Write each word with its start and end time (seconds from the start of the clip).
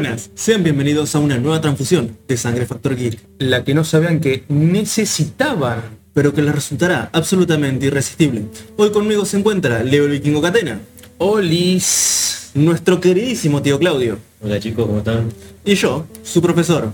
Buenas, 0.00 0.30
sean 0.36 0.62
bienvenidos 0.62 1.16
a 1.16 1.18
una 1.18 1.38
nueva 1.38 1.60
transfusión 1.60 2.16
de 2.28 2.36
Sangre 2.36 2.66
Factor 2.66 2.94
Geek, 2.94 3.18
La 3.40 3.64
que 3.64 3.74
no 3.74 3.82
sabían 3.82 4.20
que 4.20 4.44
necesitaban. 4.48 5.82
pero 6.14 6.32
que 6.32 6.40
les 6.40 6.54
resultará 6.54 7.10
absolutamente 7.12 7.86
irresistible. 7.86 8.44
Hoy 8.76 8.90
conmigo 8.92 9.24
se 9.24 9.38
encuentra 9.40 9.82
Leo 9.82 10.04
el 10.04 10.12
Vikingo 10.12 10.40
Catena, 10.40 10.78
Olis. 11.18 12.52
nuestro 12.54 13.00
queridísimo 13.00 13.60
tío 13.60 13.76
Claudio, 13.80 14.18
Hola 14.40 14.60
chicos, 14.60 14.86
¿cómo 14.86 14.98
están? 14.98 15.32
y 15.64 15.74
yo, 15.74 16.06
su 16.22 16.40
profesor. 16.40 16.92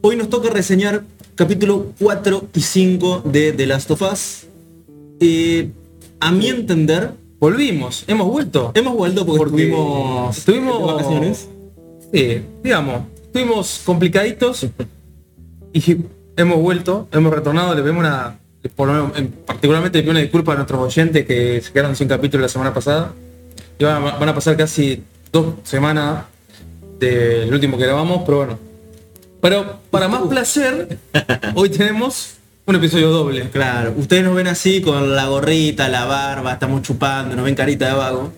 Hoy 0.00 0.16
nos 0.16 0.28
toca 0.28 0.50
reseñar 0.50 1.04
capítulo 1.36 1.92
4 2.00 2.48
y 2.56 2.60
5 2.60 3.22
de 3.24 3.52
The 3.52 3.66
Last 3.68 3.92
of 3.92 4.02
Us. 4.02 4.46
Eh, 5.20 5.70
a 6.18 6.32
mi 6.32 6.48
entender, 6.48 7.12
Volvimos, 7.38 8.02
hemos 8.08 8.26
vuelto. 8.26 8.72
hemos 8.74 8.94
vuelto 8.96 9.24
porque, 9.26 9.38
Porque 9.44 9.62
estuvimos, 9.68 10.38
estuvimos- 10.38 10.78
de 10.78 10.84
vacaciones. 10.92 11.48
Sí, 12.14 12.42
digamos, 12.62 13.02
estuvimos 13.24 13.82
complicaditos 13.84 14.68
y 15.72 15.96
hemos 16.36 16.58
vuelto, 16.60 17.08
hemos 17.10 17.34
retornado, 17.34 17.74
le 17.74 17.82
vemos 17.82 18.02
una, 18.04 18.38
por 18.76 18.88
en- 19.16 19.32
particularmente 19.44 19.98
le 19.98 20.02
pido 20.04 20.12
una 20.12 20.20
disculpa 20.20 20.52
a 20.52 20.54
nuestros 20.54 20.80
oyentes 20.80 21.26
que 21.26 21.60
se 21.60 21.72
quedaron 21.72 21.96
sin 21.96 22.06
capítulo 22.06 22.42
la 22.42 22.48
semana 22.48 22.72
pasada. 22.72 23.12
Y 23.80 23.82
van, 23.84 24.04
van 24.04 24.28
a 24.28 24.32
pasar 24.34 24.56
casi 24.56 25.02
dos 25.32 25.54
semanas 25.64 26.26
del 27.00 27.52
último 27.52 27.76
que 27.76 27.82
grabamos, 27.84 28.22
pero 28.24 28.36
bueno. 28.36 28.58
Pero 29.40 29.80
para 29.90 30.06
más 30.06 30.22
placer, 30.28 30.96
hoy 31.56 31.68
tenemos 31.68 32.34
un 32.64 32.76
episodio 32.76 33.10
doble. 33.10 33.50
Claro, 33.50 33.92
ustedes 33.96 34.22
nos 34.22 34.36
ven 34.36 34.46
así 34.46 34.80
con 34.82 35.16
la 35.16 35.26
gorrita, 35.26 35.88
la 35.88 36.04
barba, 36.04 36.52
estamos 36.52 36.82
chupando, 36.82 37.34
nos 37.34 37.44
ven 37.44 37.56
carita 37.56 37.88
de 37.88 37.94
vago. 37.94 38.32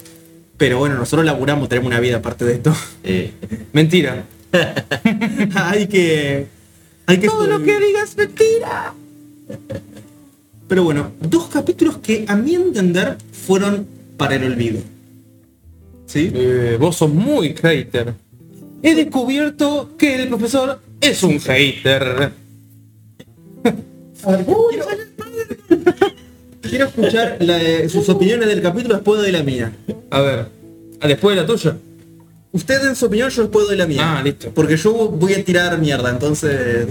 Pero 0.56 0.78
bueno, 0.78 0.96
nosotros 0.96 1.26
laburamos, 1.26 1.68
tenemos 1.68 1.88
una 1.88 2.00
vida 2.00 2.16
aparte 2.16 2.44
de 2.44 2.54
esto. 2.54 2.74
Eh, 3.04 3.32
Mentira. 3.72 4.24
hay 5.54 5.86
que. 5.86 6.46
Hay 7.06 7.18
que 7.18 7.26
Todo 7.26 7.46
lo 7.46 7.62
que 7.62 7.78
digas 7.78 8.16
mentira. 8.16 8.94
Pero 10.68 10.82
bueno, 10.82 11.12
dos 11.20 11.48
capítulos 11.48 11.98
que 11.98 12.24
a 12.27 12.34
mi 12.34 12.54
entender 12.54 13.16
fueron 13.32 13.86
para 14.16 14.34
el 14.34 14.44
olvido. 14.44 14.80
¿Sí? 16.06 16.32
Eh, 16.34 16.77
vos 16.80 16.96
sos 16.96 17.12
muy 17.12 17.54
hater. 17.54 18.14
He 18.82 18.94
descubierto 18.94 19.96
que 19.96 20.22
el 20.22 20.28
profesor 20.28 20.80
es 21.00 21.22
un 21.22 21.38
hater. 21.38 22.32
Quiero 26.69 26.86
escuchar 26.86 27.36
la 27.41 27.56
de- 27.59 27.89
sus 27.89 28.09
opiniones 28.09 28.48
del 28.48 28.62
capítulo 28.62 28.95
después 28.95 29.22
de 29.22 29.33
la 29.33 29.42
mía. 29.42 29.72
A 30.11 30.20
ver, 30.20 30.47
ah, 31.00 31.08
después 31.08 31.36
de 31.36 31.42
la 31.42 31.47
tuya. 31.47 31.77
Usted 32.53 32.86
en 32.86 32.97
su 32.97 33.06
opinión, 33.06 33.28
yo 33.31 33.42
después 33.42 33.69
de 33.69 33.77
la 33.77 33.86
mía. 33.86 34.00
Ah, 34.19 34.23
listo. 34.23 34.50
Porque 34.55 34.77
yo 34.77 34.92
voy 35.08 35.34
a 35.34 35.45
tirar 35.45 35.78
mierda, 35.78 36.11
entonces. 36.11 36.86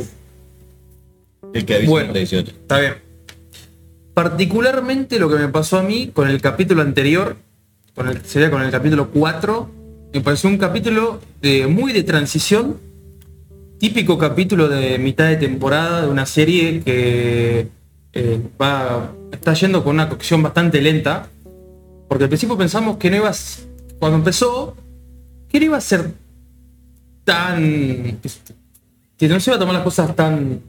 el 1.53 1.65
que 1.65 1.75
avisa 1.75 1.89
Bueno. 1.89 2.07
no 2.07 2.13
traiciona. 2.13 2.49
Está 2.49 2.79
bien. 2.79 2.93
Particularmente 4.13 5.19
lo 5.19 5.29
que 5.29 5.35
me 5.35 5.47
pasó 5.49 5.77
a 5.77 5.83
mí 5.83 6.11
con 6.13 6.29
el 6.29 6.41
capítulo 6.41 6.81
anterior, 6.81 7.35
con 7.95 8.07
el, 8.09 8.23
sería 8.25 8.49
con 8.51 8.61
el 8.61 8.71
capítulo 8.71 9.09
4, 9.11 9.69
me 10.13 10.21
pareció 10.21 10.49
un 10.49 10.57
capítulo 10.57 11.19
de, 11.41 11.67
muy 11.67 11.91
de 11.93 12.03
transición, 12.03 12.77
típico 13.79 14.17
capítulo 14.17 14.69
de 14.69 14.97
mitad 14.99 15.27
de 15.27 15.35
temporada 15.35 16.01
de 16.03 16.07
una 16.09 16.25
serie 16.25 16.81
que 16.81 17.67
eh, 18.15 18.39
va, 18.59 19.11
está 19.29 19.53
yendo 19.53 19.83
con 19.83 19.95
una 19.95 20.07
cocción 20.07 20.41
bastante 20.41 20.81
lenta, 20.81 21.27
porque 22.07 22.23
al 22.23 22.29
principio 22.29 22.57
pensamos 22.57 22.95
que 22.95 23.09
no 23.09 23.17
iba 23.17 23.29
a, 23.29 23.35
cuando 23.99 24.17
empezó, 24.17 24.73
que 25.49 25.59
no 25.59 25.65
iba 25.65 25.77
a 25.77 25.81
ser 25.81 26.11
tan... 27.25 28.19
que 29.17 29.27
no 29.27 29.39
se 29.39 29.49
iba 29.49 29.57
a 29.57 29.59
tomar 29.59 29.75
las 29.75 29.83
cosas 29.83 30.15
tan 30.15 30.61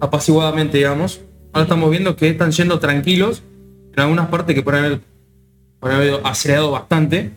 apaciguadamente, 0.00 0.78
digamos. 0.78 1.20
Ahora 1.52 1.64
estamos 1.64 1.90
viendo 1.90 2.16
que 2.16 2.30
están 2.30 2.52
yendo 2.52 2.78
tranquilos 2.78 3.42
en 3.92 4.00
algunas 4.00 4.28
partes 4.28 4.54
que 4.54 4.62
pueden 4.62 4.84
haber, 4.84 5.00
pueden 5.80 5.96
haber 5.98 6.20
acelerado 6.24 6.70
bastante. 6.70 7.32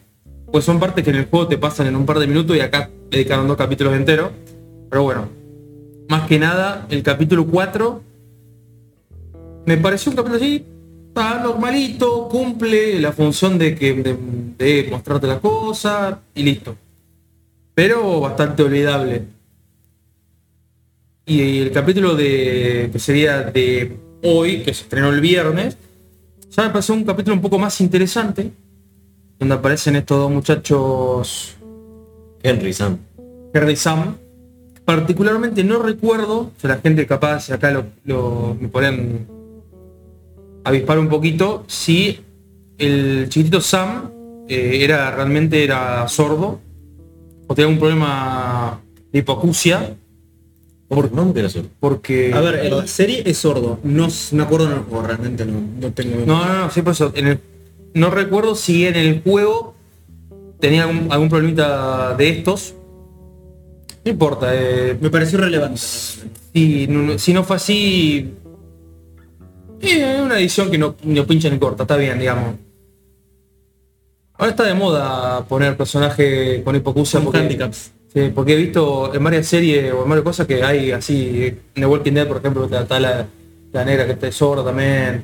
Pues 0.50 0.64
son 0.64 0.80
partes 0.80 1.04
que 1.04 1.10
en 1.10 1.18
el 1.18 1.26
juego 1.26 1.48
te 1.48 1.58
pasan 1.58 1.88
en 1.88 1.98
un 1.98 2.06
par 2.06 2.20
de 2.20 2.28
minutos 2.28 2.56
y 2.56 2.62
acá 2.62 2.90
dedicaron 3.12 3.50
dos 3.50 3.58
capítulos 3.58 3.94
enteros. 3.94 4.32
Pero 4.90 5.04
bueno, 5.04 5.28
más 6.08 6.26
que 6.26 6.40
nada, 6.40 6.88
el 6.90 7.04
capítulo 7.04 7.46
4 7.46 8.07
me 9.68 9.78
pareció 9.78 10.10
un 10.12 10.16
capítulo 10.16 10.38
así, 10.38 10.66
está 11.10 11.44
normalito, 11.44 12.28
cumple 12.30 13.00
la 13.02 13.12
función 13.12 13.58
de 13.58 13.76
que 13.76 13.94
de, 13.94 14.18
de 14.58 14.88
mostrarte 14.90 15.28
las 15.28 15.40
cosas 15.40 16.18
y 16.34 16.44
listo. 16.44 16.76
Pero 17.76 18.22
bastante 18.22 18.64
olvidable. 18.64 19.24
Y 21.26 21.60
el 21.60 21.72
capítulo 21.72 22.16
de 22.16 22.90
que 22.92 22.98
sería 23.00 23.42
de 23.44 23.98
hoy, 24.24 24.64
que 24.64 24.74
se 24.74 24.84
estrenó 24.84 25.10
el 25.10 25.20
viernes, 25.20 25.78
ya 26.50 26.64
me 26.64 26.70
pareció 26.70 26.96
un 26.96 27.04
capítulo 27.04 27.36
un 27.36 27.42
poco 27.42 27.60
más 27.60 27.80
interesante, 27.82 28.52
donde 29.38 29.54
aparecen 29.56 29.98
estos 29.98 30.18
dos 30.18 30.32
muchachos 30.32 31.56
Henry 32.42 32.72
Sam. 32.72 32.98
Harry 33.54 33.74
y 33.74 33.76
Sam. 33.76 34.16
Particularmente 34.86 35.64
no 35.66 35.80
recuerdo, 35.80 36.52
si 36.58 36.68
la 36.68 36.78
gente 36.78 37.06
capaz 37.06 37.50
acá 37.52 37.70
lo, 37.72 37.84
lo- 38.06 38.58
me 38.60 38.70
podrían 38.70 39.28
avispar 40.68 41.00
un 41.00 41.08
poquito, 41.10 41.64
si 41.68 42.20
el 42.78 43.28
chiquitito 43.30 43.62
Sam 43.62 44.12
eh, 44.48 44.80
era 44.82 45.12
realmente 45.12 45.64
era 45.64 46.08
sordo 46.08 46.60
o 47.48 47.56
tenía 47.56 47.70
un 47.70 47.80
problema 47.80 48.80
de 49.12 49.20
hipoacusia, 49.20 49.96
Por 50.88 51.12
nombre 51.12 51.42
era 51.42 51.50
solo. 51.50 51.68
porque... 51.80 52.34
A 52.34 52.40
ver, 52.42 52.66
en 52.66 52.78
la 52.78 52.88
serie 52.88 53.24
es 53.26 53.38
sordo. 53.38 53.80
No 53.84 54.08
me 54.32 54.44
acuerdo 54.44 54.68
en 54.68 54.74
el 54.74 54.80
juego, 54.80 55.06
realmente 55.08 55.46
no, 55.46 55.60
no 55.82 55.92
tengo. 55.92 56.26
No, 56.26 56.46
no, 56.46 56.54
no, 56.66 56.72
sí, 56.72 56.82
por 56.82 56.94
eso. 56.94 57.12
en 57.16 57.28
el- 57.28 57.40
no 57.94 58.10
recuerdo 58.10 58.56
si 58.56 58.86
en 58.86 58.96
el 58.96 59.22
juego 59.22 59.76
tenía 60.60 60.84
algún, 60.84 61.12
algún 61.12 61.30
problemita 61.30 62.16
de 62.16 62.30
estos. 62.30 62.74
No 64.06 64.12
importa, 64.12 64.48
eh, 64.54 64.98
Me 65.02 65.10
pareció 65.10 65.40
relevante. 65.40 65.80
si, 66.54 66.88
no, 66.88 67.18
si 67.20 67.34
no 67.34 67.44
fue 67.44 67.56
así, 67.58 68.34
eh, 69.82 70.16
es 70.16 70.22
una 70.22 70.40
edición 70.40 70.72
que 70.72 70.78
no, 70.78 70.96
no 71.04 71.26
pincha 71.26 71.50
ni 71.50 71.58
corta, 71.60 71.84
está 71.84 71.98
bien, 71.98 72.20
digamos. 72.20 72.56
Ahora 74.34 74.52
está 74.52 74.64
de 74.64 74.74
moda 74.74 75.46
poner 75.46 75.76
personaje 75.76 76.62
con 76.64 76.76
hipocusia 76.76 77.20
Con 77.20 77.26
porque, 77.26 77.40
handicaps. 77.40 77.92
sí, 78.14 78.32
porque 78.34 78.54
he 78.54 78.56
visto 78.58 79.14
en 79.14 79.24
varias 79.24 79.48
series 79.48 79.92
o 79.94 80.04
en 80.04 80.10
varias 80.10 80.24
cosas 80.24 80.46
que 80.46 80.64
hay 80.64 80.92
así, 80.92 81.46
en 81.46 81.60
The 81.74 81.86
Walking 81.86 82.14
Dead, 82.14 82.28
por 82.28 82.38
ejemplo, 82.38 82.66
está 82.66 83.00
la, 83.00 83.26
la 83.74 83.86
negra 83.86 84.06
que 84.06 84.12
está 84.12 84.32
sorda 84.32 84.64
también. 84.64 85.24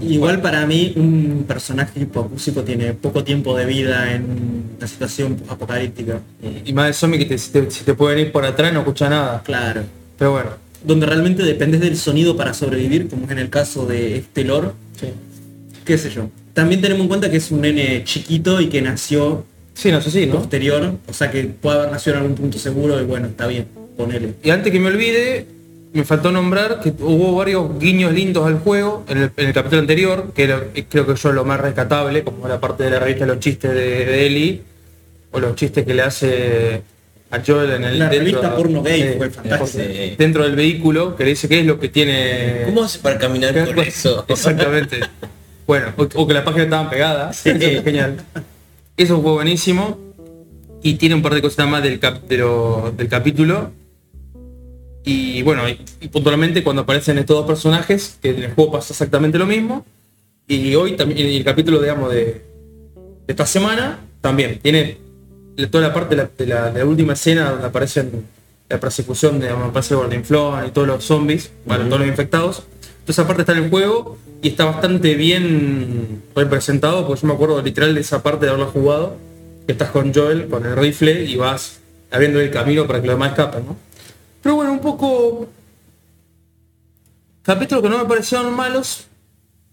Igual 0.00 0.40
para 0.40 0.64
mí 0.64 0.92
un 0.94 1.44
personaje 1.46 1.98
hipocúsico 2.00 2.62
tiene 2.62 2.92
poco 2.94 3.24
tiempo 3.24 3.56
de 3.56 3.66
vida 3.66 4.14
en 4.14 4.76
una 4.78 4.86
situación 4.86 5.36
apocalíptica. 5.48 6.20
Y 6.64 6.72
más 6.72 6.86
de 6.86 6.92
zombie 6.92 7.18
que 7.18 7.24
te, 7.24 7.36
si, 7.38 7.50
te, 7.50 7.68
si 7.68 7.82
te 7.82 7.94
pueden 7.94 8.20
ir 8.20 8.30
por 8.30 8.44
atrás 8.44 8.72
no 8.72 8.80
escucha 8.80 9.08
nada. 9.08 9.42
Claro. 9.44 9.82
Pero 10.16 10.30
bueno. 10.32 10.50
Donde 10.84 11.06
realmente 11.06 11.42
dependes 11.42 11.80
del 11.80 11.96
sonido 11.96 12.36
para 12.36 12.54
sobrevivir, 12.54 13.08
como 13.08 13.26
es 13.26 13.30
en 13.30 13.38
el 13.38 13.50
caso 13.50 13.86
de 13.86 14.18
este 14.18 14.44
lore, 14.44 14.70
qué 15.84 15.98
sé 15.98 16.10
yo. 16.10 16.28
También 16.54 16.80
tenemos 16.80 17.02
en 17.02 17.08
cuenta 17.08 17.30
que 17.30 17.38
es 17.38 17.50
un 17.50 17.62
nene 17.62 18.04
chiquito 18.04 18.60
y 18.60 18.68
que 18.68 18.82
nació 18.82 19.44
Sí, 19.74 19.90
no 19.90 20.00
sé 20.00 20.10
si, 20.10 20.26
¿no? 20.26 20.34
posterior, 20.34 20.96
o 21.06 21.12
sea 21.12 21.30
que 21.30 21.44
puede 21.44 21.78
haber 21.78 21.92
nacido 21.92 22.16
en 22.16 22.22
algún 22.22 22.36
punto 22.36 22.58
seguro 22.58 23.00
y 23.00 23.04
bueno, 23.04 23.28
está 23.28 23.46
bien, 23.46 23.66
ponele. 23.96 24.34
Y 24.42 24.50
antes 24.50 24.70
que 24.70 24.78
me 24.78 24.88
olvide, 24.88 25.46
me 25.92 26.04
faltó 26.04 26.30
nombrar 26.30 26.80
que 26.80 26.92
hubo 27.00 27.34
varios 27.34 27.78
guiños 27.78 28.12
lindos 28.12 28.46
al 28.46 28.58
juego 28.58 29.04
en 29.08 29.18
el, 29.18 29.30
en 29.36 29.46
el 29.48 29.52
capítulo 29.54 29.80
anterior, 29.80 30.32
que 30.34 30.44
era, 30.44 30.62
eh, 30.74 30.84
creo 30.88 31.06
que 31.06 31.14
yo 31.14 31.32
lo 31.32 31.44
más 31.44 31.60
rescatable, 31.60 32.22
como 32.22 32.46
la 32.48 32.60
parte 32.60 32.84
de 32.84 32.90
la 32.90 32.98
revista 33.00 33.26
los 33.26 33.40
chistes 33.40 33.70
de, 33.72 34.04
de 34.04 34.26
Ellie, 34.26 34.62
o 35.32 35.40
los 35.40 35.56
chistes 35.56 35.84
que 35.84 35.94
le 35.94 36.02
hace 36.02 36.82
a 37.32 37.42
Joel 37.44 37.70
en 37.72 37.84
el 37.84 37.98
La 37.98 38.08
dentro- 38.08 38.18
revista 38.40 38.56
porno 38.56 38.82
gay 38.82 39.00
eh, 39.02 39.14
fue 39.16 39.30
fantástica. 39.30 39.84
Sí. 39.84 40.14
dentro 40.18 40.44
del 40.44 40.54
vehículo, 40.54 41.16
que 41.16 41.24
le 41.24 41.30
dice 41.30 41.48
qué 41.48 41.60
es 41.60 41.66
lo 41.66 41.80
que 41.80 41.88
tiene. 41.88 42.62
¿Cómo 42.66 42.84
hace 42.84 42.98
para 43.00 43.18
caminar 43.18 43.52
con 43.64 43.78
eso? 43.80 44.24
Exactamente. 44.28 45.00
bueno, 45.66 45.88
o, 45.96 46.02
o 46.14 46.26
que 46.26 46.34
las 46.34 46.44
páginas 46.44 46.66
estaban 46.66 46.88
pegadas. 46.90 47.44
Eso 47.46 47.56
es 47.64 47.82
genial. 47.84 48.16
Eso 48.96 49.20
fue 49.22 49.32
buenísimo. 49.32 49.98
Y 50.82 50.94
tiene 50.94 51.14
un 51.14 51.22
par 51.22 51.34
de 51.34 51.42
cositas 51.42 51.66
más 51.68 51.82
del, 51.82 51.98
cap- 51.98 52.22
de 52.28 52.36
lo- 52.38 52.92
del 52.96 53.08
capítulo. 53.08 53.70
Y 55.04 55.42
bueno, 55.42 55.68
y, 55.68 55.80
y 56.00 56.08
puntualmente 56.08 56.62
cuando 56.62 56.82
aparecen 56.82 57.18
estos 57.18 57.36
dos 57.36 57.46
personajes, 57.46 58.18
que 58.22 58.30
en 58.30 58.42
el 58.44 58.52
juego 58.52 58.72
pasa 58.72 58.92
exactamente 58.92 59.38
lo 59.38 59.46
mismo. 59.46 59.84
Y 60.46 60.74
hoy 60.74 60.92
también, 60.96 61.26
y 61.28 61.36
el 61.36 61.44
capítulo, 61.44 61.80
digamos, 61.80 62.12
de, 62.12 62.24
de 62.24 62.42
esta 63.28 63.46
semana, 63.46 64.00
también 64.20 64.58
tiene 64.62 64.98
toda 65.70 65.88
la 65.88 65.94
parte 65.94 66.16
de 66.16 66.22
la, 66.22 66.30
de 66.36 66.46
la- 66.46 66.70
de 66.70 66.78
la 66.80 66.84
última 66.86 67.12
escena 67.12 67.50
donde 67.50 67.66
aparecen 67.66 68.26
la 68.68 68.80
persecución 68.80 69.38
de 69.38 69.50
aparece 69.50 69.94
Gordinflón 69.94 70.66
y 70.66 70.70
todos 70.70 70.88
los 70.88 71.04
zombies, 71.04 71.50
bueno, 71.66 71.84
todos 71.86 72.00
los 72.00 72.08
infectados. 72.08 72.56
Toda 73.04 73.10
esa 73.12 73.26
parte 73.26 73.42
está 73.42 73.52
en 73.52 73.64
el 73.64 73.70
juego 73.70 74.16
y 74.40 74.48
está 74.48 74.64
bastante 74.64 75.14
bien 75.14 76.22
representado, 76.34 77.06
porque 77.06 77.20
yo 77.20 77.28
me 77.28 77.34
acuerdo 77.34 77.60
literal 77.60 77.94
de 77.94 78.00
esa 78.00 78.22
parte 78.22 78.46
de 78.46 78.52
haberlo 78.52 78.70
jugado, 78.70 79.16
que 79.66 79.72
estás 79.72 79.90
con 79.90 80.14
Joel, 80.14 80.48
con 80.48 80.64
el 80.64 80.76
rifle 80.76 81.24
y 81.24 81.36
vas 81.36 81.80
abriendo 82.10 82.40
el 82.40 82.50
camino 82.50 82.86
para 82.86 83.00
que 83.00 83.06
los 83.08 83.16
demás 83.16 83.30
escapen, 83.30 83.66
¿no? 83.66 83.76
Pero 84.42 84.56
bueno, 84.56 84.72
un 84.72 84.80
poco... 84.80 85.48
Capítulos 87.42 87.82
que 87.82 87.88
no 87.88 87.98
me 87.98 88.04
parecieron 88.04 88.54
malos, 88.54 89.06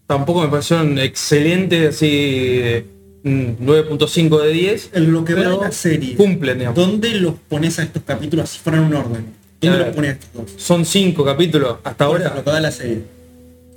tampoco 0.06 0.42
me 0.42 0.48
parecieron 0.48 0.98
excelentes, 0.98 1.94
así 1.94 2.84
9.5 3.24 4.42
de 4.42 4.52
10. 4.52 4.90
En 4.94 5.12
lo 5.12 5.24
que 5.24 5.34
va 5.34 5.42
de 5.42 5.56
la 5.58 5.72
serie, 5.72 6.16
cumplen, 6.16 6.58
digamos. 6.58 6.76
¿dónde 6.78 7.14
los 7.14 7.34
pones 7.48 7.78
a 7.78 7.82
estos 7.82 8.02
capítulos 8.04 8.48
si 8.50 8.58
fueran 8.58 8.84
un 8.84 8.94
orden? 8.94 9.26
¿Dónde 9.60 9.78
los 9.78 9.88
pones 9.94 10.10
a 10.10 10.12
estos 10.14 10.30
dos? 10.32 10.50
Son 10.62 10.84
5 10.84 11.24
capítulos 11.24 11.76
hasta 11.84 12.04
Ahora, 12.06 12.32
lo 12.34 12.42
que 12.42 12.50
va 12.50 12.56
de 12.56 12.62
la 12.62 12.72
serie. 12.72 13.02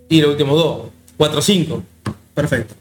y 0.10 0.22
los 0.22 0.31
últimos 0.31 0.56
dos. 0.57 0.81
4 1.18 1.40
o 1.40 1.42
5. 1.42 1.84
Perfecto. 2.34 2.74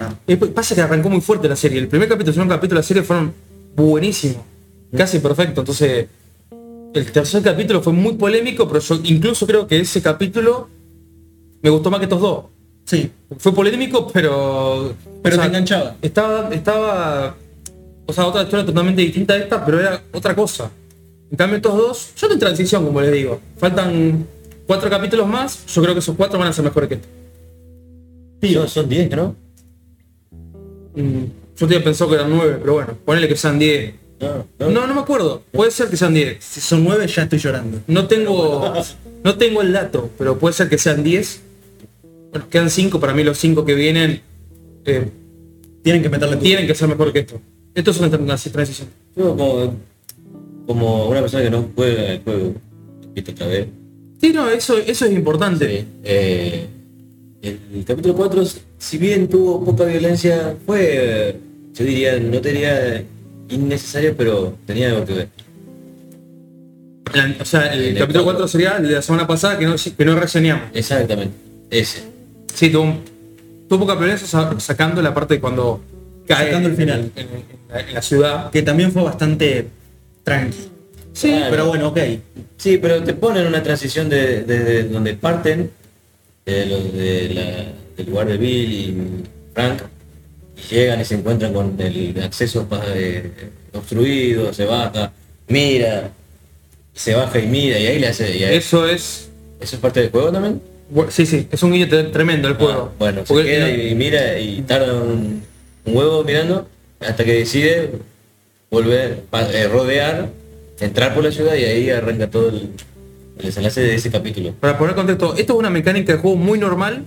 Ah, 0.00 0.14
Pasa 0.54 0.74
que 0.74 0.80
arrancó 0.80 1.08
muy 1.10 1.20
fuerte 1.20 1.48
la 1.48 1.56
serie. 1.56 1.78
El 1.78 1.88
primer 1.88 2.08
capítulo 2.08 2.28
y 2.28 2.30
el 2.30 2.34
segundo 2.34 2.54
capítulo 2.54 2.78
de 2.78 2.82
la 2.82 2.86
serie 2.86 3.02
fueron 3.02 3.32
buenísimos. 3.74 4.42
Casi 4.96 5.18
perfecto. 5.18 5.60
Entonces, 5.60 6.06
el 6.94 7.12
tercer 7.12 7.42
capítulo 7.42 7.82
fue 7.82 7.92
muy 7.92 8.14
polémico, 8.14 8.66
pero 8.68 8.80
yo 8.80 9.00
incluso 9.04 9.46
creo 9.46 9.66
que 9.66 9.80
ese 9.80 10.00
capítulo 10.02 10.68
me 11.62 11.70
gustó 11.70 11.90
más 11.90 12.00
que 12.00 12.04
estos 12.04 12.20
dos. 12.20 12.44
Sí, 12.86 13.10
Fue 13.38 13.54
polémico, 13.54 14.08
pero. 14.08 14.94
pero 15.22 15.34
o 15.34 15.38
sea, 15.38 15.44
te 15.44 15.48
enganchaba. 15.48 15.96
Estaba, 16.00 16.48
estaba. 16.54 17.36
O 18.06 18.12
sea, 18.12 18.26
otra 18.26 18.44
historia 18.44 18.64
totalmente 18.64 19.02
distinta 19.02 19.34
a 19.34 19.36
esta, 19.36 19.64
pero 19.64 19.80
era 19.80 20.02
otra 20.12 20.34
cosa. 20.34 20.70
En 21.30 21.36
cambio, 21.36 21.56
estos 21.56 21.76
dos, 21.76 22.06
yo 22.16 22.26
estoy 22.26 22.32
en 22.34 22.38
transición, 22.38 22.86
como 22.86 23.00
les 23.00 23.12
digo. 23.12 23.40
Faltan 23.58 24.26
cuatro 24.66 24.88
capítulos 24.88 25.26
más. 25.26 25.66
Yo 25.66 25.82
creo 25.82 25.94
que 25.94 25.98
esos 25.98 26.16
cuatro 26.16 26.38
van 26.38 26.48
a 26.48 26.52
ser 26.52 26.64
mejores 26.64 26.88
que 26.88 26.94
este. 26.94 28.54
Son, 28.54 28.68
son 28.68 28.88
10, 28.88 29.10
¿no? 29.16 29.34
Mm, 30.94 31.24
Yo 31.56 31.66
tenía 31.66 31.82
pensado 31.82 32.10
que 32.10 32.16
eran 32.16 32.30
nueve, 32.30 32.58
pero 32.60 32.74
bueno, 32.74 32.94
ponele 33.04 33.28
que 33.28 33.36
sean 33.36 33.58
10. 33.58 33.94
No, 34.20 34.46
no. 34.58 34.70
No, 34.70 34.86
no 34.86 34.94
me 34.94 35.00
acuerdo. 35.00 35.42
Puede 35.52 35.70
ser 35.70 35.88
que 35.88 35.96
sean 35.96 36.14
10. 36.14 36.42
Si 36.42 36.60
son 36.60 36.84
nueve 36.84 37.06
ya 37.06 37.22
estoy 37.24 37.38
llorando. 37.38 37.80
No 37.86 38.06
tengo. 38.06 38.72
No 39.24 39.36
tengo 39.36 39.62
el 39.62 39.72
dato, 39.72 40.10
pero 40.16 40.38
puede 40.38 40.54
ser 40.54 40.68
que 40.68 40.78
sean 40.78 41.02
10. 41.02 41.42
Quedan 42.50 42.70
5. 42.70 43.00
Para 43.00 43.14
mí 43.14 43.24
los 43.24 43.38
5 43.38 43.64
que 43.64 43.74
vienen 43.74 44.20
eh, 44.84 45.08
Tienen 45.82 46.02
que 46.02 46.08
meterle 46.08 46.36
tienen 46.36 46.66
que 46.66 46.74
ser 46.74 46.88
mejor 46.88 47.12
que 47.12 47.20
esto. 47.20 47.40
Esto 47.74 47.90
es 47.90 47.98
una 48.00 48.10
tran- 48.10 48.50
transición. 48.52 48.88
Yo 49.14 49.36
como, 49.36 49.74
como 50.66 51.08
una 51.08 51.20
persona 51.20 51.42
que 51.44 51.50
no 51.50 51.68
juega 51.74 52.12
el 52.12 52.20
juego, 52.22 52.54
viste 53.14 53.32
otra 53.32 53.46
vez. 53.46 53.66
Sí, 54.20 54.32
no, 54.32 54.48
eso, 54.48 54.78
eso 54.78 55.04
es 55.04 55.12
importante. 55.12 55.80
Sí, 55.80 55.86
eh, 56.04 56.66
el 57.42 57.84
capítulo 57.84 58.14
4, 58.16 58.42
si 58.78 58.98
bien 58.98 59.28
tuvo 59.28 59.64
poca 59.64 59.84
violencia, 59.84 60.56
fue, 60.66 61.36
yo 61.74 61.84
diría, 61.84 62.18
no 62.18 62.40
te 62.40 62.48
diría 62.52 63.04
innecesario, 63.50 64.16
pero 64.16 64.56
tenía 64.66 64.88
algo 64.90 65.04
que 65.04 65.12
ver. 65.12 65.28
La- 67.14 67.36
o 67.40 67.44
sea, 67.44 67.72
el, 67.72 67.96
capítulo 67.96 68.24
cuatro. 68.24 68.40
4 68.42 68.48
sería 68.48 68.76
el 68.78 68.88
de 68.88 68.94
la 68.94 69.02
semana 69.02 69.26
pasada 69.26 69.58
que 69.58 69.66
no, 69.66 69.76
que 69.76 70.04
no 70.04 70.18
reseñamos. 70.18 70.64
Exactamente, 70.74 71.34
ese. 71.70 72.02
Sí, 72.54 72.70
tuvo, 72.70 72.94
tuvo 73.68 73.80
poca 73.80 73.94
violencia 73.94 74.26
sa- 74.26 74.58
sacando 74.58 75.02
la 75.02 75.12
parte 75.14 75.34
de 75.34 75.40
cuando 75.40 75.80
cae 76.26 76.46
Sacando 76.46 76.68
el 76.70 76.76
final. 76.76 77.10
en- 77.16 77.22
en 77.28 77.44
la- 77.68 77.80
en 77.80 77.94
la 77.94 78.02
ciudad. 78.02 78.50
Que 78.50 78.62
también 78.62 78.92
fue 78.92 79.02
bastante 79.02 79.66
tranqui. 80.24 80.68
Sí, 81.12 81.28
Claro. 81.28 81.46
Pero 81.50 81.66
bueno, 81.66 81.88
ok. 81.88 81.98
Sí, 82.56 82.78
pero 82.78 83.02
te 83.02 83.14
ponen 83.14 83.46
una 83.46 83.62
transición 83.62 84.08
de, 84.08 84.42
de- 84.44 84.64
de 84.64 84.82
donde 84.84 85.14
parten, 85.14 85.70
de 86.44 86.66
los 86.66 86.92
de 86.92 87.28
la- 87.34 87.72
del 87.96 88.06
lugar 88.10 88.26
de 88.28 88.36
Bill 88.36 88.72
y 88.72 88.96
Frank, 89.54 89.80
y 90.56 90.74
llegan 90.74 91.00
y 91.00 91.04
se 91.04 91.14
encuentran 91.14 91.52
con 91.52 91.74
el 91.80 92.20
acceso 92.22 92.66
eh, 92.94 93.30
obstruido, 93.72 94.52
se 94.52 94.64
baja, 94.66 95.12
mira, 95.48 96.10
se 96.94 97.14
baja 97.14 97.38
y 97.38 97.46
mira, 97.46 97.78
y 97.78 97.86
ahí 97.86 97.98
le 97.98 98.08
hace... 98.08 98.36
y 98.36 98.44
ahí- 98.44 98.56
eso 98.56 98.86
es. 98.88 99.28
¿Eso 99.60 99.76
es 99.76 99.80
parte 99.80 100.00
del 100.00 100.10
juego 100.10 100.30
también? 100.32 100.60
Sí, 101.10 101.26
sí, 101.26 101.48
es 101.50 101.62
un 101.62 101.72
guiño 101.72 101.86
tre- 101.88 102.12
tremendo 102.12 102.46
el 102.48 102.54
juego. 102.54 102.90
Ah, 102.92 102.96
bueno, 102.98 103.20
se 103.26 103.32
Porque 103.34 103.44
queda 103.50 103.68
no- 103.68 103.82
y 103.82 103.94
mira 103.94 104.38
y 104.38 104.62
tarda 104.62 104.94
un, 104.94 105.42
un 105.84 105.96
huevo 105.96 106.22
mirando 106.24 106.68
hasta 107.00 107.24
que 107.24 107.32
decide 107.34 107.90
volver, 108.70 109.22
eh, 109.52 109.68
rodear, 109.68 110.30
entrar 110.80 111.14
por 111.14 111.24
la 111.24 111.32
ciudad 111.32 111.54
y 111.56 111.64
ahí 111.64 111.90
arranca 111.90 112.30
todo 112.30 112.50
el, 112.50 112.70
el 113.38 113.44
desenlace 113.46 113.80
de 113.80 113.94
ese 113.96 114.10
capítulo. 114.10 114.52
Para 114.60 114.78
poner 114.78 114.94
contexto, 114.94 115.34
esto 115.36 115.52
es 115.54 115.58
una 115.58 115.70
mecánica 115.70 116.12
de 116.12 116.18
juego 116.20 116.36
muy 116.36 116.58
normal 116.58 117.04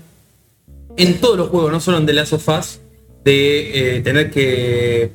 en 0.98 1.14
todos 1.22 1.38
los 1.38 1.48
juegos, 1.50 1.72
no 1.72 1.80
solo 1.80 1.98
en 2.00 2.06
The 2.06 2.14
Last 2.14 2.34
of 2.34 2.48
Us, 2.50 2.80
de 3.24 3.98
eh, 3.98 4.02
tener 4.02 4.30
que, 4.32 5.12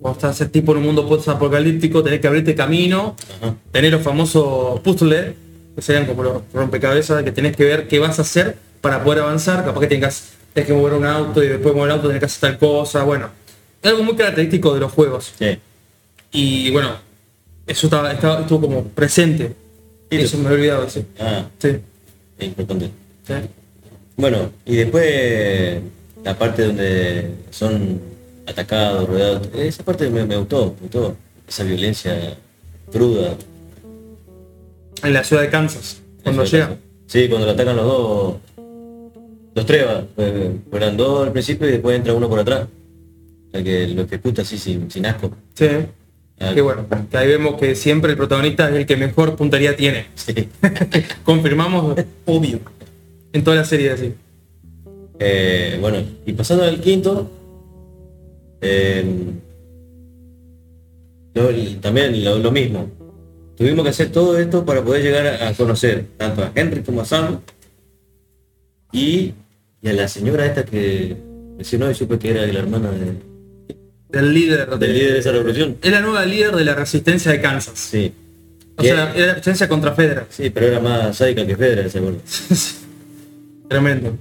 cuando 0.00 0.18
estás 0.30 0.50
tipo 0.50 0.72
en 0.72 0.78
un 0.78 0.84
mundo 0.84 1.06
post-apocalíptico, 1.06 2.02
tener 2.02 2.20
que 2.20 2.26
abrirte 2.28 2.54
camino, 2.54 3.16
Ajá. 3.42 3.54
tener 3.70 3.92
los 3.92 4.02
famosos 4.02 4.80
puzzles, 4.80 5.34
que 5.74 5.82
serían 5.82 6.06
como 6.06 6.22
los 6.22 6.42
rompecabezas, 6.52 7.22
que 7.22 7.32
tenés 7.32 7.56
que 7.56 7.64
ver 7.64 7.88
qué 7.88 7.98
vas 7.98 8.18
a 8.18 8.22
hacer 8.22 8.56
para 8.80 9.02
poder 9.02 9.22
avanzar, 9.22 9.64
capaz 9.64 9.80
que 9.80 9.86
tengas, 9.86 10.32
tenés 10.52 10.66
que 10.68 10.74
mover 10.74 10.94
un 10.94 11.06
auto 11.06 11.42
y 11.42 11.48
después 11.48 11.72
de 11.74 11.78
mover 11.78 11.90
el 11.90 11.96
auto 11.96 12.08
tenés 12.08 12.20
que 12.20 12.26
hacer 12.26 12.40
tal 12.50 12.58
cosa, 12.58 13.04
bueno, 13.04 13.28
es 13.82 13.90
algo 13.90 14.02
muy 14.04 14.14
característico 14.16 14.74
de 14.74 14.80
los 14.80 14.92
juegos. 14.92 15.32
Sí. 15.38 15.58
Y 16.32 16.70
bueno, 16.70 16.90
eso 17.66 17.86
estaba, 17.86 18.12
estaba- 18.12 18.40
estuvo 18.40 18.60
como 18.62 18.84
presente. 18.84 19.54
Sí, 20.10 20.18
Eso 20.18 20.36
me 20.38 20.46
había 20.48 20.56
olvidado, 20.58 20.90
sí. 20.90 21.04
Ah, 21.18 21.46
Sí. 21.58 21.68
es 22.38 22.46
importante. 22.46 22.90
sí. 23.26 23.34
Bueno, 24.16 24.50
y 24.66 24.76
después 24.76 25.80
la 26.22 26.38
parte 26.38 26.66
donde 26.66 27.30
son 27.50 27.98
atacados, 28.46 29.08
rodeados, 29.08 29.48
esa 29.54 29.82
parte 29.84 30.08
me, 30.10 30.24
me 30.26 30.36
gustó, 30.36 30.74
me 30.76 30.82
gustó. 30.82 31.16
Esa 31.48 31.64
violencia 31.64 32.36
cruda. 32.92 33.34
En 35.02 35.12
la 35.12 35.24
ciudad 35.24 35.42
de 35.42 35.50
Kansas, 35.50 36.00
cuando 36.22 36.44
llega. 36.44 36.76
Sí, 37.06 37.28
cuando 37.28 37.46
lo 37.46 37.52
atacan 37.52 37.76
los 37.76 37.84
dos. 37.86 38.34
Los 39.54 39.66
tres, 39.66 39.84
va, 39.86 40.04
eh, 40.16 40.56
eran 40.72 40.96
dos 40.96 41.26
al 41.26 41.32
principio 41.32 41.68
y 41.68 41.72
después 41.72 41.96
entra 41.96 42.14
uno 42.14 42.28
por 42.28 42.38
atrás. 42.38 42.66
O 43.48 43.50
sea, 43.52 43.62
que 43.62 43.88
lo 43.88 44.02
ejecuta 44.02 44.42
así 44.42 44.56
sin, 44.56 44.90
sin 44.90 45.04
asco. 45.06 45.30
Sí. 45.54 45.66
Ah, 46.40 46.52
Que 46.54 46.60
bueno, 46.62 46.86
que 47.10 47.16
ahí 47.16 47.28
vemos 47.28 47.56
que 47.60 47.74
siempre 47.74 48.12
el 48.12 48.16
protagonista 48.16 48.68
es 48.70 48.76
el 48.76 48.86
que 48.86 48.96
mejor 48.96 49.36
puntería 49.36 49.76
tiene. 49.76 50.06
sí. 50.14 50.48
Confirmamos 51.24 51.96
Obvio. 52.24 52.60
en 53.32 53.44
toda 53.44 53.56
la 53.56 53.64
serie 53.64 53.90
así. 53.90 54.14
Eh, 55.18 55.76
bueno, 55.80 55.98
y 56.24 56.32
pasando 56.32 56.64
al 56.64 56.80
quinto, 56.80 57.30
eh, 58.60 59.04
lo- 61.34 61.80
también 61.80 62.24
lo, 62.24 62.38
lo 62.38 62.50
mismo. 62.50 62.88
Tuvimos 63.62 63.84
que 63.84 63.90
hacer 63.90 64.10
todo 64.10 64.36
esto 64.38 64.64
para 64.64 64.82
poder 64.82 65.04
llegar 65.04 65.24
a, 65.24 65.48
a 65.48 65.54
conocer 65.54 66.06
tanto 66.16 66.42
a 66.42 66.50
Henry 66.52 66.82
como 66.82 67.00
a 67.02 67.04
Sam 67.04 67.38
y, 68.90 69.34
y 69.80 69.88
a 69.88 69.92
la 69.92 70.08
señora 70.08 70.44
esta 70.46 70.64
que 70.64 71.16
mencionó 71.56 71.88
y 71.88 71.94
supe 71.94 72.18
que 72.18 72.30
era 72.32 72.44
la 72.44 72.58
hermana 72.58 72.90
de- 72.90 73.18
Del 74.18 74.34
líder 74.34 74.68
de- 74.68 74.78
del 74.78 74.92
líder 74.98 75.12
de 75.12 75.18
esa 75.20 75.30
revolución. 75.30 75.76
Es 75.80 75.92
la 75.92 76.00
nueva 76.00 76.24
líder 76.26 76.56
de 76.56 76.64
la 76.64 76.74
resistencia 76.74 77.30
de 77.30 77.40
Kansas. 77.40 77.78
Sí. 77.78 78.12
O 78.76 78.82
sea, 78.82 79.12
era 79.14 79.26
la 79.26 79.26
resistencia 79.34 79.68
contra 79.68 79.92
Fedra. 79.94 80.26
Sí, 80.28 80.50
pero 80.50 80.66
era 80.66 80.80
más 80.80 81.16
sádica 81.16 81.46
que 81.46 81.56
Fedra, 81.56 81.86
ese 81.86 82.00
gordo. 82.00 82.18
Tremendo. 83.68 84.18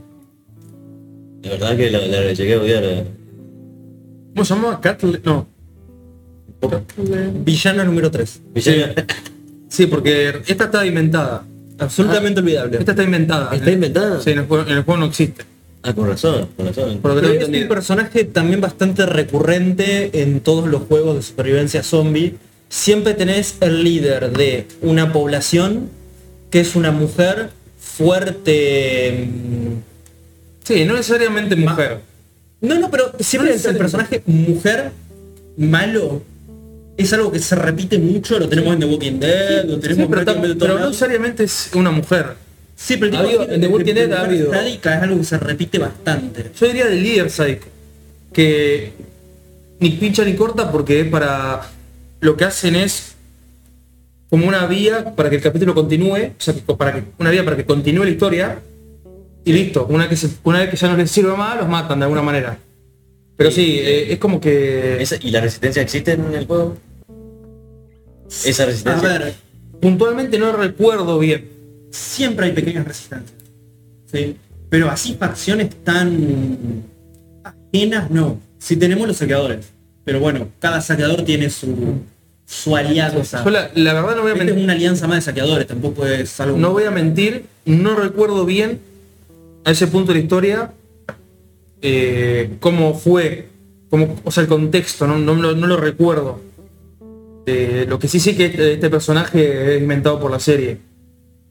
La 1.42 1.50
verdad 1.50 1.76
que 1.78 1.90
la, 1.90 1.98
la 2.06 2.32
llegué 2.32 2.54
a 2.54 2.60
odiar. 2.62 2.84
eh. 2.84 3.06
¿Cómo 4.36 4.46
se 4.46 4.54
llama? 4.54 4.80
Catle... 4.80 5.20
No. 5.24 5.48
Villano 7.46 7.84
número 7.84 8.12
3. 8.12 8.42
Villana- 8.54 8.94
Sí, 9.70 9.86
porque 9.88 10.42
esta 10.48 10.66
está 10.66 10.86
inventada. 10.86 11.46
Absolutamente 11.80 12.42
olvidable. 12.42 12.78
Esta 12.78 12.92
está 12.92 13.04
inventada. 13.04 13.56
¿Está 13.56 13.72
inventada? 13.72 14.22
Sí, 14.22 14.32
en 14.32 14.40
el 14.40 14.46
juego, 14.46 14.70
en 14.70 14.78
el 14.78 14.84
juego 14.84 15.00
no 15.00 15.06
existe. 15.08 15.44
Ah, 15.84 15.94
con 15.94 16.08
razón, 16.08 16.48
con 16.56 16.68
razón. 16.68 17.00
Por 17.00 17.12
lo 17.16 17.22
que 17.22 17.28
Pero 17.28 17.40
tengo 17.46 17.56
es 17.58 17.64
un 17.64 17.68
personaje 17.70 18.24
también 18.26 18.62
bastante 18.62 19.06
recurrente 19.06 20.22
en 20.22 20.42
todos 20.42 20.68
los 20.68 20.84
juegos 20.84 21.16
de 21.16 21.22
supervivencia 21.24 21.82
zombie. 21.84 22.36
Siempre 22.70 23.14
tenés 23.16 23.56
el 23.62 23.84
líder 23.84 24.32
de 24.32 24.68
una 24.82 25.12
población 25.12 25.90
que 26.52 26.60
es 26.60 26.76
una 26.76 26.92
mujer 26.92 27.50
fuerte. 27.80 29.26
mm, 29.28 29.74
Sí, 30.64 30.86
no 30.86 30.94
necesariamente 30.94 31.56
mujer. 31.56 32.00
No, 32.62 32.78
no, 32.78 32.92
pero 32.92 33.12
siempre 33.20 33.56
es 33.56 33.66
el 33.66 33.76
personaje 33.78 34.22
mujer 34.28 34.92
malo. 35.58 36.22
Es 37.02 37.14
algo 37.14 37.32
que 37.32 37.40
se 37.40 37.56
repite 37.56 37.98
mucho, 37.98 38.38
lo 38.40 38.48
tenemos 38.50 38.74
en 38.74 38.80
The 38.82 38.86
Walking 38.86 39.20
Dead, 39.20 39.66
lo 39.66 39.76
Sí, 39.76 39.82
tenemos 39.82 40.08
pero, 40.10 40.22
en 40.22 40.28
tam- 40.28 40.32
Breaking 40.34 40.42
Bad, 40.42 40.48
de 40.50 40.56
pero 40.56 40.68
todos 40.74 40.80
no 40.82 40.88
necesariamente 40.88 41.44
es 41.44 41.70
una 41.74 41.92
mujer. 41.92 42.26
Sí, 42.76 42.98
pero 42.98 43.12
tipo 43.12 43.42
en 43.44 43.48
The 43.50 43.58
de- 43.60 43.68
Walking 43.68 43.94
de 43.94 44.08
Dead 44.08 44.14
ha 44.14 44.24
mujer 44.24 44.30
habido- 44.32 44.52
sádica 44.54 44.96
es 44.98 45.04
algo 45.04 45.18
que 45.18 45.24
se 45.24 45.38
repite 45.38 45.78
bastante. 45.80 46.52
Yo 46.60 46.68
diría 46.68 46.86
del 46.88 47.04
líder 47.04 47.30
sádico. 47.30 47.68
Que 48.34 48.94
ni 49.80 49.90
pincha 49.92 50.24
ni 50.24 50.36
corta 50.36 50.72
porque 50.72 51.04
para 51.06 51.62
lo 52.22 52.38
que 52.38 52.46
hacen 52.46 52.76
es 52.76 53.14
como 54.30 54.48
una 54.48 54.66
vía 54.68 55.14
para 55.16 55.30
que 55.30 55.36
el 55.38 55.42
capítulo 55.42 55.74
continúe, 55.76 56.16
o 56.16 56.34
sea, 56.42 56.54
que- 56.54 56.62
para 56.62 56.94
que, 56.94 57.04
una 57.20 57.30
vía 57.32 57.44
para 57.44 57.58
que 57.58 57.66
continúe 57.66 58.04
la 58.06 58.10
historia 58.12 58.60
y 59.44 59.52
listo. 59.54 59.86
Una 59.90 60.08
vez 60.08 60.10
que, 60.22 60.28
se- 60.28 60.36
una 60.44 60.60
vez 60.60 60.70
que 60.70 60.78
ya 60.78 60.88
no 60.88 60.96
les 60.98 61.12
sirve 61.12 61.36
más, 61.36 61.58
los 61.58 61.68
matan 61.68 62.00
de 62.00 62.06
alguna 62.06 62.22
manera. 62.22 62.58
Pero 63.36 63.50
sí, 63.52 63.80
eh, 63.80 64.14
es 64.14 64.20
como 64.20 64.40
que... 64.40 65.04
¿Y 65.22 65.32
la 65.32 65.42
resistencia 65.42 65.82
existe 65.82 66.12
en 66.12 66.34
el 66.34 66.46
juego? 66.46 66.78
Esa 68.46 68.64
A 68.64 68.66
resistencia. 68.68 69.10
ver, 69.10 69.34
Puntualmente 69.82 70.38
no 70.40 70.52
recuerdo 70.52 71.18
bien. 71.20 71.50
siempre 71.92 72.46
hay 72.48 72.52
pequeñas 72.54 72.86
resistencias. 72.88 73.38
¿sí? 74.12 74.38
Pero 74.70 74.90
así 74.90 75.16
facciones 75.16 75.70
tan 75.84 76.84
ajenas, 77.44 78.10
no. 78.12 78.40
Si 78.60 78.76
tenemos 78.78 79.08
los 79.08 79.18
saqueadores. 79.18 79.68
Pero 80.06 80.20
bueno, 80.20 80.48
cada 80.60 80.82
saqueador 80.82 81.24
tiene 81.24 81.50
su, 81.50 82.00
su 82.46 82.76
alianza. 82.76 83.44
Yo 83.44 83.50
la, 83.52 83.70
la 83.76 83.94
verdad 83.94 84.16
no 84.16 84.22
voy 84.22 84.32
a 84.32 84.34
Esta 84.34 84.44
es 84.44 84.48
mentir. 84.50 84.64
una 84.64 84.74
alianza 84.74 85.08
más 85.08 85.18
de 85.18 85.22
saqueadores, 85.22 85.68
tampoco 85.68 86.06
es 86.06 86.40
algo... 86.40 86.58
No 86.58 86.72
voy 86.72 86.84
a 86.86 86.92
mentir, 86.92 87.46
no 87.66 87.96
recuerdo 87.96 88.46
bien 88.46 88.80
a 89.66 89.72
ese 89.72 89.88
punto 89.88 90.12
de 90.14 90.20
la 90.20 90.24
historia 90.24 90.72
eh, 91.82 92.56
cómo 92.60 92.94
fue, 92.94 93.48
cómo, 93.90 94.16
o 94.24 94.32
sea, 94.32 94.44
el 94.44 94.50
contexto, 94.50 95.08
no, 95.08 95.18
no 95.18 95.36
lo- 95.36 95.56
no 95.56 95.68
lo 95.68 95.78
recuerdo. 95.78 96.40
Eh, 97.46 97.86
lo 97.88 97.98
que 98.00 98.08
sí 98.08 98.20
sé 98.20 98.36
que 98.36 98.46
este, 98.46 98.74
este 98.74 98.90
personaje 98.90 99.76
es 99.76 99.82
inventado 99.82 100.20
por 100.20 100.30
la 100.32 100.40
serie, 100.40 100.78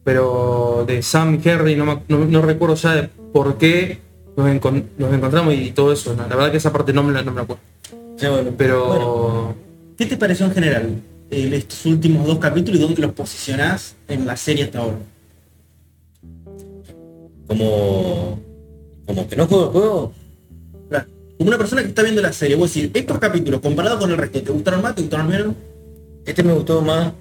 pero 0.03 0.85
de 0.87 1.01
Sam 1.03 1.39
y 1.43 1.47
Henry 1.49 1.75
no, 1.75 1.85
me- 1.85 2.01
no- 2.07 2.25
no 2.25 2.41
recuerdo 2.41 2.75
ya 2.75 2.95
de 2.95 3.09
por 3.33 3.57
qué 3.57 3.99
nos, 4.37 4.47
encon- 4.47 4.85
nos 4.97 5.13
encontramos 5.13 5.53
y 5.53 5.71
todo 5.71 5.91
eso. 5.91 6.15
¿no? 6.15 6.21
La 6.27 6.35
verdad 6.35 6.51
que 6.51 6.57
esa 6.57 6.71
parte 6.71 6.93
no 6.93 7.03
me 7.03 7.11
la, 7.13 7.21
no 7.23 7.31
me 7.31 7.37
la 7.37 7.41
acuerdo. 7.43 7.61
Sí, 8.17 8.27
bueno, 8.27 8.51
Pero 8.57 8.85
bueno, 8.87 9.55
¿Qué 9.97 10.05
te 10.05 10.17
pareció 10.17 10.45
en 10.45 10.51
general 10.53 11.01
eh, 11.29 11.49
estos 11.53 11.85
últimos 11.85 12.25
dos 12.25 12.39
capítulos 12.39 12.79
y 12.79 12.83
dónde 12.83 13.01
los 13.01 13.11
posicionás 13.13 13.95
en 14.07 14.25
la 14.25 14.35
serie 14.37 14.65
hasta 14.65 14.79
ahora? 14.79 14.97
como, 17.47 18.39
como 19.05 19.27
que 19.27 19.35
no 19.35 19.45
juego 19.47 19.65
el 19.65 19.71
juego. 19.71 20.13
Como 21.37 21.49
una 21.49 21.57
persona 21.57 21.81
que 21.81 21.87
está 21.89 22.03
viendo 22.03 22.21
la 22.21 22.31
serie, 22.31 22.55
vos 22.55 22.71
decís, 22.71 22.91
estos 22.93 23.17
capítulos 23.17 23.61
comparado 23.61 23.97
con 23.97 24.11
el 24.11 24.17
resto, 24.17 24.41
¿te 24.43 24.51
gustaron 24.51 24.83
más? 24.83 24.93
¿Te 24.93 25.01
gustaron 25.01 25.27
menos? 25.27 25.55
Este 26.25 26.43
me 26.43 26.53
gustó 26.53 26.81
más 26.81 27.11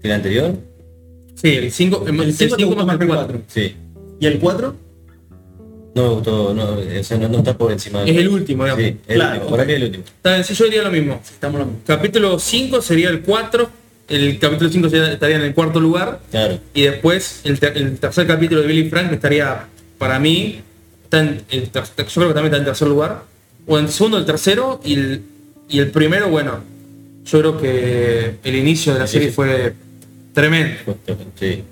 que 0.00 0.08
el 0.08 0.14
anterior. 0.14 0.54
sí, 1.34 1.48
el 1.54 1.70
5 1.72 2.04
el, 2.08 2.20
El 2.20 2.34
5 2.34 2.56
cinco 2.56 2.86
más 2.86 2.96
que 2.98 3.04
el 3.04 3.10
4. 3.10 3.40
Sí. 3.48 3.76
¿Y 4.20 4.26
el 4.26 4.38
4? 4.38 4.74
No 5.94 6.02
me 6.02 6.08
gustó, 6.14 6.54
no, 6.54 6.64
o 7.00 7.04
sea, 7.04 7.18
no, 7.18 7.28
no 7.28 7.38
está 7.38 7.56
por 7.58 7.70
encima. 7.70 8.02
Es 8.04 8.16
el 8.16 8.28
último, 8.28 8.64
digamos. 8.64 8.82
Sí, 8.84 8.96
el 9.08 9.14
Claro, 9.16 9.40
último, 9.42 9.56
mí 9.66 9.72
es 9.72 9.76
el 9.76 9.84
último. 9.84 10.04
Está 10.06 10.42
sí, 10.42 10.54
yo 10.54 10.64
diría 10.64 10.82
lo 10.82 10.90
mismo. 10.90 11.20
Estamos 11.22 11.58
lo 11.60 11.66
mismo. 11.66 11.80
Capítulo 11.86 12.38
5 12.38 12.80
sería 12.80 13.10
el 13.10 13.20
4, 13.20 13.70
el 14.08 14.38
capítulo 14.38 14.70
5 14.70 14.86
estaría 14.86 15.36
en 15.36 15.42
el 15.42 15.54
cuarto 15.54 15.80
lugar, 15.80 16.20
Claro. 16.30 16.58
y 16.72 16.82
después 16.82 17.40
el, 17.44 17.60
ter- 17.60 17.76
el 17.76 17.98
tercer 17.98 18.26
capítulo 18.26 18.62
de 18.62 18.68
Billy 18.68 18.88
Frank 18.88 19.12
estaría, 19.12 19.66
para 19.98 20.18
mí, 20.18 20.60
está 21.04 21.20
en 21.20 21.42
el 21.50 21.70
yo 22.04 22.14
creo 22.14 22.28
que 22.28 22.34
también 22.34 22.46
está 22.46 22.56
en 22.58 22.64
tercer 22.64 22.88
lugar, 22.88 23.24
o 23.66 23.78
en 23.78 23.88
segundo 23.88 24.16
el 24.16 24.24
tercero, 24.24 24.80
y 24.84 24.94
el, 24.94 25.22
y 25.68 25.78
el 25.80 25.90
primero, 25.90 26.30
bueno, 26.30 26.60
yo 27.24 27.38
creo 27.40 27.58
que 27.58 28.36
el 28.44 28.56
inicio 28.56 28.92
de 28.94 28.98
la 29.00 29.06
serie 29.06 29.30
fue 29.30 29.74
tremendo. 30.32 30.96
Sí. 31.38 31.62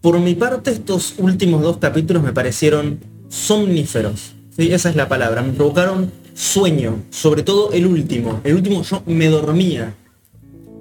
Por 0.00 0.18
mi 0.18 0.34
parte, 0.34 0.70
estos 0.70 1.14
últimos 1.18 1.62
dos 1.62 1.76
capítulos 1.78 2.22
me 2.22 2.32
parecieron 2.32 3.00
somníferos. 3.28 4.32
¿sí? 4.56 4.72
Esa 4.72 4.90
es 4.90 4.96
la 4.96 5.08
palabra. 5.08 5.42
Me 5.42 5.52
provocaron 5.52 6.10
sueño. 6.34 7.02
Sobre 7.10 7.42
todo 7.42 7.72
el 7.72 7.86
último. 7.86 8.40
El 8.44 8.54
último 8.56 8.82
yo 8.82 9.02
me 9.06 9.28
dormía. 9.28 9.94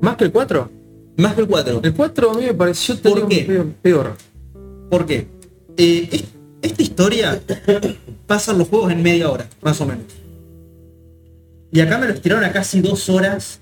¿Más 0.01 0.15
que 0.15 0.23
el 0.25 0.31
4? 0.31 0.71
Más 1.17 1.33
que 1.35 1.41
el 1.41 1.47
4. 1.47 1.81
El 1.83 1.93
4 1.93 2.31
a 2.31 2.33
mí 2.35 2.45
me 2.45 2.53
pareció 2.53 2.97
¿Por 3.01 3.27
qué? 3.27 3.65
peor. 3.81 4.15
¿Por 4.89 5.05
qué? 5.05 5.27
Eh, 5.75 6.07
es- 6.11 6.23
esta 6.61 6.81
historia 6.83 7.41
pasa 8.27 8.51
en 8.53 8.57
los 8.59 8.67
juegos 8.69 8.91
en 8.91 9.01
media 9.03 9.29
hora, 9.29 9.47
más 9.61 9.79
o 9.81 9.85
menos. 9.85 10.03
Y 11.71 11.79
acá 11.81 11.97
me 11.97 12.07
lo 12.07 12.13
estiraron 12.13 12.43
a 12.43 12.51
casi 12.51 12.81
dos 12.81 13.09
horas, 13.09 13.59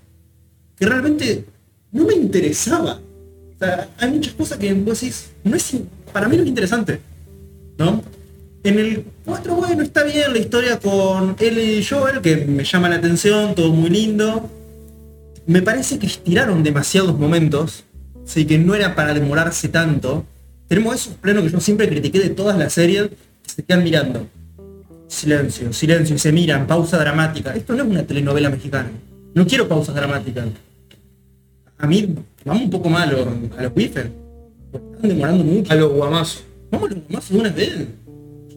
que 0.78 0.86
realmente 0.86 1.46
no 1.92 2.06
me 2.06 2.14
interesaba. 2.14 3.00
O 3.56 3.60
sea, 3.60 3.90
hay 3.98 4.12
muchas 4.12 4.34
cosas 4.34 4.58
que 4.58 4.74
vos 4.74 5.02
decís, 5.02 5.32
no 5.44 5.56
es, 5.56 5.74
para 6.14 6.28
mí 6.28 6.38
no 6.38 6.44
es 6.44 6.50
interesante. 6.50 7.02
¿No? 7.78 8.04
En 8.64 8.80
el 8.80 9.06
4, 9.26 9.56
bueno, 9.56 9.82
está 9.82 10.04
bien 10.04 10.34
la 10.34 10.40
historia 10.40 10.80
con 10.80 11.36
él 11.40 11.58
y 11.58 11.84
Joel, 11.84 12.22
que 12.22 12.38
me 12.38 12.64
llama 12.64 12.90
la 12.90 12.96
atención, 12.96 13.56
todo 13.56 13.72
muy 13.72 13.90
lindo. 13.90 14.50
Me 15.46 15.62
parece 15.62 16.00
que 16.00 16.08
estiraron 16.08 16.64
demasiados 16.64 17.18
momentos, 17.18 17.86
así 18.26 18.46
que 18.46 18.58
no 18.58 18.76
era 18.76 18.96
para 18.96 19.14
demorarse 19.14 19.70
tanto. 19.70 20.26
Tenemos 20.68 20.96
esos 20.96 21.14
plenos 21.14 21.44
que 21.44 21.50
yo 21.50 21.60
siempre 21.62 21.88
critiqué 21.88 22.20
de 22.20 22.30
todas 22.30 22.58
las 22.58 22.74
series, 22.74 23.10
que 23.10 23.50
se 23.56 23.64
quedan 23.64 23.84
mirando. 23.84 24.28
Silencio, 25.08 25.72
silencio, 25.72 26.16
y 26.16 26.20
se 26.20 26.32
miran, 26.32 26.68
pausa 26.68 26.98
dramática. 26.98 27.56
Esto 27.56 27.74
no 27.74 27.84
es 27.84 27.90
una 27.90 28.04
telenovela 28.04 28.50
mexicana. 28.50 28.90
No 29.34 29.46
quiero 29.48 29.68
pausas 29.68 29.96
dramáticas. 29.96 30.46
A 31.78 31.88
mí, 31.88 32.14
vamos 32.44 32.64
un 32.64 32.70
poco 32.70 32.90
más 32.90 33.08
a 33.08 33.12
los, 33.12 33.28
los 33.62 33.74
bifes. 33.74 34.08
Están 34.74 35.10
demorando 35.10 35.44
mucho. 35.44 35.72
A 35.72 35.76
los 35.76 35.92
guamazos. 35.94 36.44
Vamos 36.72 36.92
a 36.92 36.94
los 36.96 37.10
más 37.10 37.30
de 37.30 37.38
una 37.38 37.50
vez. 37.50 37.74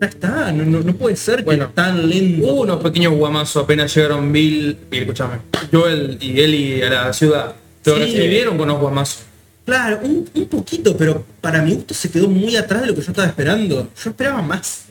Ya 0.00 0.06
está, 0.06 0.50
no, 0.52 0.64
no, 0.64 0.80
no 0.80 0.94
puede 0.94 1.14
ser 1.14 1.36
que 1.40 1.44
Bueno, 1.44 1.68
tan 1.74 2.08
lento. 2.08 2.46
Hubo 2.46 2.62
unos 2.62 2.82
pequeños 2.82 3.12
guamazos 3.14 3.62
apenas 3.62 3.94
llegaron 3.94 4.32
Bill, 4.32 4.76
Bill, 4.90 5.02
escúchame, 5.02 5.36
Joel 5.70 6.16
y 6.20 6.40
Ellie 6.40 6.84
a 6.86 6.90
la 6.90 7.12
ciudad. 7.12 7.54
Pero 7.84 7.96
Sí. 7.98 8.02
recibieron 8.04 8.56
con 8.56 8.68
unos 8.70 8.80
guamazos. 8.80 9.22
Claro, 9.66 10.00
un, 10.02 10.28
un 10.34 10.46
poquito, 10.46 10.96
pero 10.96 11.22
para 11.42 11.62
mi 11.62 11.74
gusto 11.74 11.92
se 11.94 12.10
quedó 12.10 12.28
muy 12.28 12.56
atrás 12.56 12.80
de 12.80 12.88
lo 12.88 12.94
que 12.94 13.02
yo 13.02 13.10
estaba 13.12 13.28
esperando. 13.28 13.88
Yo 14.02 14.10
esperaba 14.10 14.40
más. 14.42 14.86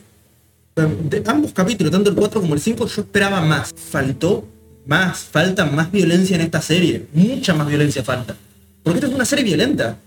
De 0.86 1.22
ambos 1.26 1.52
capítulos, 1.52 1.90
tanto 1.92 2.10
el 2.10 2.16
4 2.16 2.40
como 2.40 2.54
el 2.54 2.60
5, 2.60 2.86
yo 2.86 3.02
esperaba 3.02 3.40
más. 3.40 3.72
Faltó 3.74 4.44
más, 4.86 5.20
falta 5.20 5.66
más 5.66 5.90
violencia 5.92 6.36
en 6.36 6.42
esta 6.42 6.60
serie. 6.62 7.06
Mucha 7.12 7.54
más 7.54 7.68
violencia 7.68 8.02
falta. 8.02 8.36
Porque 8.82 8.98
esta 8.98 9.08
es 9.08 9.14
una 9.14 9.24
serie 9.24 9.44
violenta. 9.44 9.98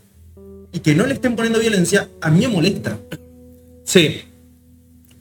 Y 0.72 0.80
que 0.80 0.96
no 0.96 1.06
le 1.06 1.13
estén 1.13 1.36
poniendo 1.36 1.60
violencia, 1.60 2.10
a 2.22 2.30
mí 2.32 2.39
me 2.42 2.48
molesta. 2.48 2.98
Sí. 3.86 4.22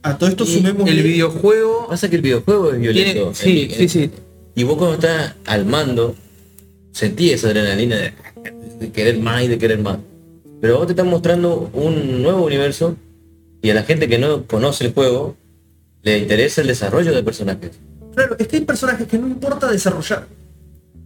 A 0.02 0.18
todo 0.18 0.28
esto 0.30 0.44
Y 0.44 0.46
sumemos 0.48 0.88
el 0.88 1.02
videojuego 1.02 1.86
Pasa 1.88 2.08
que 2.10 2.16
el 2.16 2.22
videojuego 2.22 2.72
es 2.72 2.80
violento. 2.80 3.32
tiene. 3.32 3.34
Sí, 3.34 3.74
El- 3.74 3.88
sí, 3.88 4.00
sí. 4.06 4.10
Y 4.54 4.64
vos 4.64 4.76
cuando 4.76 4.94
estás 4.96 5.34
al 5.46 5.64
mando, 5.64 6.14
sentí 6.90 7.30
esa 7.30 7.48
adrenalina 7.48 7.96
de, 7.96 8.12
de 8.80 8.90
querer 8.90 9.18
más 9.18 9.42
y 9.44 9.48
de 9.48 9.58
querer 9.58 9.78
más. 9.78 9.98
Pero 10.60 10.78
vos 10.78 10.86
te 10.86 10.92
estás 10.92 11.06
mostrando 11.06 11.70
un 11.72 12.22
nuevo 12.22 12.44
universo 12.44 12.96
y 13.62 13.70
a 13.70 13.74
la 13.74 13.82
gente 13.84 14.08
que 14.08 14.18
no 14.18 14.44
conoce 14.46 14.86
el 14.86 14.92
juego 14.92 15.36
le 16.02 16.18
interesa 16.18 16.60
el 16.60 16.66
desarrollo 16.68 17.12
de 17.12 17.22
personajes. 17.22 17.72
Claro, 18.14 18.36
es 18.38 18.46
que 18.48 18.56
hay 18.56 18.64
personajes 18.64 19.06
que 19.08 19.18
no 19.18 19.26
importa 19.26 19.70
desarrollar. 19.70 20.26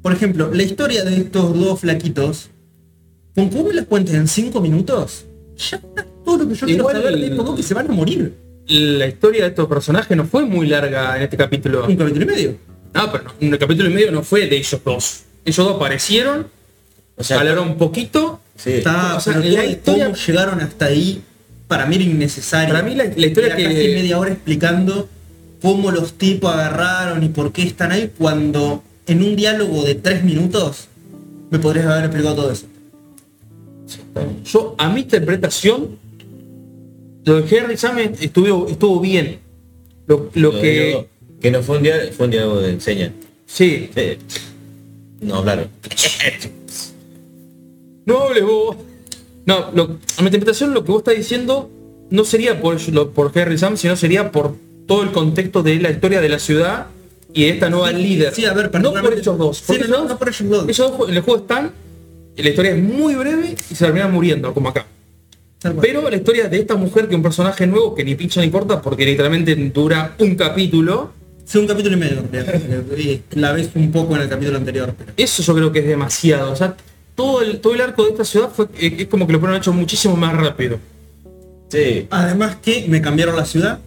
Por 0.03 0.13
ejemplo, 0.13 0.53
la 0.53 0.63
historia 0.63 1.05
de 1.05 1.17
estos 1.17 1.59
dos 1.59 1.81
flaquitos, 1.81 2.51
con 3.35 3.51
que 3.51 3.57
vos 3.57 3.67
me 3.67 3.75
las 3.75 3.87
cuentes 3.87 4.15
en 4.15 4.27
5 4.29 4.61
minutos, 4.61 5.25
ya 5.57 5.77
está 5.77 6.07
todo 6.25 6.39
lo 6.39 6.49
que 6.49 6.55
yo 6.55 6.67
Igual- 6.67 6.95
quiero 6.95 7.09
saber 7.11 7.31
de 7.51 7.57
que 7.57 7.63
se 7.63 7.75
van 7.75 7.91
a 7.91 7.93
morir. 7.93 8.35
La 8.69 9.07
historia 9.07 9.43
de 9.43 9.49
estos 9.51 9.69
personajes 9.69 10.17
no 10.17 10.25
fue 10.25 10.45
muy 10.45 10.67
larga 10.67 11.17
en 11.17 11.23
este 11.23 11.37
capítulo. 11.37 11.87
Un 11.87 11.97
capítulo 11.97 12.23
y 12.25 12.27
medio. 12.27 12.57
No, 12.95 13.13
pero 13.13 13.25
no, 13.25 13.33
un 13.41 13.51
capítulo 13.57 13.89
y 13.91 13.93
medio 13.95 14.11
no 14.11 14.23
fue 14.23 14.47
de 14.49 14.57
ellos 14.57 14.81
dos. 14.85 15.23
Ellos 15.45 15.65
dos 15.67 15.77
aparecieron, 15.77 16.49
O 17.17 17.23
sea, 17.23 17.39
hablaron 17.41 17.69
un 17.69 17.79
poquito. 17.79 18.41
sí, 18.57 18.73
Está, 18.73 19.17
o 19.17 19.21
sea, 19.21 19.35
pero 19.35 19.49
la 19.55 19.65
historia- 19.67 20.05
cómo 20.07 20.17
llegaron 20.17 20.61
hasta 20.61 20.87
ahí, 20.87 21.23
para 21.69 21.87
mí 21.87 21.97
era 21.97 22.05
innecesario. 22.05 22.75
Para 22.75 22.87
mí 22.87 22.95
la- 22.95 23.05
la 23.05 23.27
historia 23.27 23.49
Era 23.49 23.57
que- 23.57 23.65
casi 23.65 23.77
media 23.89 24.19
hora 24.19 24.33
explicando 24.33 25.09
cómo 25.63 25.91
los 25.91 26.15
tipos 26.15 26.53
agarraron 26.53 27.23
y 27.25 27.29
por 27.29 27.53
qué 27.53 27.63
están 27.63 27.93
ahí, 27.93 28.11
cuando 28.17 28.83
en 29.07 29.23
un 29.23 29.37
diálogo 29.37 29.83
de 29.85 29.95
3 29.97 30.23
minutos 30.25 30.89
me 31.51 31.59
podrías 31.59 31.87
haber 31.87 32.05
explicado 32.05 32.35
todo 32.37 32.53
eso. 32.53 32.67
Yo, 34.45 34.75
a 34.79 34.89
mi 34.89 35.01
interpretación, 35.01 35.99
lo 37.25 37.41
de 37.43 37.57
Henry 37.57 37.77
Sam 37.77 37.99
estuvo, 37.99 38.69
estuvo 38.69 39.01
bien. 39.01 39.39
Lo, 40.07 40.31
lo 40.35 40.53
lo 40.53 40.61
que. 40.61 40.87
digo, 40.87 41.07
que 41.41 41.51
no 41.51 41.63
fue 41.63 41.77
un 41.79 41.83
diálogo, 41.83 42.13
fue 42.13 42.25
un 42.27 42.31
diálogo 42.31 42.61
de 42.61 42.71
enseña. 42.71 43.13
Sí. 43.47 43.91
Sí. 43.95 44.19
No 45.21 45.37
hablaron. 45.37 45.69
No 48.05 48.21
hables 48.21 48.45
vos. 48.45 48.77
No, 49.47 49.71
lo- 49.75 49.99
a 50.19 50.21
mi 50.23 50.27
interpretación 50.27 50.75
lo 50.75 50.85
que 50.85 50.93
vos 50.93 51.01
estás 51.01 51.17
diciendo 51.17 51.71
no 52.11 52.25
sería 52.25 52.61
por, 52.61 52.77
lo- 52.93 53.11
por 53.13 53.33
Henry 53.35 53.57
Sam, 53.59 53.77
sino 53.77 53.97
sería 53.97 54.31
por 54.31 54.55
todo 54.87 55.03
el 55.03 55.13
contexto 55.13 55.63
de 55.63 55.81
la 55.81 55.91
historia 55.91 56.21
de 56.21 56.29
la 56.29 56.39
ciudad 56.39 56.87
y 57.33 57.45
de 57.45 57.49
esta 57.51 57.71
nueva 57.71 57.91
líder. 57.93 58.33
Sí, 58.35 58.45
a 58.45 58.53
ver, 58.53 58.71
no 58.81 58.93
por 58.93 59.13
ellos 59.15 59.39
dos. 59.39 59.59
Sí, 59.59 59.79
no, 59.89 60.19
por 60.19 60.29
ellos 60.29 60.49
dos. 60.49 60.69
ellos 60.69 60.99
dos 60.99 61.09
en 61.09 61.15
el 61.17 61.23
juego 61.23 61.41
están, 61.41 61.73
la 62.37 62.49
historia 62.49 62.73
es 62.73 62.83
muy 62.83 63.15
breve 63.15 63.57
y 63.71 63.75
se 63.75 63.85
terminan 63.85 64.13
muriendo, 64.13 64.53
como 64.55 64.69
acá. 64.69 64.87
Pero 65.81 66.09
la 66.09 66.17
historia 66.17 66.49
de 66.49 66.59
esta 66.59 66.77
mujer, 66.77 67.07
que 67.09 67.15
es 67.15 67.17
un 67.17 67.23
personaje 67.23 67.67
nuevo, 67.67 67.95
que 67.95 68.05
ni 68.05 68.15
pincha 68.15 68.41
ni 68.41 68.51
corta, 68.51 68.81
porque 68.81 69.05
literalmente 69.05 69.55
dura 69.75 70.15
un 70.19 70.35
capítulo, 70.37 71.13
Sí, 71.45 71.59
un 71.59 71.67
capítulo 71.69 71.97
y 71.97 72.01
medio. 72.01 72.23
La 73.33 73.53
ves 73.53 73.71
un 73.77 73.93
poco 73.93 74.17
en 74.17 74.23
el 74.23 74.29
capítulo 74.29 74.57
anterior. 74.59 74.93
pero- 74.99 75.13
eso 75.17 75.43
yo 75.45 75.55
creo 75.55 75.71
que 75.73 75.79
es 75.81 75.87
demasiado. 75.87 76.51
O 76.53 76.57
sea, 76.57 76.75
todo 77.17 77.43
el, 77.43 77.61
todo 77.61 77.75
el 77.75 77.81
arco 77.81 78.05
de 78.05 78.11
esta 78.11 78.25
ciudad 78.25 78.51
fue 78.55 78.67
eh, 78.79 78.95
es 79.01 79.07
como 79.09 79.27
que 79.27 79.33
lo 79.33 79.41
fueron 79.41 79.57
hecho 79.57 79.73
muchísimo 79.73 80.17
más 80.17 80.35
rápido. 80.37 80.79
Sí. 81.69 82.07
Además 82.11 82.57
que 82.63 82.87
me 82.89 83.01
cambiaron 83.03 83.35
la 83.37 83.45
ciudad. 83.45 83.81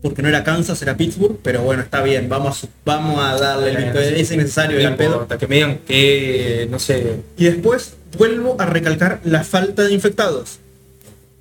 porque 0.00 0.22
no 0.22 0.28
era 0.28 0.44
Kansas, 0.44 0.80
era 0.80 0.96
Pittsburgh, 0.96 1.38
pero 1.42 1.62
bueno, 1.62 1.82
está 1.82 2.00
bien, 2.04 2.28
vamos, 2.28 2.62
a- 2.62 2.68
vamos 2.84 3.18
a 3.20 3.34
darle 3.36 3.70
el 3.72 3.96
es 3.96 4.30
innecesario 4.30 4.80
No 4.80 4.88
el 4.90 4.94
pedo. 4.94 5.12
importa, 5.14 5.38
que 5.38 5.48
me 5.48 5.56
digan 5.56 5.78
que, 5.88 6.68
no 6.70 6.78
sé, 6.78 7.16
Y 7.36 7.46
después 7.46 7.94
vuelvo 8.16 8.54
a 8.60 8.66
recalcar 8.66 9.20
la 9.24 9.42
falta 9.42 9.82
de 9.82 9.92
infectados. 9.92 10.60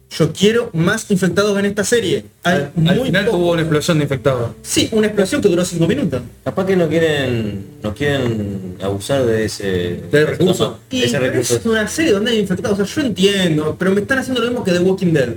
Yo 0.09 0.31
quiero 0.31 0.69
más 0.73 1.11
infectados 1.11 1.57
en 1.59 1.65
esta 1.65 1.83
serie. 1.83 2.25
Hay 2.43 2.55
al, 2.55 2.71
al 2.87 2.95
muy 2.97 3.07
final 3.07 3.25
poco. 3.25 3.37
tuvo 3.37 3.51
una 3.51 3.61
explosión 3.61 3.97
de 3.97 4.03
infectados. 4.05 4.51
Sí, 4.61 4.87
una 4.93 5.07
explosión 5.07 5.41
que 5.41 5.49
duró 5.49 5.65
5 5.65 5.85
minutos. 5.85 6.21
Capaz 6.45 6.65
que 6.65 6.75
no 6.77 6.87
quieren, 6.87 7.65
no 7.83 7.93
quieren 7.93 8.77
abusar 8.81 9.25
de 9.25 9.45
ese 9.45 10.03
Del 10.11 10.27
recurso. 10.27 10.79
Y 10.89 11.01
de 11.01 11.05
ese 11.07 11.19
recurso. 11.19 11.57
es 11.57 11.65
una 11.65 11.87
serie 11.89 12.13
donde 12.13 12.31
hay 12.31 12.39
infectados. 12.39 12.79
O 12.79 12.85
sea, 12.85 12.95
yo 13.03 13.07
entiendo, 13.07 13.75
pero 13.77 13.91
me 13.91 14.01
están 14.01 14.19
haciendo 14.19 14.41
lo 14.41 14.47
mismo 14.47 14.63
que 14.63 14.71
The 14.71 14.79
Walking 14.79 15.13
Dead. 15.13 15.29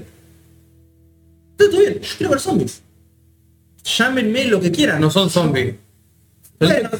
Está 1.52 1.70
todo 1.70 1.80
bien, 1.80 2.00
yo 2.00 2.08
quiero 2.16 2.30
ver 2.30 2.40
zombies. 2.40 2.82
Llámenme 3.98 4.44
lo 4.44 4.60
que 4.60 4.70
quieran. 4.70 5.00
No 5.00 5.10
son 5.10 5.28
zombies. 5.30 5.74
Bueno, 6.60 6.90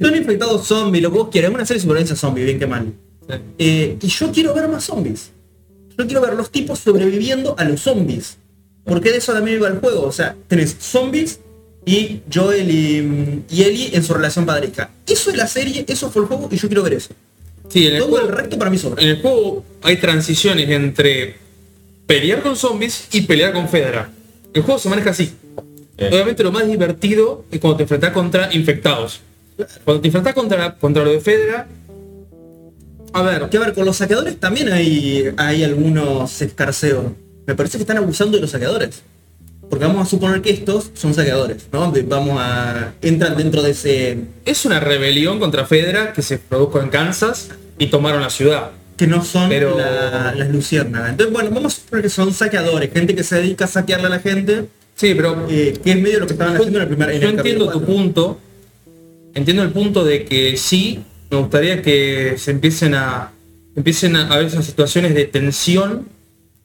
son 0.00 0.16
infectados 0.16 0.66
zombies, 0.66 1.02
lo 1.04 1.12
que 1.12 1.18
vos 1.18 1.28
quieras. 1.30 1.50
Es 1.50 1.54
una 1.54 1.64
serie 1.66 1.78
de 1.78 1.82
supervivencia 1.82 2.16
zombie, 2.16 2.44
bien 2.44 2.58
que 2.58 2.66
mal. 2.66 2.92
Sí. 3.28 3.34
Eh, 3.58 3.98
y 4.00 4.06
yo 4.08 4.32
quiero 4.32 4.52
ver 4.54 4.68
más 4.68 4.84
zombies. 4.84 5.30
Yo 5.98 6.06
quiero 6.06 6.20
ver 6.20 6.34
los 6.34 6.50
tipos 6.50 6.78
sobreviviendo 6.78 7.54
a 7.58 7.64
los 7.64 7.80
zombies. 7.82 8.38
Porque 8.84 9.10
de 9.10 9.18
eso 9.18 9.32
también 9.32 9.58
iba 9.58 9.68
el 9.68 9.78
juego. 9.78 10.02
O 10.02 10.12
sea, 10.12 10.34
tenés 10.48 10.76
zombies 10.80 11.40
y 11.84 12.20
Joel 12.32 12.70
y, 12.70 13.42
y 13.50 13.62
Ellie 13.62 13.90
en 13.94 14.02
su 14.02 14.14
relación 14.14 14.46
padre-hija. 14.46 14.90
Eso 15.06 15.30
es 15.30 15.36
la 15.36 15.46
serie, 15.46 15.84
eso 15.86 16.10
fue 16.10 16.22
el 16.22 16.28
juego 16.28 16.48
y 16.50 16.56
yo 16.56 16.68
quiero 16.68 16.82
ver 16.82 16.94
eso. 16.94 17.10
Sí, 17.68 17.86
en 17.86 17.94
el, 17.94 18.00
Todo 18.00 18.16
el 18.18 18.24
juego, 18.24 18.36
resto 18.36 18.58
para 18.58 18.70
mí 18.70 18.78
sobra. 18.78 19.02
en 19.02 19.08
el 19.10 19.22
juego 19.22 19.64
hay 19.82 19.96
transiciones 19.98 20.68
entre 20.68 21.36
pelear 22.06 22.42
con 22.42 22.56
zombies 22.56 23.06
y 23.12 23.22
pelear 23.22 23.52
con 23.52 23.68
Fedra. 23.68 24.10
El 24.52 24.62
juego 24.62 24.80
se 24.80 24.88
maneja 24.88 25.10
así. 25.10 25.32
Eh. 25.96 26.08
Obviamente 26.12 26.42
lo 26.42 26.50
más 26.50 26.66
divertido 26.66 27.44
es 27.50 27.60
cuando 27.60 27.76
te 27.76 27.82
enfrentas 27.84 28.12
contra 28.12 28.52
infectados. 28.52 29.20
Cuando 29.84 30.00
te 30.00 30.08
enfrentas 30.08 30.34
contra, 30.34 30.74
contra 30.76 31.04
lo 31.04 31.10
de 31.12 31.20
Fedra, 31.20 31.68
a 33.12 33.22
ver, 33.22 33.48
Que 33.48 33.56
a 33.56 33.60
ver, 33.60 33.74
con 33.74 33.84
los 33.84 33.96
saqueadores 33.96 34.38
también 34.38 34.72
hay, 34.72 35.30
hay 35.36 35.64
algunos 35.64 36.40
escarceos. 36.42 37.06
Me 37.46 37.54
parece 37.54 37.78
que 37.78 37.82
están 37.82 37.96
abusando 37.98 38.36
de 38.36 38.42
los 38.42 38.50
saqueadores. 38.50 39.02
Porque 39.68 39.84
vamos 39.84 40.06
a 40.06 40.10
suponer 40.10 40.42
que 40.42 40.50
estos 40.50 40.90
son 40.94 41.14
saqueadores, 41.14 41.68
¿no? 41.72 41.92
De- 41.92 42.02
vamos 42.02 42.36
a. 42.40 42.92
entran 43.02 43.36
dentro 43.36 43.62
de 43.62 43.70
ese. 43.70 44.18
es 44.44 44.64
una 44.64 44.80
rebelión 44.80 45.38
contra 45.38 45.64
Fedra 45.64 46.12
que 46.12 46.22
se 46.22 46.38
produjo 46.38 46.80
en 46.80 46.88
Kansas 46.88 47.50
y 47.78 47.86
tomaron 47.86 48.20
la 48.20 48.30
ciudad. 48.30 48.70
que 48.96 49.06
no 49.06 49.24
son 49.24 49.48
Pero- 49.48 49.78
la- 49.78 50.34
las 50.36 50.50
luciérnagas. 50.50 51.10
Entonces, 51.10 51.32
bueno, 51.32 51.48
vamos 51.50 51.72
a 51.72 51.80
suponer 51.80 52.02
que 52.02 52.10
son 52.10 52.34
saqueadores, 52.34 52.92
gente 52.92 53.14
que 53.14 53.22
se 53.24 53.36
dedica 53.36 53.64
a 53.64 53.68
saquearle 53.68 54.06
a 54.08 54.10
la 54.10 54.18
gente, 54.18 54.66
Sí, 54.94 55.14
pero 55.14 55.46
eh, 55.48 55.78
que 55.82 55.92
es 55.92 55.96
medio 56.02 56.20
lo 56.20 56.26
que 56.26 56.34
estaban 56.34 56.54
haciendo 56.56 56.76
en 56.78 56.82
el 56.82 56.88
primer 56.88 57.10
en 57.12 57.20
Yo 57.22 57.28
el 57.28 57.34
entiendo 57.36 57.64
capítulo 57.66 57.72
tu 57.72 57.78
cuatro. 57.86 57.94
punto. 57.94 58.40
Entiendo 59.34 59.62
el 59.62 59.70
punto 59.70 60.04
de 60.04 60.24
que 60.26 60.56
sí, 60.58 61.00
me 61.30 61.36
gustaría 61.38 61.82
que 61.82 62.34
se 62.36 62.50
empiecen 62.50 62.94
a 62.94 63.32
empiecen 63.76 64.16
a 64.16 64.26
haber 64.28 64.46
esas 64.46 64.64
situaciones 64.64 65.14
de 65.14 65.24
tensión 65.26 66.08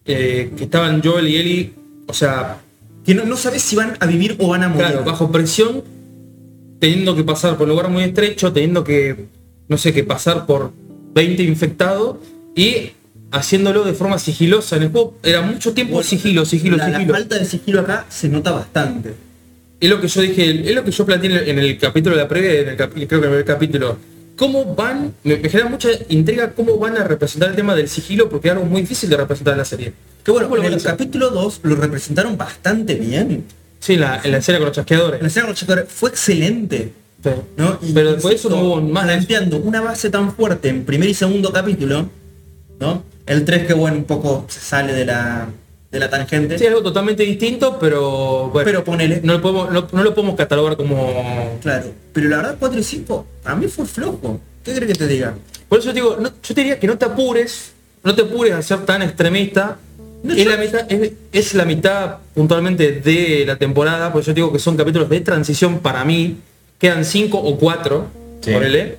eh, 0.05 0.51
que 0.57 0.63
estaban 0.65 1.01
Joel 1.03 1.27
y 1.27 1.35
Ellie, 1.37 1.73
o 2.07 2.13
sea, 2.13 2.57
Que 3.05 3.13
no, 3.13 3.25
no 3.25 3.37
sabes 3.37 3.61
si 3.61 3.75
van 3.75 3.95
a 3.99 4.05
vivir 4.07 4.35
o 4.39 4.47
van 4.49 4.63
a 4.63 4.67
morir. 4.69 4.87
claro, 4.87 5.03
bajo 5.03 5.31
presión, 5.31 5.83
teniendo 6.79 7.15
que 7.15 7.23
pasar 7.23 7.57
por 7.57 7.63
un 7.65 7.69
lugar 7.69 7.89
muy 7.89 8.03
estrecho, 8.03 8.51
teniendo 8.51 8.83
que, 8.83 9.27
no 9.67 9.77
sé, 9.77 9.93
que 9.93 10.03
pasar 10.03 10.45
por 10.47 10.71
20 11.13 11.43
infectados 11.43 12.17
y 12.55 12.91
haciéndolo 13.31 13.83
de 13.83 13.93
forma 13.93 14.17
sigilosa. 14.17 14.77
En 14.77 14.83
el 14.83 14.89
juego 14.89 15.17
era 15.23 15.41
mucho 15.41 15.73
tiempo 15.73 15.93
Bueno, 15.93 16.07
sigilo, 16.07 16.45
sigilo, 16.45 16.77
la, 16.77 16.87
la 16.89 16.97
sigilo. 16.97 17.13
falta 17.13 17.37
de 17.37 17.45
sigilo 17.45 17.81
acá 17.81 18.05
se 18.09 18.29
nota 18.29 18.51
bastante. 18.51 19.13
Es 19.79 19.89
lo 19.89 20.01
que 20.01 20.07
yo 20.07 20.21
dije, 20.21 20.67
es 20.69 20.75
lo 20.75 20.83
que 20.83 20.91
yo 20.91 21.05
planteé 21.05 21.29
en 21.31 21.37
el, 21.37 21.49
en 21.49 21.59
el 21.59 21.77
capítulo 21.77 22.15
de 22.15 22.21
la 22.23 22.27
previa, 22.27 22.61
en 22.61 22.69
el 22.69 23.07
creo 23.07 23.21
que 23.21 23.27
en 23.27 23.33
el 23.33 23.45
capítulo. 23.45 23.97
¿Cómo 24.37 24.75
van? 24.75 25.13
Me, 25.23 25.37
me 25.37 25.49
genera 25.49 25.69
mucha 25.69 25.89
intriga 26.09 26.51
cómo 26.51 26.77
van 26.77 26.97
a 26.97 27.03
representar 27.03 27.49
el 27.49 27.55
tema 27.55 27.75
del 27.75 27.87
sigilo, 27.87 28.29
porque 28.29 28.49
es 28.49 28.53
algo 28.53 28.65
muy 28.65 28.81
difícil 28.81 29.09
de 29.09 29.17
representar 29.17 29.53
en 29.53 29.57
la 29.59 29.65
serie. 29.65 29.93
Que 30.23 30.31
bueno, 30.31 30.49
¿Cómo 30.49 30.61
lo 30.61 30.67
en 30.67 30.73
el 30.73 30.81
capítulo 30.81 31.29
2 31.29 31.59
lo 31.63 31.75
representaron 31.75 32.37
bastante 32.37 32.95
bien. 32.95 33.45
Sí, 33.79 33.93
en 33.93 34.01
la, 34.01 34.21
en 34.23 34.31
la 34.31 34.41
serie 34.41 34.59
con 34.59 34.67
los 34.67 34.75
chasqueadores. 34.75 35.19
En 35.19 35.23
la 35.23 35.27
escena 35.27 35.45
con 35.45 35.51
los 35.51 35.59
chasqueadores 35.59 35.91
fue 35.91 36.09
excelente. 36.09 36.93
Sí. 37.23 37.29
¿no? 37.57 37.79
Y, 37.81 37.93
Pero 37.93 38.13
después 38.13 38.35
eso 38.35 38.49
no 38.49 38.61
hubo 38.61 38.81
más. 38.81 39.05
Planteando 39.05 39.57
una 39.57 39.81
base 39.81 40.09
tan 40.09 40.35
fuerte 40.35 40.69
en 40.69 40.83
primer 40.83 41.09
y 41.09 41.13
segundo 41.13 41.51
capítulo, 41.53 42.09
¿no? 42.79 43.03
El 43.25 43.45
3 43.45 43.67
que 43.67 43.73
bueno, 43.73 43.97
un 43.97 44.05
poco 44.05 44.45
se 44.49 44.59
sale 44.59 44.93
de 44.93 45.05
la, 45.05 45.47
de 45.95 45.99
la 45.99 46.09
tangente. 46.09 46.59
Sí, 46.59 46.65
algo 46.67 46.83
totalmente 46.83 47.23
distinto, 47.23 47.77
pero 47.79 48.49
bueno, 48.49 48.65
Pero 48.65 48.83
ponele. 48.83 49.21
no, 49.23 49.33
lo 49.33 49.41
podemos, 49.41 49.71
no, 49.71 49.87
no 49.91 50.03
lo 50.03 50.13
podemos 50.13 50.35
catalogar 50.35 50.75
como... 50.77 51.57
Claro, 51.61 51.87
pero 52.13 52.29
la 52.29 52.37
verdad 52.37 52.55
4 52.59 52.79
y 52.79 52.83
5 52.83 53.25
a 53.45 53.55
mí 53.55 53.67
fue 53.67 53.85
flojo. 53.85 54.39
¿Qué 54.63 54.73
crees 54.73 54.91
que 54.91 54.97
te 54.99 55.07
diga? 55.07 55.33
Por 55.69 55.79
eso 55.79 55.93
digo, 55.93 56.17
no- 56.19 56.29
yo 56.29 56.53
te 56.53 56.61
diría 56.61 56.79
que 56.79 56.87
no 56.87 56.97
te 56.97 57.05
apures, 57.05 57.71
no 58.03 58.13
te 58.13 58.23
apures 58.23 58.53
a 58.53 58.61
ser 58.61 58.79
tan 58.85 59.01
extremista. 59.01 59.77
No, 60.23 60.33
es, 60.33 60.43
yo- 60.43 60.49
la 60.49 60.57
mitad, 60.57 60.91
es, 60.91 61.11
es 61.31 61.53
la 61.53 61.65
mitad 61.65 62.17
puntualmente 62.33 62.91
de 62.93 63.43
la 63.47 63.55
temporada, 63.57 64.11
por 64.11 64.21
eso 64.21 64.33
digo 64.33 64.51
que 64.51 64.59
son 64.59 64.75
capítulos 64.75 65.07
de 65.09 65.21
transición 65.21 65.79
para 65.79 66.03
mí. 66.03 66.37
Quedan 66.77 67.05
5 67.05 67.37
o 67.37 67.57
4, 67.57 68.05
Sí. 68.41 68.51
ponele, 68.51 68.97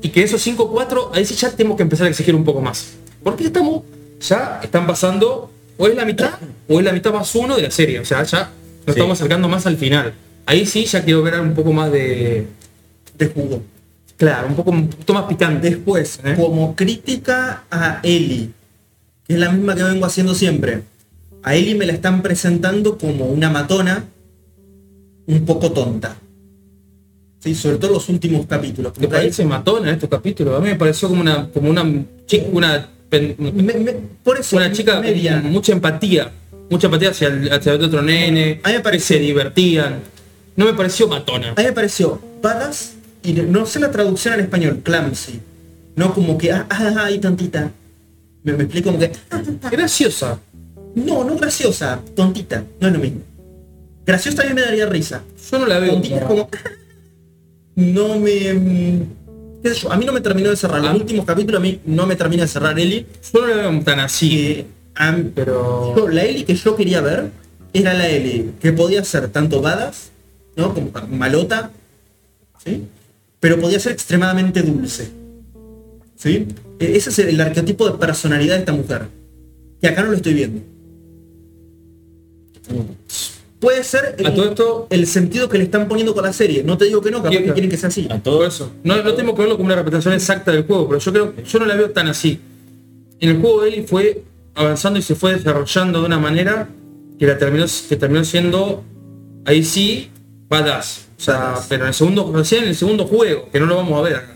Y 0.00 0.08
que 0.10 0.22
esos 0.22 0.40
5 0.40 0.62
o 0.64 0.70
4, 0.72 1.10
ahí 1.12 1.24
sí 1.24 1.34
ya 1.34 1.50
tenemos 1.50 1.76
que 1.76 1.82
empezar 1.82 2.06
a 2.06 2.10
exigir 2.10 2.34
un 2.34 2.44
poco 2.44 2.60
más. 2.60 2.94
Porque 3.22 3.44
estamos, 3.44 3.82
ya 4.20 4.60
están 4.62 4.86
pasando, 4.86 5.50
o 5.78 5.86
es 5.86 5.94
la 5.96 6.04
mitad, 6.04 6.32
o 6.68 6.78
es 6.78 6.84
la 6.84 6.92
mitad 6.92 7.12
más 7.12 7.34
uno 7.34 7.56
de 7.56 7.62
la 7.62 7.70
serie. 7.70 8.00
O 8.00 8.04
sea, 8.04 8.22
ya 8.24 8.40
nos 8.86 8.94
Sí. 8.94 9.00
estamos 9.00 9.18
acercando 9.18 9.48
más 9.48 9.64
al 9.66 9.76
final. 9.76 10.12
Ahí 10.44 10.66
sí 10.66 10.84
ya 10.84 11.02
quiero 11.04 11.22
ver 11.22 11.40
un 11.40 11.54
poco 11.54 11.72
más 11.72 11.90
de... 11.92 12.46
de 13.16 13.26
jugo. 13.28 13.62
Claro, 14.16 14.48
un 14.48 14.56
poco, 14.56 14.70
un 14.72 14.88
poquito 14.88 15.14
más 15.14 15.24
picante. 15.24 15.70
Después, 15.70 16.20
¿Eh? 16.24 16.34
como 16.36 16.74
crítica 16.74 17.64
a 17.70 18.00
Ellie, 18.02 18.50
que 19.26 19.34
es 19.34 19.38
la 19.40 19.50
misma 19.50 19.74
que 19.74 19.82
vengo 19.84 20.04
haciendo 20.06 20.34
siempre. 20.34 20.82
A 21.42 21.54
Ellie 21.54 21.74
me 21.76 21.86
la 21.86 21.92
están 21.92 22.20
presentando 22.22 22.98
como 22.98 23.26
una 23.26 23.48
matona 23.48 24.04
un 25.26 25.44
poco 25.44 25.70
tonta. 25.70 26.16
Sí, 27.40 27.54
sobre 27.54 27.76
todo 27.76 27.92
los 27.92 28.08
últimos 28.08 28.46
capítulos. 28.46 28.92
¿Te 28.94 29.06
parece 29.06 29.44
matona 29.44 29.88
en 29.90 29.94
estos 29.94 30.08
capítulos? 30.10 30.56
A 30.56 30.60
mí 30.60 30.70
me 30.70 30.74
pareció 30.74 31.08
como 31.08 31.20
una, 31.20 31.48
como 31.50 31.70
una 31.70 31.84
chica, 32.26 32.46
una, 32.50 32.88
pen- 33.08 33.34
Me- 33.38 33.52
me- 33.74 33.92
por 34.22 34.38
eso, 34.38 34.56
una 34.56 34.70
chica 34.72 35.00
media. 35.00 35.36
mucha 35.44 35.72
empatía, 35.72 36.30
mucha 36.70 36.86
empatía 36.86 37.10
hacia 37.10 37.28
el, 37.28 37.52
hacia 37.52 37.72
el 37.72 37.82
otro 37.84 38.02
nene, 38.02 38.60
A 38.62 38.68
mí 38.68 38.74
me 38.74 38.80
pareció- 38.80 39.16
se 39.16 39.22
divertían. 39.22 40.00
No 40.56 40.64
me 40.66 40.74
pareció 40.74 41.06
matona. 41.08 41.50
A 41.56 41.60
mí 41.60 41.64
me 41.66 41.72
pareció 41.72 42.20
badass 42.42 42.94
y 43.22 43.32
no 43.32 43.64
sé 43.66 43.78
la 43.80 43.90
traducción 43.90 44.34
al 44.34 44.40
español, 44.40 44.80
clumsy. 44.82 45.40
No 45.96 46.14
como 46.14 46.36
que, 46.38 46.52
ah, 46.52 46.66
ah, 46.70 46.92
ah, 46.96 47.04
ay, 47.06 47.18
tontita. 47.18 47.70
Me, 48.44 48.52
me 48.52 48.64
explico 48.64 48.86
como 48.90 48.98
que, 48.98 49.12
ah, 49.30 49.42
Graciosa. 49.70 50.38
no, 50.94 51.24
no 51.24 51.36
graciosa, 51.36 52.00
tontita, 52.16 52.64
no 52.80 52.86
es 52.88 52.92
lo 52.94 52.98
mismo. 53.00 53.20
Graciosa 54.06 54.44
mí 54.44 54.54
me 54.54 54.62
daría 54.62 54.86
risa. 54.86 55.22
Yo 55.50 55.58
no 55.58 55.66
la 55.66 55.78
veo 55.78 55.92
Tontita 55.94 56.20
como, 56.26 56.48
no 57.76 58.18
me... 58.18 59.02
qué 59.62 59.70
sé 59.74 59.80
yo, 59.80 59.92
a 59.92 59.96
mí 59.96 60.04
no 60.04 60.12
me 60.12 60.20
terminó 60.20 60.50
de 60.50 60.56
cerrar. 60.56 60.80
Los 60.80 60.90
Ah. 60.90 60.94
últimos 60.96 61.24
capítulos 61.26 61.58
a 61.60 61.62
mí 61.62 61.80
no 61.86 62.06
me 62.06 62.16
termina 62.16 62.42
de 62.42 62.48
cerrar 62.48 62.78
Ellie. 62.78 63.06
Yo 63.32 63.40
no 63.40 63.46
la 63.54 63.56
veo 63.68 63.82
tan 63.82 64.00
así. 64.00 64.28
Que 64.30 64.66
a 64.94 65.12
mí- 65.12 65.30
Pero... 65.34 65.94
yo- 65.96 66.08
la 66.08 66.24
Ellie 66.24 66.44
que 66.44 66.54
yo 66.54 66.74
quería 66.76 67.00
ver 67.00 67.30
era 67.72 67.94
la 67.94 68.08
Ellie 68.08 68.50
que 68.60 68.72
podía 68.72 69.04
ser 69.04 69.28
tanto 69.28 69.60
badass, 69.60 70.10
¿no? 70.56 70.74
Como 70.74 70.90
malota, 71.10 71.70
¿sí? 72.64 72.84
Pero 73.40 73.60
podía 73.60 73.78
ser 73.78 73.92
extremadamente 73.92 74.62
dulce. 74.62 75.10
¿Sí? 76.16 76.48
E- 76.80 76.96
Ese 76.96 77.10
es 77.10 77.18
el 77.20 77.40
arquetipo 77.40 77.88
de 77.88 77.96
personalidad 77.98 78.54
de 78.54 78.60
esta 78.60 78.72
mujer. 78.72 79.02
Que 79.80 79.86
acá 79.88 80.02
no 80.02 80.10
lo 80.10 80.16
estoy 80.16 80.34
viendo. 80.34 80.60
Puede 83.60 83.82
ser 83.82 84.14
A 84.24 84.34
todo 84.34 84.44
esto- 84.50 84.86
el 84.90 85.06
sentido 85.06 85.48
que 85.48 85.58
le 85.58 85.64
están 85.64 85.88
poniendo 85.88 86.14
con 86.14 86.22
la 86.24 86.32
serie. 86.32 86.62
No 86.62 86.78
te 86.78 86.84
digo 86.84 87.00
que 87.00 87.10
no, 87.10 87.18
capaz 87.18 87.30
Quiero- 87.30 87.46
que 87.46 87.52
quieren 87.52 87.70
que 87.70 87.76
sea 87.76 87.88
así. 87.88 88.06
A 88.10 88.20
todo 88.22 88.46
eso. 88.46 88.70
No, 88.84 89.02
no 89.02 89.14
tengo 89.14 89.34
que 89.34 89.40
verlo 89.42 89.56
como 89.56 89.66
una 89.66 89.74
representación 89.76 90.14
exacta 90.14 90.52
del 90.52 90.64
juego, 90.64 90.86
pero 90.88 91.00
yo 91.00 91.12
creo 91.12 91.34
yo 91.44 91.58
no 91.58 91.66
la 91.66 91.74
veo 91.74 91.90
tan 91.90 92.06
así. 92.08 92.40
En 93.20 93.30
el 93.30 93.40
juego 93.40 93.64
Ellie 93.64 93.82
fue 93.82 94.22
avanzando 94.54 94.98
y 94.98 95.02
se 95.02 95.14
fue 95.16 95.34
desarrollando 95.34 96.00
de 96.00 96.06
una 96.06 96.18
manera 96.18 96.68
que 97.18 97.26
la 97.26 97.36
terminó, 97.36 97.64
que 97.88 97.96
terminó 97.96 98.24
siendo 98.24 98.84
ahí 99.44 99.64
sí 99.64 100.08
badass. 100.48 101.08
O 101.18 101.20
sea, 101.20 101.34
Badass. 101.38 101.66
pero 101.68 101.82
en 101.82 101.88
el 101.88 101.94
segundo, 101.94 102.32
recién 102.32 102.62
en 102.62 102.68
el 102.68 102.76
segundo 102.76 103.06
juego, 103.06 103.48
que 103.50 103.58
no 103.58 103.66
lo 103.66 103.74
vamos 103.74 103.98
a 103.98 104.02
ver 104.02 104.14
acá. 104.16 104.34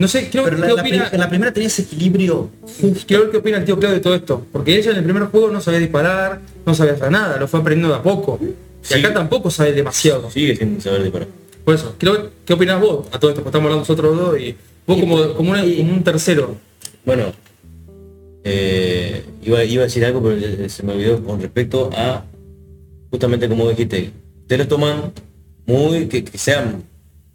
No 0.00 0.08
sé, 0.08 0.28
creo, 0.30 0.44
Pero 0.44 0.56
la, 0.56 0.66
¿qué 0.66 0.74
la 0.74 0.80
opina? 0.82 1.10
la 1.12 1.28
primera 1.28 1.52
tenía 1.52 1.66
ese 1.68 1.82
equilibrio 1.82 2.48
justo. 2.80 3.04
Quiero 3.06 3.22
ver 3.24 3.32
qué 3.32 3.36
opina 3.36 3.58
el 3.58 3.64
tío 3.66 3.78
Claudio 3.78 3.96
de 3.98 4.02
todo 4.02 4.14
esto. 4.14 4.46
Porque 4.50 4.76
ella 4.76 4.90
en 4.92 4.96
el 4.96 5.04
primer 5.04 5.24
juego 5.24 5.50
no 5.50 5.60
sabía 5.60 5.78
disparar, 5.78 6.40
no 6.66 6.74
sabía 6.74 6.94
hacer 6.94 7.10
nada, 7.12 7.36
lo 7.38 7.46
fue 7.46 7.60
aprendiendo 7.60 7.94
de 7.94 8.00
a 8.00 8.02
poco. 8.02 8.40
Y 8.42 8.94
acá 8.94 9.12
tampoco 9.12 9.50
sabe 9.50 9.72
demasiado. 9.72 10.30
sigue 10.30 10.56
sin 10.56 10.80
saber 10.80 11.02
disparar. 11.02 11.28
Por 11.64 11.74
eso, 11.74 11.94
ver 12.00 12.30
qué 12.46 12.54
opinas 12.54 12.80
vos 12.80 13.06
a 13.12 13.18
todo 13.20 13.30
esto, 13.30 13.42
porque 13.42 13.48
estamos 13.50 13.66
hablando 13.66 13.80
nosotros 13.80 14.16
dos 14.16 14.40
y 14.40 14.56
vos 14.86 14.96
Y- 14.96 15.00
como, 15.02 15.34
como, 15.34 15.50
una- 15.50 15.64
y- 15.66 15.76
como 15.76 15.92
un 15.92 16.02
tercero. 16.02 16.56
Bueno, 17.04 17.24
eh, 18.44 19.22
iba, 19.44 19.62
iba 19.64 19.82
a 19.82 19.84
decir 19.84 20.04
algo, 20.04 20.22
pero 20.22 20.68
se 20.68 20.82
me 20.82 20.94
olvidó 20.94 21.22
con 21.22 21.40
respecto 21.42 21.90
a 21.94 22.24
justamente 23.10 23.48
como 23.48 23.68
dijiste, 23.68 24.10
ustedes 24.42 24.60
lo 24.62 24.68
toman 24.68 25.12
muy, 25.66 26.06
que, 26.06 26.24
que 26.24 26.38
sean 26.38 26.82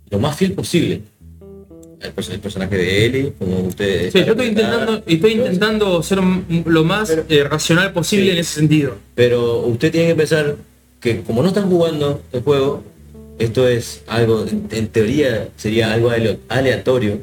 lo 0.09 0.19
más 0.19 0.35
fiel 0.35 0.53
posible. 0.53 1.01
El, 2.05 2.15
pers- 2.15 2.31
el 2.31 2.39
personaje 2.39 2.75
de 2.77 3.05
Ellie, 3.05 3.33
como 3.37 3.59
ustedes. 3.61 4.13
Sí, 4.13 4.19
yo 4.25 4.31
estoy 4.31 4.47
intentando, 4.47 5.03
estoy 5.05 5.31
intentando 5.33 6.03
ser 6.03 6.19
lo 6.65 6.83
más 6.83 7.09
eh, 7.29 7.43
racional 7.43 7.91
posible 7.93 8.25
Sí. 8.25 8.31
en 8.31 8.37
ese 8.37 8.53
sentido. 8.55 8.95
Pero 9.15 9.59
usted 9.61 9.91
tiene 9.91 10.07
que 10.09 10.15
pensar 10.15 10.55
que 10.99 11.21
como 11.21 11.41
no 11.41 11.49
están 11.49 11.69
jugando 11.69 12.21
el 12.31 12.41
juego, 12.41 12.83
esto 13.39 13.67
es 13.67 14.01
algo, 14.07 14.45
en, 14.47 14.67
en 14.71 14.87
teoría 14.87 15.49
sería 15.57 15.91
algo 15.93 16.09
ale- 16.09 16.39
aleatorio. 16.49 17.19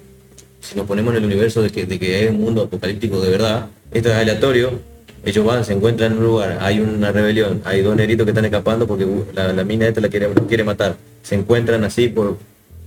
Si 0.61 0.77
nos 0.77 0.87
ponemos 0.87 1.12
en 1.12 1.18
el 1.18 1.25
universo 1.25 1.62
de 1.62 1.71
que, 1.71 1.87
de 1.87 1.99
que 1.99 2.14
hay 2.16 2.27
un 2.27 2.40
mundo 2.40 2.62
apocalíptico 2.62 3.21
de 3.21 3.31
verdad, 3.31 3.66
esto 3.92 4.11
es 4.11 4.14
aleatorio. 4.14 4.79
Ellos 5.25 5.45
van, 5.45 5.64
se 5.64 5.73
encuentran 5.73 6.12
en 6.12 6.18
un 6.18 6.25
lugar, 6.25 6.59
hay 6.61 6.81
una 6.81 7.12
rebelión, 7.12 7.62
hay 7.64 7.81
dos 7.81 7.95
negritos 7.95 8.25
que 8.25 8.31
están 8.33 8.45
escapando 8.45 8.87
porque 8.88 9.05
uh, 9.05 9.25
la, 9.35 9.53
la 9.53 9.62
mina 9.64 9.87
esta 9.87 10.01
la 10.01 10.09
quiere, 10.09 10.29
los 10.35 10.47
quiere 10.47 10.64
matar. 10.64 10.97
Se 11.23 11.37
encuentran 11.37 11.85
así 11.85 12.09
por 12.09 12.38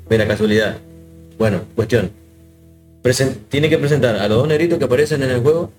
mera 0.10 0.28
casualidad. 0.28 0.78
Bueno, 1.38 1.62
cuestión. 1.76 2.12
Presen- 3.04 3.38
tiene 3.50 3.70
que 3.70 3.78
presentar 3.78 4.16
a 4.16 4.28
los 4.28 4.38
dos 4.40 4.48
negritos 4.48 4.80
que 4.80 4.86
aparecen 4.86 5.22
en 5.24 5.32
el 5.32 5.42
juego, 5.42 5.72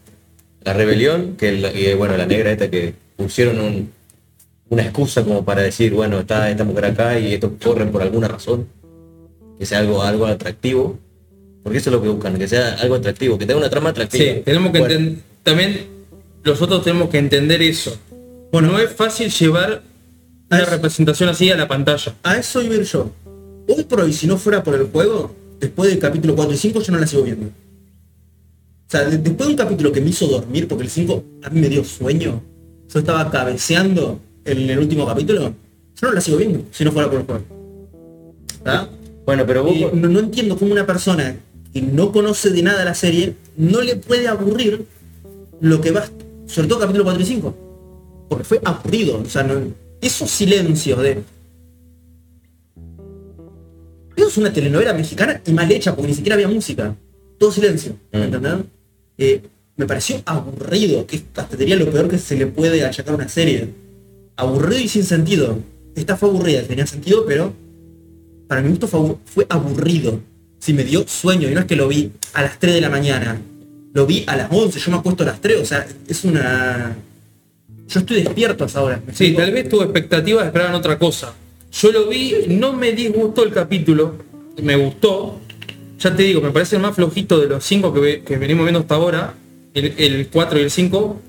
la 0.63 0.73
rebelión, 0.73 1.37
que 1.37 1.53
la- 1.53 1.73
y, 1.73 1.93
bueno, 1.95 2.17
la 2.17 2.27
negra 2.27 2.53
esta 2.53 2.71
que 2.71 2.95
pusieron 3.17 3.59
un- 3.61 3.91
una 4.69 4.83
excusa 4.83 5.25
como 5.25 5.45
para 5.45 5.63
decir, 5.63 5.93
bueno, 5.95 6.21
está 6.21 6.51
esta 6.51 6.65
mujer 6.65 6.87
acá 6.87 7.19
y 7.19 7.35
estos 7.35 7.53
corren 7.63 7.91
por 7.91 8.03
alguna 8.03 8.29
razón, 8.29 8.67
que 9.59 9.67
sea 9.67 9.79
algo, 9.79 10.03
algo 10.03 10.27
atractivo, 10.27 10.99
porque 11.63 11.79
eso 11.79 11.91
es 11.91 11.95
lo 11.97 12.03
que 12.03 12.09
buscan, 12.09 12.37
que 12.39 12.47
sea 12.49 12.75
algo 12.75 12.97
atractivo, 12.97 13.39
que 13.39 13.47
tenga 13.47 13.59
una 13.59 13.71
trama 13.71 13.91
atractiva. 13.91 14.25
Sí, 14.25 14.43
tenemos 14.45 14.73
que 14.73 14.79
Bueno, 14.81 14.95
entender, 14.95 15.23
también 15.43 15.87
nosotros 16.45 16.85
tenemos 16.85 17.09
que 17.11 17.19
entender 17.19 17.63
eso. 17.63 17.97
Bueno, 18.53 18.71
no 18.73 18.79
es 18.79 18.93
fácil 18.93 19.31
llevar 19.31 19.83
una 20.51 20.61
Es- 20.63 20.69
representación 20.71 21.29
así 21.29 21.51
a 21.51 21.57
la 21.57 21.67
pantalla. 21.67 22.15
A 22.23 22.37
eso 22.37 22.63
iba 22.63 22.77
yo. 22.77 23.11
Hoy 23.69 23.83
por 23.85 24.01
hoy, 24.03 24.13
si 24.13 24.27
no 24.29 24.37
fuera 24.37 24.63
por 24.63 24.75
el 24.75 24.85
juego, 24.85 25.35
después 25.61 25.91
del 25.91 25.99
capítulo 25.99 26.35
4 26.37 26.55
y 26.55 26.57
5 26.59 26.81
yo 26.81 26.93
no 26.93 26.99
la 26.99 27.07
sigo 27.07 27.23
viendo. 27.23 27.47
O 27.47 28.89
sea, 28.91 29.05
de- 29.05 29.19
después 29.19 29.49
de 29.49 29.55
un 29.55 29.59
capítulo 29.59 29.93
que 29.93 30.01
me 30.01 30.11
hizo 30.11 30.27
dormir, 30.27 30.69
porque 30.69 30.85
el 30.85 30.91
5 30.91 31.25
a 31.43 31.51
mí 31.51 31.61
me 31.61 31.69
dio 31.69 31.83
sueño, 31.85 32.43
yo 32.89 32.99
estaba 32.99 33.31
cabeceando 33.31 34.21
en 34.45 34.71
el 34.71 34.79
último 34.79 35.07
capítulo, 35.07 35.41
yo 36.01 36.09
no 36.09 36.13
la 36.13 36.21
sigo 36.21 36.37
viendo, 36.37 36.61
si 36.71 36.85
no 36.85 36.93
fuera 36.93 37.11
por 37.11 37.21
el 37.21 37.27
juego. 37.27 37.43
¿Verdad? 38.65 38.89
Bueno, 39.25 39.45
pero 39.47 39.65
vos, 39.65 39.93
no 39.93 40.21
entiendo 40.21 40.57
cómo 40.57 40.73
una 40.73 40.87
persona 40.87 41.37
que 41.73 41.83
no 41.83 42.13
conoce 42.13 42.51
de 42.51 42.63
nada 42.63 42.85
la 42.85 42.95
serie 42.95 43.35
no 43.57 43.81
le 43.83 43.97
puede 43.97 44.29
aburrir 44.29 44.85
lo 45.61 45.81
que 45.81 45.91
va, 45.91 46.05
sobre 46.47 46.69
todo 46.69 46.79
capítulo 46.81 47.05
4 47.05 47.23
y 47.23 47.27
5. 47.27 47.57
Porque 48.29 48.45
fue 48.45 48.61
aburrido. 48.65 49.19
O 49.21 49.25
sea, 49.29 49.43
no- 49.43 49.73
esos 50.01 50.31
silencios 50.31 51.01
de. 51.03 51.23
Eso 54.17 54.29
es 54.29 54.37
una 54.39 54.53
telenovela 54.53 54.95
mexicana 54.95 55.41
y 55.47 55.53
mal 55.53 55.71
hecha 55.71 55.95
porque 55.95 56.09
ni 56.09 56.15
siquiera 56.15 56.35
había 56.35 56.49
música. 56.49 56.95
Todo 57.39 57.53
silencio. 57.53 57.93
Mm. 58.13 58.17
¿Entendés? 58.17 58.53
Eh, 59.19 59.43
me 59.77 59.87
pareció 59.87 60.23
aburrido, 60.25 61.07
que 61.07 61.21
hasta 61.37 61.57
diría 61.57 61.77
lo 61.77 61.91
peor 61.91 62.09
que 62.09 62.19
se 62.19 62.35
le 62.37 62.47
puede 62.47 62.83
achacar 62.85 63.13
a 63.13 63.17
una 63.17 63.29
serie. 63.29 63.69
Aburrido 64.37 64.81
y 64.81 64.89
sin 64.89 65.05
sentido. 65.05 65.59
Esta 65.95 66.17
fue 66.17 66.29
aburrida, 66.31 66.63
tenía 66.63 66.87
sentido, 66.87 67.25
pero 67.27 67.53
para 68.49 68.63
mi 68.63 68.71
gusto 68.71 68.87
fue, 68.89 69.01
abu- 69.01 69.19
fue 69.27 69.47
aburrido. 69.49 70.21
Si 70.59 70.73
me 70.73 70.83
dio 70.85 71.07
sueño, 71.07 71.49
y 71.51 71.55
no 71.55 71.61
es 71.61 71.67
que 71.67 71.77
lo 71.77 71.89
vi 71.89 72.11
a 72.33 72.43
las 72.43 72.59
3 72.59 72.75
de 72.75 72.81
la 72.81 72.89
mañana. 72.91 73.39
Lo 73.93 74.07
vi 74.07 74.25
a 74.27 74.37
las 74.37 74.49
11, 74.51 74.79
yo 74.81 74.91
me 74.91 74.97
acuesto 74.99 75.23
a 75.23 75.27
las 75.27 75.41
3, 75.41 75.61
o 75.61 75.65
sea, 75.65 75.87
es 76.09 76.25
una... 76.25 76.97
Yo 77.89 78.01
estoy 78.01 78.23
despierto 78.23 78.65
a 78.65 78.67
esa 78.67 78.83
hora. 78.83 79.01
¿me 79.07 79.15
Sí, 79.15 79.33
tal 79.35 79.53
vez 79.53 79.69
tus 79.69 79.83
expectativas 79.83 80.47
esperaban 80.47 80.75
otra 80.75 80.99
cosa. 80.99 81.33
Yo 81.81 81.93
lo 81.93 82.07
vi, 82.09 82.35
no 82.49 82.73
me 82.73 82.93
disgustó 82.93 83.45
el 83.45 83.53
capítulo, 83.53 84.15
me 84.63 84.77
gustó. 84.77 85.41
Ya 85.99 86.15
te 86.15 86.23
digo, 86.23 86.41
me 86.41 86.51
parece 86.51 86.77
el 86.77 86.83
más 86.83 86.95
flojito 86.95 87.39
de 87.41 87.49
los 87.49 87.65
cinco 87.65 87.93
que, 87.93 88.01
ve- 88.01 88.23
que 88.23 88.37
venimos 88.39 88.65
viendo 88.65 88.81
hasta 88.81 88.95
ahora, 88.95 89.35
el, 89.75 89.95
el 89.99 90.29
4 90.29 90.59
y 90.59 90.63
el 90.63 90.71
5. 90.71 91.21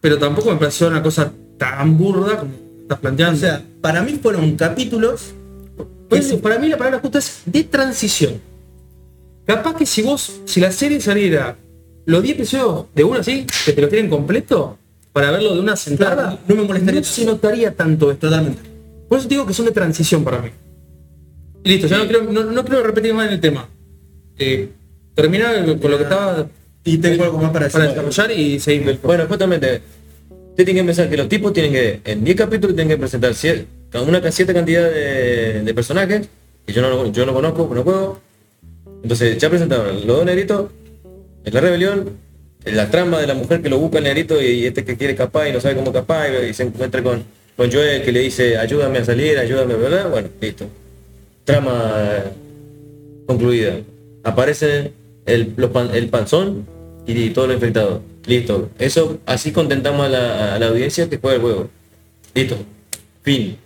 Pero 0.00 0.18
tampoco 0.18 0.50
me 0.52 0.56
pareció 0.56 0.88
una 0.88 1.02
cosa 1.02 1.32
tan 1.58 1.96
burda 1.96 2.38
como 2.40 2.52
estás 2.82 2.98
planteando. 2.98 3.36
O 3.36 3.40
sea, 3.40 3.62
para 3.80 4.02
mí 4.02 4.18
fueron 4.22 4.56
capítulos... 4.56 5.32
Pues, 6.08 6.32
para 6.34 6.58
mí 6.58 6.68
la 6.68 6.76
palabra 6.78 7.00
justa 7.00 7.18
es 7.18 7.42
de 7.46 7.64
transición. 7.64 8.40
Capaz 9.44 9.74
que 9.76 9.86
si 9.86 10.02
vos, 10.02 10.40
si 10.44 10.60
la 10.60 10.70
serie 10.70 11.00
saliera 11.00 11.56
los 12.04 12.22
10 12.22 12.36
episodios 12.36 12.84
de 12.94 13.02
uno 13.04 13.18
así, 13.20 13.44
que 13.64 13.72
te 13.72 13.80
lo 13.82 13.88
tienen 13.88 14.08
completo, 14.08 14.78
para 15.12 15.32
verlo 15.32 15.54
de 15.54 15.60
una 15.60 15.74
sentada, 15.76 16.38
no 16.46 16.54
me 16.54 16.62
molestaría 16.62 17.00
no 17.00 17.06
se 17.06 17.24
notaría 17.24 17.74
tanto 17.74 18.10
esto. 18.12 18.28
Totalmente. 18.28 18.75
Por 19.08 19.18
eso 19.18 19.28
digo 19.28 19.46
que 19.46 19.54
son 19.54 19.66
de 19.66 19.72
transición 19.72 20.24
para 20.24 20.40
mí. 20.40 20.50
Y 21.64 21.68
listo, 21.70 21.86
ya 21.86 21.98
no 21.98 22.04
quiero, 22.04 22.24
no, 22.24 22.44
no 22.44 22.64
quiero 22.64 22.82
repetir 22.82 23.12
más 23.14 23.26
en 23.28 23.34
el 23.34 23.40
tema. 23.40 23.68
Eh, 24.38 24.68
termina 25.14 25.52
con 25.80 25.90
lo 25.90 25.96
que 25.96 26.02
estaba 26.04 26.46
Y 26.84 26.98
tengo 26.98 27.24
algo 27.24 27.38
más 27.38 27.50
para 27.50 27.68
para 27.68 27.88
desarrollar 27.88 28.30
y 28.32 28.60
seguir. 28.60 28.98
Bueno, 29.02 29.26
justamente, 29.26 29.80
usted 30.50 30.64
tiene 30.64 30.80
que 30.80 30.84
pensar 30.86 31.10
que 31.10 31.16
los 31.16 31.28
tipos 31.28 31.52
tienen 31.52 31.72
que, 31.72 32.00
en 32.04 32.22
10 32.24 32.36
capítulos 32.36 32.76
tienen 32.76 32.94
que 32.94 32.98
presentar 32.98 33.32
cier- 33.32 33.64
una 34.06 34.30
cierta 34.30 34.52
cantidad 34.52 34.84
de, 34.90 35.62
de 35.62 35.74
personajes, 35.74 36.28
que 36.66 36.72
yo 36.72 36.82
no, 36.82 37.10
yo 37.10 37.24
no 37.26 37.32
conozco, 37.32 37.70
no 37.74 37.82
juego. 37.82 38.20
Entonces, 39.02 39.38
ya 39.38 39.48
presentaron 39.48 39.96
los 40.06 40.18
dos 40.18 40.24
negritos, 40.24 40.70
en 41.44 41.54
la 41.54 41.60
rebelión, 41.60 42.10
en 42.64 42.76
la 42.76 42.90
trama 42.90 43.20
de 43.20 43.26
la 43.26 43.34
mujer 43.34 43.62
que 43.62 43.68
lo 43.68 43.78
busca 43.78 43.98
el 43.98 44.04
negrito 44.04 44.40
y, 44.42 44.66
este 44.66 44.84
que 44.84 44.96
quiere 44.96 45.12
escapar 45.14 45.48
y 45.48 45.52
no 45.52 45.60
sabe 45.60 45.76
cómo 45.76 45.88
escapar 45.88 46.30
y, 46.44 46.48
y 46.50 46.54
se 46.54 46.64
encuentra 46.64 47.02
con, 47.02 47.22
con 47.56 47.72
Joel 47.72 48.02
que 48.02 48.12
le 48.12 48.20
dice 48.20 48.58
ayúdame 48.58 48.98
a 48.98 49.04
salir, 49.04 49.38
ayúdame, 49.38 49.74
¿verdad? 49.74 50.10
Bueno, 50.10 50.28
listo. 50.40 50.66
Trama 51.44 51.94
eh, 51.98 52.22
concluida. 53.26 53.80
Aparece 54.22 54.92
el, 55.24 55.54
el 55.92 56.08
panzón 56.08 56.66
y 57.06 57.30
todo 57.30 57.46
lo 57.46 57.54
infectado. 57.54 58.02
Listo. 58.26 58.70
Eso, 58.78 59.18
así 59.26 59.52
contentamos 59.52 60.06
a 60.06 60.08
la, 60.08 60.54
a 60.54 60.58
la 60.58 60.66
audiencia 60.66 61.08
que 61.08 61.18
juega 61.18 61.36
el 61.36 61.42
juego. 61.42 61.70
Listo. 62.34 62.56
Fin. 63.22 63.56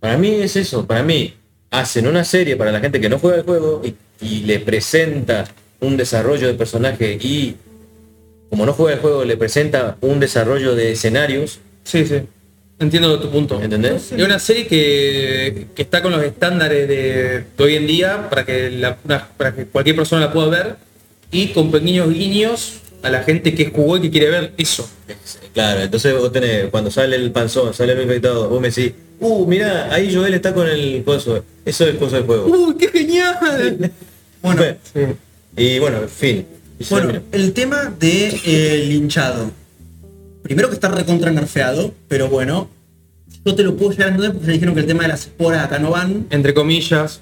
Para 0.00 0.16
mí 0.16 0.34
es 0.36 0.56
eso. 0.56 0.86
Para 0.86 1.02
mí 1.02 1.34
hacen 1.70 2.06
una 2.06 2.24
serie 2.24 2.56
para 2.56 2.72
la 2.72 2.80
gente 2.80 3.00
que 3.00 3.08
no 3.08 3.18
juega 3.18 3.38
el 3.38 3.42
juego 3.44 3.82
y, 3.84 3.94
y 4.24 4.40
le 4.40 4.58
presenta 4.60 5.46
un 5.80 5.96
desarrollo 5.96 6.46
de 6.48 6.54
personaje 6.54 7.18
y 7.20 7.56
como 8.50 8.64
no 8.64 8.72
juega 8.72 8.94
el 8.94 9.00
juego 9.00 9.24
le 9.24 9.36
presenta 9.36 9.96
un 10.00 10.20
desarrollo 10.20 10.74
de 10.74 10.92
escenarios. 10.92 11.60
Sí, 11.84 12.06
sí. 12.06 12.22
Entiendo 12.80 13.18
tu 13.18 13.28
punto. 13.30 13.60
¿Entendés? 13.60 14.12
Es 14.12 14.24
una 14.24 14.38
serie 14.38 14.66
que, 14.66 15.66
que 15.74 15.82
está 15.82 16.00
con 16.02 16.12
los 16.12 16.22
estándares 16.22 16.88
de, 16.88 17.44
de 17.56 17.64
hoy 17.64 17.74
en 17.76 17.86
día 17.86 18.28
para 18.30 18.44
que, 18.46 18.70
la- 18.70 18.96
una- 19.04 19.26
para 19.36 19.54
que 19.54 19.66
cualquier 19.66 19.96
persona 19.96 20.26
la 20.26 20.32
pueda 20.32 20.48
ver 20.48 20.76
y 21.32 21.48
con 21.48 21.70
pequeños 21.72 22.08
guiños 22.12 22.74
a 23.02 23.10
la 23.10 23.22
gente 23.24 23.54
que 23.54 23.66
jugó 23.70 23.96
y 23.96 24.02
que 24.02 24.10
quiere 24.10 24.30
ver 24.30 24.52
eso. 24.56 24.88
Claro, 25.54 25.80
entonces 25.80 26.14
vos 26.16 26.32
tenés, 26.32 26.66
cuando 26.70 26.90
sale 26.90 27.16
el 27.16 27.30
panzón, 27.32 27.74
sale 27.74 27.92
el 27.94 28.02
infectado, 28.02 28.48
vos 28.48 28.60
me 28.60 28.70
decís, 28.70 28.92
uh, 29.20 29.46
mirá, 29.46 29.92
ahí 29.92 30.14
Joel 30.14 30.34
está 30.34 30.54
con 30.54 30.68
el 30.68 31.02
coso. 31.04 31.44
Eso 31.64 31.84
es 31.84 31.90
el 31.90 31.96
coso 31.96 32.14
del 32.16 32.24
juego. 32.24 32.46
¡Uy, 32.46 32.76
qué 32.76 32.88
genial! 32.88 33.90
Bueno, 34.40 34.62
Sí. 34.94 35.00
Y 35.56 35.78
bueno, 35.80 35.98
fin. 36.06 36.46
Y 36.78 36.84
Bueno, 36.90 37.20
el 37.32 37.52
tema 37.52 37.92
de 37.98 38.28
eh, 38.44 38.84
linchado. 38.86 39.50
Primero 40.48 40.70
que 40.70 40.76
está 40.76 40.88
recontra 40.88 41.30
nerfeado, 41.30 41.92
pero 42.08 42.28
bueno, 42.28 42.70
yo 43.44 43.54
te 43.54 43.62
lo 43.62 43.76
puedo 43.76 43.90
llegar 43.90 44.06
a 44.06 44.10
entender 44.12 44.32
porque 44.32 44.46
ya 44.46 44.52
dijeron 44.54 44.74
que 44.74 44.80
el 44.80 44.86
tema 44.86 45.02
de 45.02 45.08
las 45.08 45.26
esporas 45.26 45.62
acá 45.62 45.78
no 45.78 45.90
van. 45.90 46.26
Entre 46.30 46.54
comillas, 46.54 47.20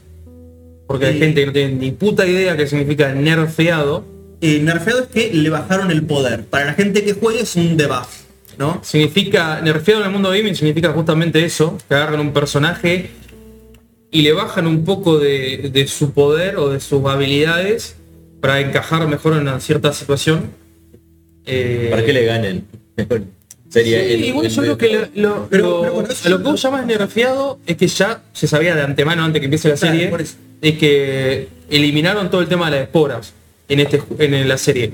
porque 0.86 1.06
hay 1.06 1.18
gente 1.18 1.40
que 1.40 1.46
no 1.46 1.52
tiene 1.52 1.74
ni 1.74 1.90
puta 1.90 2.24
idea 2.24 2.56
qué 2.56 2.68
significa 2.68 3.12
nerfeado. 3.12 4.04
Eh, 4.40 4.60
nerfeado 4.60 5.02
es 5.02 5.08
que 5.08 5.34
le 5.34 5.50
bajaron 5.50 5.90
el 5.90 6.04
poder. 6.04 6.44
Para 6.44 6.66
la 6.66 6.74
gente 6.74 7.02
que 7.02 7.14
juegue 7.14 7.40
es 7.40 7.56
un 7.56 7.76
debuff, 7.76 8.22
¿no? 8.58 8.80
Significa, 8.84 9.60
nerfeado 9.60 10.02
en 10.02 10.06
el 10.06 10.12
mundo 10.12 10.30
gaming 10.30 10.54
significa 10.54 10.92
justamente 10.92 11.44
eso, 11.44 11.76
que 11.88 11.96
agarran 11.96 12.20
un 12.20 12.32
personaje 12.32 13.10
y 14.12 14.22
le 14.22 14.32
bajan 14.34 14.68
un 14.68 14.84
poco 14.84 15.18
de, 15.18 15.70
de 15.72 15.88
su 15.88 16.12
poder 16.12 16.58
o 16.58 16.70
de 16.70 16.78
sus 16.78 17.04
habilidades 17.06 17.96
para 18.40 18.60
encajar 18.60 19.08
mejor 19.08 19.32
en 19.32 19.40
una 19.40 19.58
cierta 19.58 19.92
situación. 19.92 20.52
Eh, 21.44 21.88
para 21.90 22.04
que 22.04 22.12
le 22.12 22.24
ganen. 22.24 22.85
Sería 23.68 23.98
sí, 24.00 24.12
el- 24.12 24.24
igual 24.26 24.46
el- 24.46 24.52
yo 24.52 24.62
creo 24.62 24.78
que 24.78 24.92
lo, 24.92 25.00
lo- 25.36 25.48
Pero- 25.48 25.68
lo- 25.68 25.80
pero 25.80 25.92
bueno, 25.94 26.08
a 26.24 26.28
lo 26.28 26.38
que 26.38 26.42
vos 26.44 26.62
llamas 26.62 26.86
nerfeado 26.86 27.58
es 27.66 27.76
que 27.76 27.88
ya 27.88 28.22
se 28.32 28.46
sabía 28.46 28.74
de 28.74 28.82
antemano 28.82 29.24
antes 29.24 29.40
que 29.40 29.46
empiece 29.46 29.68
la 29.68 29.74
Claro, 29.74 29.94
serie, 29.96 30.26
es 30.62 30.78
que 30.78 31.48
eliminaron 31.68 32.30
todo 32.30 32.40
el 32.40 32.48
tema 32.48 32.66
de 32.70 32.76
las 32.78 32.80
esporas 32.86 33.32
en 33.68 33.80
este 33.80 34.00
en 34.20 34.48
la 34.48 34.56
serie. 34.56 34.92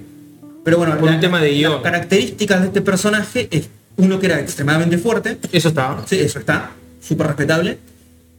Pero 0.65 0.79
bueno, 0.79 0.97
Por 0.99 1.11
un 1.11 1.21
tema 1.21 1.41
de 1.43 1.51
guion. 1.53 1.73
las 1.73 1.83
características 1.83 2.61
de 2.62 2.67
este 2.69 2.81
personaje 2.81 3.49
es 3.51 3.69
uno 3.97 4.19
que 4.19 4.27
era 4.27 4.41
extremadamente 4.41 4.97
fuerte, 4.97 5.37
Eso 5.53 5.69
está. 5.69 6.03
sí, 6.09 6.19
eso 6.19 6.38
está, 6.38 6.71
súper 7.07 7.27
respetable. 7.29 7.79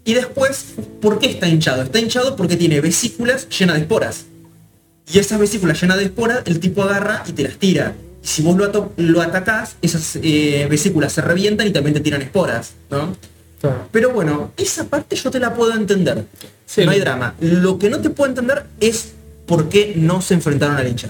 Y 0.05 0.13
después, 0.15 0.73
¿por 1.01 1.19
qué 1.19 1.27
está 1.29 1.47
hinchado? 1.47 1.83
Está 1.83 1.99
hinchado 1.99 2.35
porque 2.35 2.55
tiene 2.57 2.81
vesículas 2.81 3.47
llenas 3.49 3.75
de 3.75 3.81
esporas. 3.83 4.25
Y 5.13 5.19
esas 5.19 5.39
vesículas 5.39 5.79
llenas 5.81 5.97
de 5.97 6.05
esporas, 6.05 6.41
el 6.45 6.59
tipo 6.59 6.81
agarra 6.83 7.23
y 7.27 7.33
te 7.33 7.43
las 7.43 7.55
tira. 7.57 7.93
Si 8.23 8.41
vos 8.41 8.55
lo, 8.57 8.91
lo 8.97 9.21
atacás, 9.21 9.75
esas 9.81 10.17
eh, 10.23 10.65
vesículas 10.69 11.11
se 11.13 11.21
revientan 11.21 11.67
y 11.67 11.71
también 11.71 11.93
te 11.93 11.99
tiran 11.99 12.21
esporas, 12.21 12.71
¿no? 12.89 13.15
Claro. 13.59 13.87
Pero 13.91 14.09
bueno, 14.11 14.51
esa 14.57 14.85
parte 14.85 15.15
yo 15.15 15.29
te 15.29 15.39
la 15.39 15.53
puedo 15.53 15.73
entender. 15.73 16.25
Sí, 16.65 16.85
no 16.85 16.91
hay 16.91 16.99
drama. 17.01 17.35
Lo 17.41 17.77
que 17.77 17.89
no 17.89 17.99
te 17.99 18.09
puedo 18.09 18.29
entender 18.29 18.65
es 18.79 19.11
por 19.45 19.67
qué 19.69 19.93
no 19.97 20.21
se 20.21 20.33
enfrentaron 20.35 20.77
al 20.77 20.87
hincha. 20.87 21.09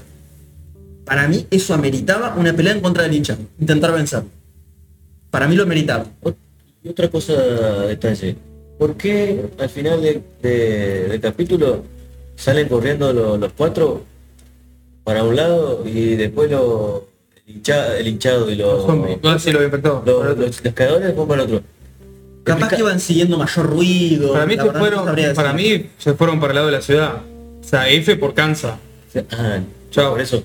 Para 1.06 1.28
mí 1.28 1.46
eso 1.52 1.74
ameritaba 1.74 2.34
una 2.36 2.54
pelea 2.54 2.74
en 2.74 2.82
contra 2.82 3.04
del 3.04 3.14
hincha. 3.14 3.38
Intentar 3.60 3.94
vencer. 3.94 4.24
Para 5.30 5.48
mí 5.48 5.56
lo 5.56 5.64
ameritaba. 5.64 6.06
Y 6.84 6.90
otra 6.90 7.10
cosa, 7.10 7.34
detalle. 7.34 8.36
¿Por 8.80 8.98
qué 8.98 9.46
al 9.60 9.70
final 9.70 10.02
de- 10.02 10.22
de- 10.42 11.08
del 11.10 11.22
capítulo 11.22 11.84
salen 12.36 12.68
corriendo 12.68 13.14
lo- 13.14 13.38
los 13.38 13.54
cuatro 13.54 14.04
para 15.04 15.24
un 15.24 15.36
lado 15.36 15.84
y 15.86 16.16
después 16.16 16.50
lo, 16.52 17.08
el, 17.48 17.56
hincha- 17.62 17.98
el 17.98 18.08
hinchado 18.08 18.50
y 18.50 18.56
los, 18.56 18.86
Zombie. 18.86 19.18
No, 19.22 19.38
sí, 19.40 19.52
lo 19.52 19.62
los, 19.62 20.06
los, 20.06 20.38
los 20.38 20.74
cagadores 20.74 21.16
van 21.16 21.28
para 21.28 21.44
el 21.44 21.48
otro? 21.54 21.64
Capaz 22.44 22.70
que 22.70 22.80
iban 22.80 23.00
siguiendo 23.00 23.38
mayor 23.38 23.66
ruido. 23.70 24.34
Para 24.34 24.46
mí, 24.46 24.56
se 24.56 24.64
no 24.64 24.74
fueron, 24.74 25.06
para 25.06 25.54
decir. 25.54 25.80
mí 25.82 25.90
se 25.98 26.14
fueron 26.14 26.40
para 26.40 26.52
el 26.52 26.56
lado 26.56 26.68
de 26.68 26.74
la 26.74 26.82
ciudad. 26.82 27.22
O 27.62 27.64
sea, 27.64 27.88
F 27.90 28.16
por 28.18 28.34
Kansas. 28.34 28.76
Ah, 29.32 29.60
Chao. 29.92 30.12
por 30.12 30.22
eso. 30.22 30.44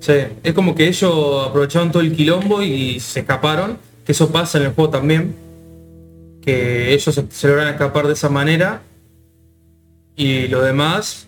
Sí, 0.00 0.12
es 0.42 0.52
como 0.54 0.74
que 0.74 0.88
ellos 0.88 1.46
aprovecharon 1.46 1.90
todo 1.92 2.02
el 2.02 2.14
quilombo 2.14 2.62
y 2.62 3.00
se 3.00 3.20
escaparon, 3.20 3.78
que 4.04 4.12
eso 4.12 4.30
pasa 4.30 4.58
en 4.58 4.64
el 4.64 4.72
juego 4.72 4.90
también, 4.90 5.34
que 6.42 6.92
ellos 6.92 7.14
se, 7.14 7.24
se 7.30 7.48
logran 7.48 7.68
escapar 7.68 8.06
de 8.06 8.14
esa 8.14 8.28
manera 8.30 8.82
y 10.16 10.48
lo 10.48 10.62
demás, 10.62 11.26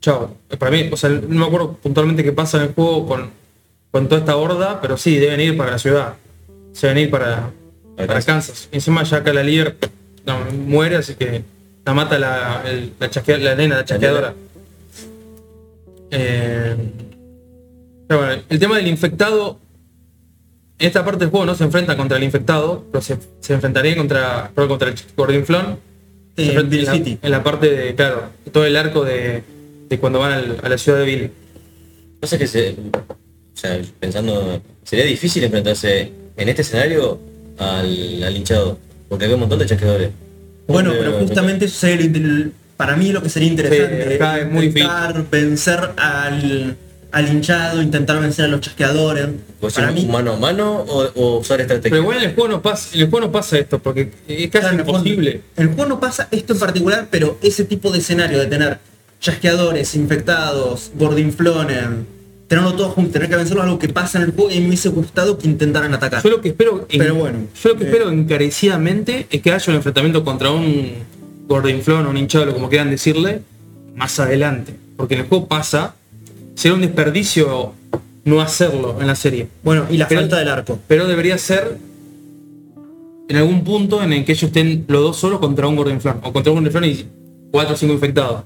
chao. 0.00 0.34
Para 0.58 0.70
mí, 0.70 0.88
o 0.92 0.96
sea, 0.96 1.10
no 1.10 1.38
me 1.40 1.46
acuerdo 1.46 1.72
puntualmente 1.82 2.22
qué 2.24 2.32
pasa 2.32 2.58
en 2.58 2.64
el 2.64 2.74
juego 2.74 3.06
con, 3.06 3.30
con 3.90 4.08
toda 4.08 4.20
esta 4.20 4.36
horda, 4.36 4.80
pero 4.80 4.96
sí, 4.96 5.16
deben 5.18 5.40
ir 5.40 5.56
para 5.56 5.72
la 5.72 5.78
ciudad, 5.78 6.14
se 6.72 6.86
deben 6.88 7.04
ir 7.04 7.10
para, 7.10 7.50
Kansas. 8.24 8.68
Y 8.72 8.76
encima 8.76 9.02
ya 9.04 9.18
acá 9.18 9.32
la 9.32 9.42
líder 9.42 9.76
no, 10.24 10.38
muere, 10.66 10.96
así 10.96 11.14
que 11.14 11.42
la 11.84 11.94
mata 11.94 12.18
la, 12.18 12.62
el- 12.66 12.92
la, 12.98 13.10
chasquea- 13.10 13.38
la 13.38 13.54
nena, 13.54 13.76
la 13.76 13.84
chasqueadora. 13.84 14.34
Eh, 16.10 16.76
pero 18.06 18.20
bueno, 18.20 18.42
el 18.48 18.58
tema 18.58 18.76
del 18.76 18.86
infectado, 18.86 19.58
en 20.78 20.86
esta 20.86 21.04
parte 21.04 21.20
del 21.20 21.30
juego 21.30 21.46
no 21.46 21.54
se 21.54 21.64
enfrenta 21.64 21.96
contra 21.96 22.16
el 22.18 22.24
infectado, 22.24 22.84
pero 22.92 23.02
se, 23.02 23.18
se 23.40 23.54
enfrentaría 23.54 23.96
contra, 23.96 24.50
contra 24.54 24.88
el 24.88 24.94
Gordinflón. 25.16 25.78
Se 26.36 26.52
En 26.52 26.72
en, 26.72 26.84
la, 26.84 26.92
en 27.22 27.30
la 27.30 27.42
parte 27.42 27.70
de, 27.70 27.94
claro, 27.94 28.24
todo 28.52 28.66
el 28.66 28.76
arco 28.76 29.04
de, 29.04 29.42
de 29.88 29.98
cuando 29.98 30.18
van 30.20 30.32
al- 30.32 30.56
a 30.62 30.68
la 30.68 30.78
ciudad 30.78 30.98
de 30.98 31.04
Bill. 31.04 31.30
Pasa 32.20 32.38
que 32.38 32.46
se, 32.46 32.70
o 32.70 33.56
sea, 33.56 33.78
pensando, 34.00 34.60
sería 34.84 35.04
difícil 35.04 35.44
enfrentarse 35.44 36.12
en 36.36 36.48
este 36.48 36.62
escenario 36.62 37.18
al, 37.58 38.22
al 38.22 38.36
hinchado, 38.36 38.78
porque 39.08 39.24
había 39.24 39.36
un 39.36 39.40
montón 39.40 39.58
de 39.58 39.66
chasqueadores. 39.66 40.10
Bueno, 40.66 40.92
pero 40.98 41.12
justamente 41.18 41.66
eso 41.66 41.78
sería 41.78 42.10
para 42.76 42.96
mí 42.96 43.12
lo 43.12 43.22
que 43.22 43.28
sería 43.28 43.48
interesante. 43.48 44.08
Sí, 44.08 44.14
acá 44.14 44.38
es 44.40 44.50
muy 44.50 44.66
intentar 44.66 45.24
vencer 45.30 45.90
al, 45.96 46.76
al 47.12 47.28
hinchado, 47.28 47.80
intentar 47.80 48.20
vencer 48.20 48.46
a 48.46 48.48
los 48.48 48.60
chasqueadores. 48.60 49.28
¿Pues 49.60 49.74
Para 49.74 49.92
mí, 49.92 50.04
mano 50.06 50.32
a 50.32 50.36
mano 50.36 50.80
o, 50.80 51.04
o 51.14 51.38
usar 51.38 51.60
estrategia? 51.60 51.90
Pero 51.90 52.02
igual 52.02 52.18
en 52.18 52.24
el 52.30 52.34
juego 52.34 52.48
no 52.50 52.62
pasa, 52.62 52.94
en 52.94 53.00
el 53.02 53.10
juego 53.10 53.26
no 53.26 53.32
pasa 53.32 53.58
esto, 53.58 53.78
porque 53.78 54.10
es 54.26 54.50
casi 54.50 54.50
Claro, 54.50 54.68
en 54.74 54.78
el 54.80 54.84
juego- 54.84 54.98
imposible. 54.98 55.40
En 55.56 55.68
el 55.68 55.74
juego 55.74 55.88
no 55.88 56.00
pasa 56.00 56.28
esto 56.30 56.52
en 56.54 56.58
particular, 56.58 57.08
pero 57.10 57.38
ese 57.42 57.64
tipo 57.64 57.90
de 57.92 57.98
escenario 58.00 58.38
de 58.38 58.46
tener 58.46 58.78
chasqueadores, 59.20 59.94
infectados, 59.94 60.90
gordinflonen, 60.94 62.06
tenerlo 62.48 62.74
todo 62.74 62.90
junto, 62.90 63.12
tener 63.12 63.28
que 63.28 63.36
vencerlo 63.36 63.62
algo 63.62 63.78
que 63.78 63.88
pasa 63.88 64.18
en 64.18 64.24
el 64.24 64.32
juego 64.32 64.50
y 64.50 64.60
me 64.60 64.68
hubiese 64.68 64.88
gustado 64.90 65.36
que 65.38 65.48
intentaran 65.48 65.92
atacar. 65.94 66.22
Yo 66.22 66.30
lo 66.30 66.40
que 66.40 66.50
espero, 66.50 66.86
en- 66.88 66.98
Pero 66.98 67.14
bueno, 67.16 67.38
yo 67.62 67.68
lo 67.70 67.76
que 67.76 67.84
eh. 67.84 67.86
espero 67.88 68.10
encarecidamente 68.10 69.26
es 69.30 69.42
que 69.42 69.52
haya 69.52 69.64
un 69.68 69.76
enfrentamiento 69.76 70.24
contra 70.24 70.50
un 70.50 70.92
gordinflón 71.48 72.06
o 72.06 72.10
un 72.10 72.16
hinchado, 72.16 72.52
como 72.52 72.68
quieran 72.68 72.90
decirle, 72.90 73.42
más 73.96 74.18
adelante. 74.20 74.74
Porque 74.96 75.14
en 75.14 75.20
el 75.22 75.26
juego 75.26 75.46
pasa, 75.48 75.94
será 76.54 76.74
un 76.74 76.80
desperdicio 76.82 77.72
no 78.24 78.40
hacerlo 78.40 78.96
en 79.00 79.06
la 79.06 79.14
serie. 79.14 79.48
Bueno, 79.62 79.86
y 79.90 79.96
la 79.96 80.08
Pero- 80.08 80.22
falta 80.22 80.38
del 80.38 80.48
arco. 80.48 80.78
Pero 80.88 81.06
debería 81.06 81.38
ser 81.38 81.78
en 83.28 83.36
algún 83.36 83.64
punto 83.64 84.02
en 84.02 84.12
el 84.12 84.24
que 84.24 84.32
ellos 84.32 84.44
estén 84.44 84.84
los 84.88 85.02
dos 85.02 85.16
solos 85.16 85.40
contra 85.40 85.66
un 85.66 85.76
gordinflón. 85.76 86.20
O 86.22 86.32
contra 86.32 86.52
un 86.52 86.58
gordinflón 86.58 86.84
y 86.84 87.06
cuatro 87.50 87.74
o 87.74 87.76
cinco 87.76 87.92
infectados. 87.94 88.42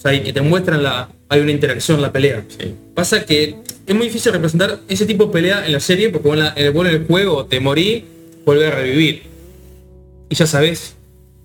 O 0.00 0.02
sea, 0.02 0.14
y 0.14 0.20
que 0.22 0.32
te 0.32 0.40
muestran 0.40 0.82
la. 0.82 1.10
hay 1.28 1.40
una 1.40 1.50
interacción 1.52 2.00
la 2.00 2.10
pelea. 2.10 2.42
Sí. 2.48 2.74
Pasa 2.94 3.24
que 3.26 3.56
es 3.86 3.94
muy 3.94 4.06
difícil 4.06 4.32
representar 4.32 4.78
ese 4.88 5.04
tipo 5.04 5.26
de 5.26 5.32
pelea 5.32 5.66
en 5.66 5.72
la 5.72 5.80
serie 5.80 6.08
porque 6.08 6.26
vos 6.28 6.36
en, 6.38 6.44
la- 6.44 6.54
en 6.56 6.66
el, 6.66 6.70
vos 6.72 6.86
en 6.88 6.94
el 6.94 7.06
juego 7.06 7.44
te 7.46 7.60
morí, 7.60 8.04
vuelve 8.46 8.66
a 8.66 8.70
revivir. 8.70 9.24
Y 10.30 10.34
ya 10.34 10.46
sabes, 10.46 10.94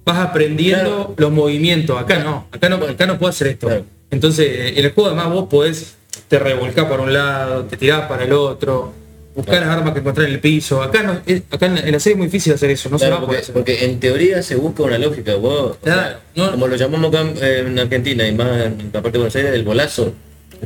vas 0.06 0.20
aprendiendo 0.20 0.84
Claro. 1.08 1.14
los 1.18 1.32
movimientos. 1.32 2.00
Acá 2.00 2.20
no, 2.24 2.48
acá 2.52 2.70
no, 2.70 2.76
acá 2.78 3.06
no 3.06 3.18
puedo 3.20 3.30
hacer 3.30 3.48
esto. 3.48 3.68
Claro. 3.68 3.86
Entonces, 4.12 4.78
en 4.78 4.86
el 4.86 4.92
juego 4.94 5.08
además 5.10 5.30
vos 5.34 5.48
podés 5.50 5.96
te 6.30 6.40
revolcar 6.40 6.88
para 6.88 7.02
un 7.04 7.12
lado, 7.12 7.66
te 7.66 7.76
tirás 7.76 8.08
para 8.08 8.24
el 8.24 8.32
otro, 8.32 8.94
buscar 9.36 9.60
las 9.62 9.70
armas 9.70 9.94
que 9.94 10.00
encontrás 10.00 10.28
en 10.28 10.34
el 10.34 10.40
piso. 10.40 10.82
Acá 10.82 11.04
no, 11.04 11.20
es- 11.26 11.42
acá 11.52 11.66
en 11.68 11.76
la, 11.76 11.82
en 11.82 11.92
la 11.92 12.00
serie 12.00 12.14
es 12.14 12.18
muy 12.18 12.28
difícil 12.28 12.54
hacer 12.54 12.70
eso, 12.72 12.90
no 12.90 12.98
se 12.98 13.10
va 13.10 13.18
a 13.18 13.20
poder 13.22 13.28
porque, 13.28 13.42
hacer. 13.42 13.54
porque 13.54 13.86
en 13.86 14.00
teoría 14.00 14.42
se 14.42 14.56
busca 14.56 14.84
una 14.84 14.98
lógica, 14.98 15.36
vos, 15.36 15.72
o 15.72 15.78
Claro, 15.84 16.02
sea, 16.02 16.20
no- 16.46 16.52
como 16.52 16.68
lo 16.68 16.76
llamamos 16.76 17.14
acá 17.14 17.22
en, 17.22 17.68
en 17.68 17.80
Argentina 17.80 18.28
y 18.28 18.34
más 18.34 18.66
en 18.66 18.90
la 18.94 19.02
parte 19.02 19.12
de 19.14 19.20
Buenos 19.20 19.36
Aires, 19.36 19.54
el 19.54 19.64
golazo. 19.64 20.14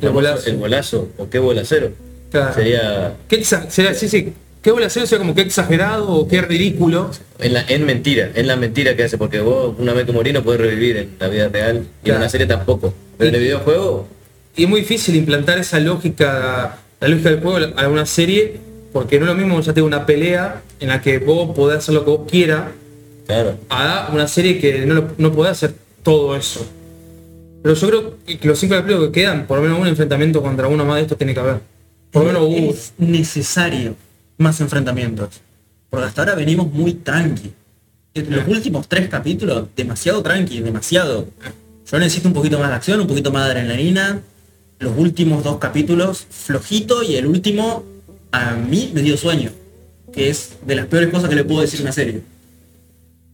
El 0.01 0.09
golazo. 0.11 0.49
El 0.49 0.57
golazo, 0.57 1.09
o 1.17 1.29
qué 1.29 1.39
bolacero. 1.39 1.91
Claro. 2.31 2.53
Sería 2.53 3.15
¿Qué 3.27 3.43
será, 3.43 3.93
sí, 3.95 4.07
sí, 4.07 4.33
¿Qué 4.61 4.71
bola 4.71 4.87
hacer? 4.87 5.03
O 5.03 5.07
sea, 5.07 5.17
como 5.17 5.33
que 5.33 5.41
exagerado 5.41 6.07
o 6.09 6.27
qué 6.27 6.41
ridículo. 6.41 7.09
en, 7.39 7.53
la, 7.53 7.63
en 7.69 7.85
mentira, 7.85 8.29
en 8.35 8.45
la 8.45 8.55
mentira 8.57 8.95
que 8.95 9.03
hace, 9.05 9.17
porque 9.17 9.39
vos 9.39 9.73
una 9.79 9.93
vez 9.93 10.05
que 10.05 10.11
morís 10.11 10.33
no 10.33 10.43
podés 10.43 10.59
revivir 10.61 10.97
en 10.97 11.09
la 11.17 11.27
vida 11.29 11.47
real 11.47 11.85
y 12.03 12.09
en 12.09 12.17
una 12.17 12.27
serie 12.29 12.45
tampoco. 12.45 12.93
Pero 13.17 13.29
en 13.29 13.35
el 13.35 13.41
videojuego, 13.41 14.05
Y 14.57 14.63
es 14.65 14.69
muy 14.69 14.81
difícil 14.81 15.15
implantar 15.15 15.57
esa 15.59 15.79
lógica, 15.79 16.77
la 17.01 17.07
lógica 17.07 17.29
del 17.31 17.39
juego 17.41 17.73
a 17.77 17.87
una 17.87 18.05
serie, 18.05 18.57
porque 18.93 19.19
no 19.19 19.25
es 19.25 19.31
lo 19.31 19.37
mismo 19.37 19.59
ya 19.61 19.73
tengo 19.73 19.87
una 19.87 20.05
pelea 20.05 20.61
en 20.79 20.89
la 20.89 21.01
que 21.01 21.19
vos 21.19 21.55
podés 21.55 21.79
hacer 21.79 21.93
lo 21.95 22.03
que 22.05 22.11
vos 22.11 22.21
quieras, 22.29 22.63
claro. 23.25 23.57
a 23.69 24.09
una 24.13 24.27
serie 24.27 24.59
que 24.59 24.85
no, 24.85 24.95
lo- 24.95 25.09
no 25.17 25.31
podés 25.31 25.51
hacer 25.53 25.73
todo 26.03 26.35
eso. 26.35 26.65
Pero 27.61 27.75
yo 27.75 27.87
creo 27.87 28.17
que 28.39 28.47
los 28.47 28.57
cinco 28.57 28.75
capítulos 28.75 29.07
que 29.07 29.21
quedan, 29.21 29.45
por 29.45 29.57
lo 29.57 29.63
menos 29.63 29.79
un 29.79 29.87
enfrentamiento 29.87 30.41
contra 30.41 30.67
uno 30.67 30.85
más 30.85 30.95
de 30.97 31.01
estos 31.03 31.17
tiene 31.17 31.33
que 31.33 31.39
haber. 31.41 31.59
Por 32.11 32.23
lo 32.23 32.27
menos 32.29 32.43
uno. 32.47 32.71
es 32.71 32.93
necesario 32.97 33.95
más 34.37 34.59
enfrentamientos. 34.61 35.41
Porque 35.89 36.05
hasta 36.05 36.21
ahora 36.21 36.35
venimos 36.35 36.71
muy 36.71 36.93
tranqui. 36.93 37.51
Los 38.15 38.47
últimos 38.47 38.87
tres 38.87 39.09
capítulos, 39.09 39.67
demasiado 39.75 40.21
tranqui, 40.23 40.61
demasiado. 40.61 41.27
Yo 41.91 41.99
necesito 41.99 42.27
un 42.29 42.33
poquito 42.33 42.57
más 42.59 42.69
de 42.69 42.75
acción, 42.75 42.99
un 43.01 43.07
poquito 43.07 43.31
más 43.31 43.45
de 43.45 43.51
adrenalina. 43.51 44.21
Los 44.79 44.97
últimos 44.97 45.43
dos 45.43 45.57
capítulos, 45.57 46.25
flojito, 46.29 47.03
y 47.03 47.15
el 47.15 47.27
último, 47.27 47.83
a 48.31 48.53
mí 48.55 48.91
me 48.93 49.01
dio 49.01 49.17
sueño. 49.17 49.51
Que 50.13 50.29
es 50.29 50.53
de 50.65 50.75
las 50.75 50.85
peores 50.87 51.09
cosas 51.09 51.29
que 51.29 51.35
le 51.35 51.43
puedo 51.43 51.61
decir 51.61 51.79
a 51.81 51.83
una 51.83 51.91
serie. 51.91 52.21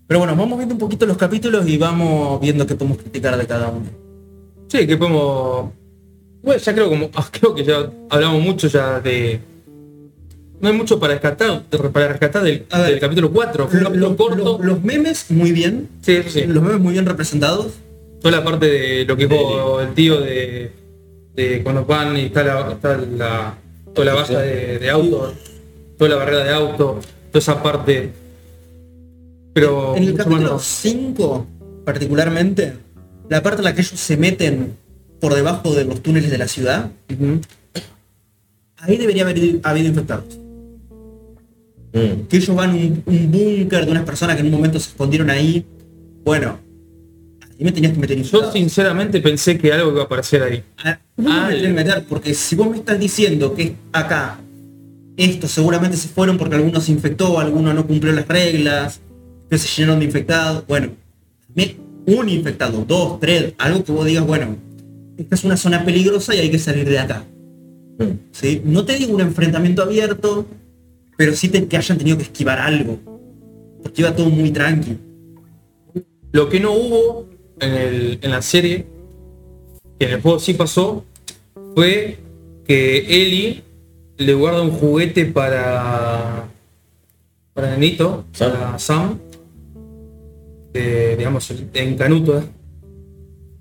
Pero 0.07 0.19
bueno, 0.19 0.35
vamos 0.35 0.57
viendo 0.57 0.75
un 0.75 0.79
poquito 0.79 1.05
los 1.05 1.17
capítulos 1.17 1.67
y 1.67 1.77
vamos 1.77 2.39
viendo 2.41 2.65
qué 2.67 2.75
podemos 2.75 2.97
criticar 2.99 3.37
de 3.37 3.45
cada 3.47 3.69
uno. 3.69 3.85
Sí, 4.67 4.85
que 4.85 4.97
podemos. 4.97 5.71
Bueno, 6.43 6.61
ya 6.61 6.73
creo 6.73 6.89
como. 6.89 7.09
ah, 7.15 7.27
Creo 7.31 7.55
que 7.55 7.63
ya 7.63 7.89
hablamos 8.09 8.41
mucho 8.43 8.67
ya 8.67 8.99
de. 8.99 9.39
No 10.61 10.69
hay 10.69 10.75
mucho 10.77 10.99
para 10.99 11.13
rescatar, 11.13 11.63
para 11.91 12.07
rescatar 12.09 12.43
del, 12.43 12.65
capítulo 12.99 13.31
4. 13.31 13.67
Fue 13.67 13.85
un 13.85 13.99
Lo- 13.99 14.15
corto. 14.17 14.35
lo- 14.37 14.63
los 14.63 14.83
memes 14.83 15.29
muy 15.29 15.51
bien. 15.51 15.89
Sí. 16.01 16.21
Los 16.47 16.63
memes 16.63 16.79
muy 16.79 16.93
bien 16.93 17.05
representados. 17.05 17.73
Toda 18.21 18.37
la 18.37 18.43
parte 18.43 18.65
de 18.67 19.05
lo 19.05 19.15
que 19.15 19.27
dijo 19.27 19.81
el 19.81 19.93
tío 19.93 20.19
de, 20.21 20.71
de 21.35 21.63
cuando 21.63 21.85
van 21.85 22.15
y 22.17 22.25
está 22.25 22.43
la, 22.43 22.71
está 22.71 22.97
la 22.97 23.57
toda 23.93 24.05
la 24.05 24.13
valla 24.13 24.39
de, 24.39 24.79
de 24.79 24.89
auto, 24.89 25.33
toda 25.97 26.09
la 26.09 26.15
barrera 26.17 26.43
de 26.43 26.53
auto, 26.53 26.99
toda 27.31 27.39
esa 27.39 27.61
parte. 27.63 28.11
Pero 29.53 29.95
En 29.95 30.03
el 30.03 30.13
capítulo 30.15 30.41
menos. 30.41 30.63
5, 30.63 31.47
particularmente, 31.85 32.73
la 33.29 33.41
parte 33.41 33.59
en 33.59 33.65
la 33.65 33.73
que 33.73 33.81
ellos 33.81 33.99
se 33.99 34.17
meten 34.17 34.75
por 35.19 35.33
debajo 35.33 35.73
de 35.73 35.85
los 35.85 36.03
túneles 36.03 36.29
de 36.29 36.37
la 36.37 36.47
ciudad, 36.47 36.91
ahí 38.77 38.97
debería 38.97 39.23
haber 39.23 39.59
habido 39.63 39.87
infectados. 39.87 40.39
Mm. 41.93 42.27
Que 42.27 42.37
ellos 42.37 42.55
van 42.55 42.71
a 42.71 42.73
un, 42.73 43.03
un 43.05 43.31
búnker 43.31 43.85
de 43.85 43.91
unas 43.91 44.03
personas 44.03 44.35
que 44.35 44.41
en 44.41 44.47
un 44.47 44.53
momento 44.53 44.79
se 44.79 44.89
escondieron 44.89 45.29
ahí. 45.29 45.65
Bueno, 46.25 46.59
ahí 47.57 47.63
me 47.65 47.71
tenías 47.71 47.93
que 47.93 47.99
meter 47.99 48.21
Yo 48.21 48.51
sinceramente 48.51 49.19
pensé 49.21 49.57
que 49.57 49.71
algo 49.71 49.91
iba 49.91 50.01
a 50.01 50.05
aparecer 50.05 50.43
ahí. 50.43 50.63
Ah, 50.83 50.99
no 51.17 51.23
me 51.29 51.31
Ah, 51.69 51.71
meter, 51.73 52.05
porque 52.07 52.33
si 52.33 52.55
vos 52.55 52.69
me 52.69 52.77
estás 52.77 52.99
diciendo 52.99 53.53
que 53.53 53.75
acá 53.91 54.39
estos 55.17 55.51
seguramente 55.51 55.95
se 55.97 56.07
fueron 56.09 56.37
porque 56.37 56.55
alguno 56.55 56.81
se 56.81 56.91
infectó, 56.91 57.39
alguno 57.39 57.73
no 57.73 57.87
cumplió 57.87 58.11
las 58.13 58.27
reglas, 58.27 58.99
que 59.49 59.57
se 59.57 59.67
llenaron 59.81 59.99
de 59.99 60.05
infectados, 60.05 60.65
bueno, 60.67 60.89
me- 61.53 61.75
un 62.07 62.29
infectado, 62.29 62.83
dos, 62.85 63.19
tres, 63.19 63.53
algo 63.57 63.83
que 63.83 63.91
vos 63.91 64.05
digas, 64.05 64.25
bueno, 64.27 64.57
esta 65.17 65.35
es 65.35 65.43
una 65.43 65.55
zona 65.57 65.85
peligrosa 65.85 66.35
y 66.35 66.39
hay 66.39 66.51
que 66.51 66.59
salir 66.59 66.87
de 66.89 66.99
acá. 66.99 67.23
Mm. 67.97 68.03
¿sí? 68.31 68.61
No 68.65 68.83
te 68.83 68.95
digo 68.97 69.13
un 69.15 69.21
enfrentamiento 69.21 69.81
abierto, 69.81 70.45
pero 71.17 71.33
sí 71.33 71.47
te- 71.47 71.65
que 71.65 71.77
hayan 71.77 71.97
tenido 71.97 72.17
que 72.17 72.23
esquivar 72.23 72.59
algo. 72.59 72.99
Porque 73.81 74.01
iba 74.01 74.13
todo 74.15 74.29
muy 74.29 74.51
tranqui. 74.51 74.97
Lo 76.33 76.49
que 76.49 76.59
no 76.59 76.73
hubo 76.73 77.29
en, 77.59 77.73
el- 77.73 78.19
en 78.21 78.31
la 78.31 78.41
serie, 78.41 78.85
que 79.99 80.05
en 80.07 80.11
el 80.13 80.21
juego 80.21 80.39
sí 80.39 80.53
pasó, 80.53 81.03
fue 81.75 82.17
que 82.65 82.97
Ellie 82.99 83.63
le 84.17 84.33
guarda 84.33 84.61
un 84.61 84.71
juguete 84.71 85.25
para 85.25 86.47
para 87.53 87.71
Nenito, 87.71 88.25
Sam. 88.33 88.51
para 88.51 88.79
Sam, 88.79 89.19
de, 90.73 91.15
digamos, 91.15 91.51
en 91.73 91.97
Canuto, 91.97 92.37
¿eh? 92.39 92.43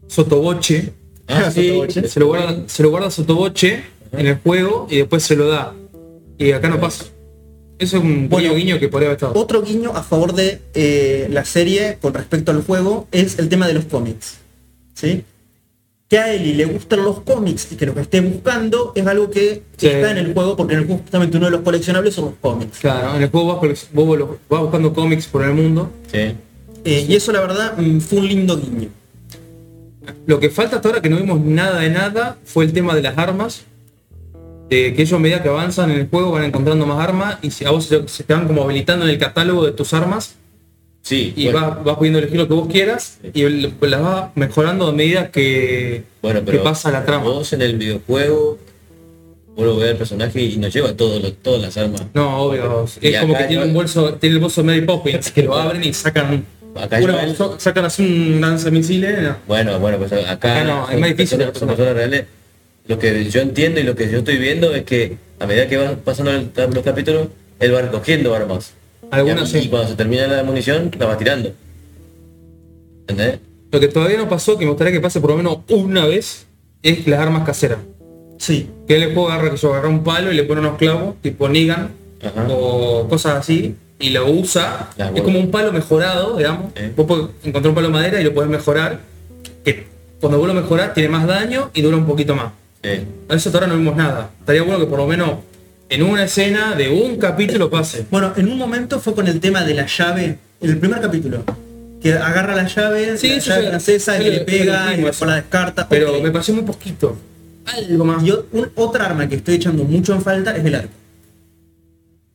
Sotoboche, 0.09 0.92
Ah, 1.28 1.50
sí. 1.50 1.68
Sotoboche. 1.68 2.09
se 2.09 2.20
lo 2.20 2.26
guarda, 2.26 2.62
se 2.68 2.83
lo 2.83 2.90
guarda 2.90 3.11
Sotoboche 3.11 3.83
en 4.12 4.26
el 4.26 4.37
juego 4.38 4.87
y 4.90 4.98
después 4.98 5.22
se 5.22 5.37
lo 5.37 5.46
da. 5.48 5.74
Y 6.38 6.50
acá 6.52 6.68
no 6.68 6.80
pasa. 6.80 7.04
Eso 7.78 7.96
es 7.98 8.02
un 8.04 8.28
Bueno, 8.28 8.50
guiño 8.54 8.54
guiño 8.74 8.80
que 8.80 8.88
podría 8.88 9.08
haber 9.08 9.16
estado. 9.16 9.32
Otro 9.38 9.62
guiño 9.62 9.90
a 9.94 10.02
favor 10.02 10.32
de 10.34 10.60
eh, 10.74 11.26
la 11.30 11.44
serie 11.44 11.98
con 12.00 12.14
respecto 12.14 12.50
al 12.52 12.62
juego 12.62 13.08
es 13.12 13.38
el 13.38 13.48
tema 13.48 13.66
de 13.66 13.74
los 13.74 13.84
cómics. 13.87 14.37
¿sí? 14.94 15.24
Que 16.08 16.18
a 16.18 16.32
Eli 16.34 16.52
le 16.54 16.66
gustan 16.66 17.02
los 17.02 17.20
cómics 17.20 17.68
y 17.72 17.76
que 17.76 17.87
lo 17.87 17.94
que 17.94 18.02
esté 18.02 18.20
buscando 18.20 18.92
es 18.94 19.04
algo 19.06 19.30
que 19.30 19.62
Sí. 19.76 19.88
está 19.88 20.10
en 20.12 20.18
el 20.18 20.32
juego, 20.34 20.56
porque 20.56 20.74
en 20.74 20.80
el 20.80 20.87
juego 20.87 21.02
justamente 21.02 21.37
uno 21.37 21.46
de 21.46 21.52
los 21.52 21.62
coleccionables 21.62 22.14
son 22.14 22.26
los 22.26 22.34
cómics. 22.40 22.78
Claro, 22.78 23.16
en 23.16 23.22
el 23.22 23.30
juego 23.30 23.58
vas, 23.60 23.88
vos 23.92 24.18
vas 24.48 24.60
buscando 24.60 24.92
cómics 24.92 25.26
por 25.26 25.42
el 25.42 25.54
mundo. 25.54 25.90
Sí. 26.12 26.32
Eh, 26.84 27.06
y 27.08 27.16
eso 27.16 27.32
la 27.32 27.40
verdad 27.40 27.76
mm, 27.78 27.98
fue 28.00 28.18
un 28.20 28.28
lindo 28.28 28.56
guiño. 28.56 28.88
Lo 30.26 30.38
que 30.38 30.50
falta 30.50 30.76
hasta 30.76 30.88
ahora 30.88 31.00
que 31.02 31.08
no 31.08 31.16
vimos 31.16 31.40
nada 31.40 31.80
de 31.80 31.88
nada 31.90 32.38
fue 32.44 32.64
el 32.66 32.72
tema 32.72 32.94
de 32.94 33.02
las 33.02 33.16
armas. 33.18 33.62
De 34.70 34.94
que 34.94 35.03
ellos 35.03 35.12
a 35.12 35.18
medida 35.18 35.42
que 35.42 35.48
avanzan 35.48 35.90
en 35.90 35.98
el 36.00 36.09
juego 36.09 36.33
van 36.33 36.44
encontrando 36.44 36.87
más 36.87 36.98
armas 36.98 37.37
y 37.42 37.50
si 37.50 37.64
a 37.64 37.70
vos 37.70 37.85
se, 37.87 38.09
se 38.09 38.24
te 38.24 38.33
van 38.35 38.46
como 38.46 38.62
habilitando 38.62 39.05
en 39.05 39.11
el 39.11 39.18
catálogo 39.18 39.64
de 39.64 39.72
tus 39.72 39.92
armas 39.92 40.37
Sí. 41.03 41.35
y 41.37 41.50
bueno, 41.50 41.61
vas, 41.68 41.85
vas 41.85 41.96
pudiendo 41.98 42.18
elegir 42.18 42.38
lo 42.38 42.48
que 42.48 42.55
vos 42.55 42.66
quieras 42.66 43.18
y 43.35 43.42
el- 43.42 43.74
las 43.83 44.00
vas 44.03 44.31
mejorando 44.37 44.87
a 44.88 44.92
medida 44.92 45.31
que, 45.31 46.05
bueno, 46.22 46.40
que 46.40 46.46
pero 46.46 46.62
pasa 46.64 46.90
la 46.90 47.05
trama. 47.05 47.24
Vos 47.24 47.53
en 47.53 47.61
el 47.61 47.77
videojuego, 47.77 48.59
vos 49.55 49.66
lo 49.66 49.77
ves 49.77 49.90
al 49.90 49.96
personaje 49.98 50.40
y 50.40 50.57
nos 50.57 50.72
lleva 50.72 50.94
todo 50.94 51.20
lo- 51.20 51.33
todas 51.35 51.61
las 51.61 51.77
armas. 51.77 52.03
No, 52.14 52.38
obvio. 52.38 52.87
Y 53.03 53.09
Es 53.09 53.20
como 53.20 53.37
que 53.37 53.44
tiene 53.44 53.62
no- 53.64 53.68
un 53.68 53.74
bolso, 53.74 54.14
tiene 54.14 54.37
el 54.37 54.40
bolso 54.40 54.62
de 54.62 54.66
Mary 54.68 54.81
Poppins, 54.81 55.31
que 55.31 55.42
lo 55.42 55.55
abren 55.59 55.85
y 55.85 55.92
sacan 55.92 56.46
Acá 56.74 56.98
so- 57.37 57.57
sacan 57.61 57.85
así 57.85 58.03
un 58.35 58.40
lanzamisiles. 58.40 59.22
no. 59.22 59.37
Bueno, 59.46 59.79
bueno, 59.79 59.98
pues 59.98 60.11
acá, 60.12 60.31
Acá 60.33 60.64
no, 60.64 60.88
es 60.90 60.98
más 60.98 61.11
difícil 61.11 61.37
personas, 61.38 61.53
de 61.55 61.59
son 61.61 61.68
personas 61.68 61.94
reales. 61.94 62.24
Lo 62.87 62.99
que 62.99 63.31
yo 63.31 63.40
entiendo 63.40 63.81
y 63.81 63.83
lo 63.83 63.94
que 63.94 64.11
yo 64.11 64.18
estoy 64.18 64.37
viendo 64.37 64.75
es 64.75 64.83
que 64.85 65.16
a 65.40 65.47
medida 65.47 65.66
que 65.68 65.77
van 65.77 65.97
pasando 65.97 66.31
el- 66.33 66.51
los 66.75 66.85
capítulos, 66.85 67.29
él 67.61 67.75
va 67.75 67.83
recogiendo 67.83 68.35
armas. 68.35 68.73
Algunas 69.11 69.49
y, 69.55 69.61
sí. 69.61 69.66
y 69.66 69.68
cuando 69.68 69.88
se 69.88 69.94
termina 69.94 70.27
la 70.27 70.42
munición, 70.42 70.90
la 70.99 71.07
va 71.07 71.16
tirando. 71.16 71.53
¿Entendés? 73.07 73.38
Lo 73.70 73.81
que 73.81 73.88
todavía 73.88 74.18
no 74.18 74.29
pasó, 74.29 74.57
que 74.59 74.64
me 74.64 74.70
gustaría 74.70 74.92
que 74.92 75.01
pase 75.01 75.20
por 75.20 75.31
lo 75.31 75.37
menos 75.37 75.59
una 75.68 76.07
vez, 76.07 76.47
es 76.83 77.07
las 77.07 77.20
armas 77.20 77.44
caseras. 77.44 77.79
Sí. 78.38 78.68
Que 78.87 78.94
él 78.97 79.01
le 79.01 79.09
puede 79.09 79.33
agarrar, 79.33 79.53
que 79.53 79.57
yo 79.57 79.70
agarrar 79.73 79.90
un 79.90 80.03
palo 80.05 80.33
y 80.33 80.35
le 80.37 80.44
pone 80.44 80.61
unos 80.61 80.77
clavos, 80.77 81.14
tipo 81.23 81.49
Negan, 81.49 81.90
Ajá. 82.23 82.47
o 82.51 83.07
cosas 83.09 83.37
así, 83.38 83.75
y 83.99 84.11
lo 84.11 84.29
usa. 84.31 84.90
Ya, 84.97 85.11
es 85.14 85.23
como 85.23 85.38
un 85.38 85.51
palo 85.51 85.73
mejorado, 85.73 86.37
digamos. 86.37 86.73
Eh. 86.77 86.92
Vos 86.97 87.07
podés 87.07 87.27
encontrar 87.44 87.70
un 87.70 87.75
palo 87.75 87.87
de 87.88 87.92
madera 87.92 88.20
y 88.20 88.25
lo 88.25 88.35
puedes 88.35 88.51
mejorar. 88.51 89.01
Que 89.64 89.87
cuando 90.20 90.38
vos 90.38 90.47
lo 90.49 90.55
mejorás 90.55 90.94
tiene 90.94 91.09
más 91.09 91.27
daño 91.27 91.70
y 91.75 91.83
dura 91.83 91.97
un 91.97 92.07
poquito 92.07 92.35
más. 92.35 92.53
Sí. 92.85 93.01
A 93.29 93.35
eso 93.35 93.49
hasta 93.49 93.59
ahora 93.59 93.66
no 93.66 93.77
vimos 93.79 93.97
nada. 93.97 94.31
Estaría 94.40 94.62
bueno 94.62 94.79
que 94.79 94.87
por 94.87 94.99
lo 94.99 95.07
menos 95.07 95.31
en 95.88 96.03
una 96.03 96.25
escena 96.25 96.75
de 96.75 96.90
un 96.90 97.16
capítulo 97.16 97.70
pase. 97.70 98.05
Bueno, 98.11 98.33
en 98.37 98.49
un 98.49 98.59
momento 98.59 99.01
fue 99.01 99.14
con 99.14 99.27
el 99.27 99.40
tema 99.40 99.64
de 99.64 99.75
la 99.75 99.87
llave, 99.87 100.38
en 100.61 100.70
el 100.70 100.79
primer 100.79 101.01
capítulo. 101.01 101.42
Que 102.03 102.12
agarra 102.12 102.55
la 102.55 102.68
llave, 102.68 103.16
Sí, 103.16 103.29
la 103.31 103.35
eso 103.37 103.49
llave 103.51 103.62
ya- 103.64 103.68
francesa, 103.70 104.23
y 104.23 104.31
le 104.31 104.40
pega, 104.40 104.94
y 104.94 105.01
después 105.03 105.29
la 105.29 105.37
descarta. 105.37 105.88
Pero 105.88 106.20
me 106.20 106.31
pareció 106.31 106.53
muy 106.55 106.64
poquito. 106.64 107.16
Algo 107.64 108.05
más. 108.05 108.23
Y 108.23 108.31
un- 108.31 108.70
otra 108.75 109.07
arma 109.07 109.27
que 109.29 109.37
estoy 109.37 109.55
echando 109.55 109.85
mucho 109.85 110.12
en 110.12 110.20
falta 110.20 110.55
es 110.55 110.64
el 110.64 110.75
arco. 110.75 110.90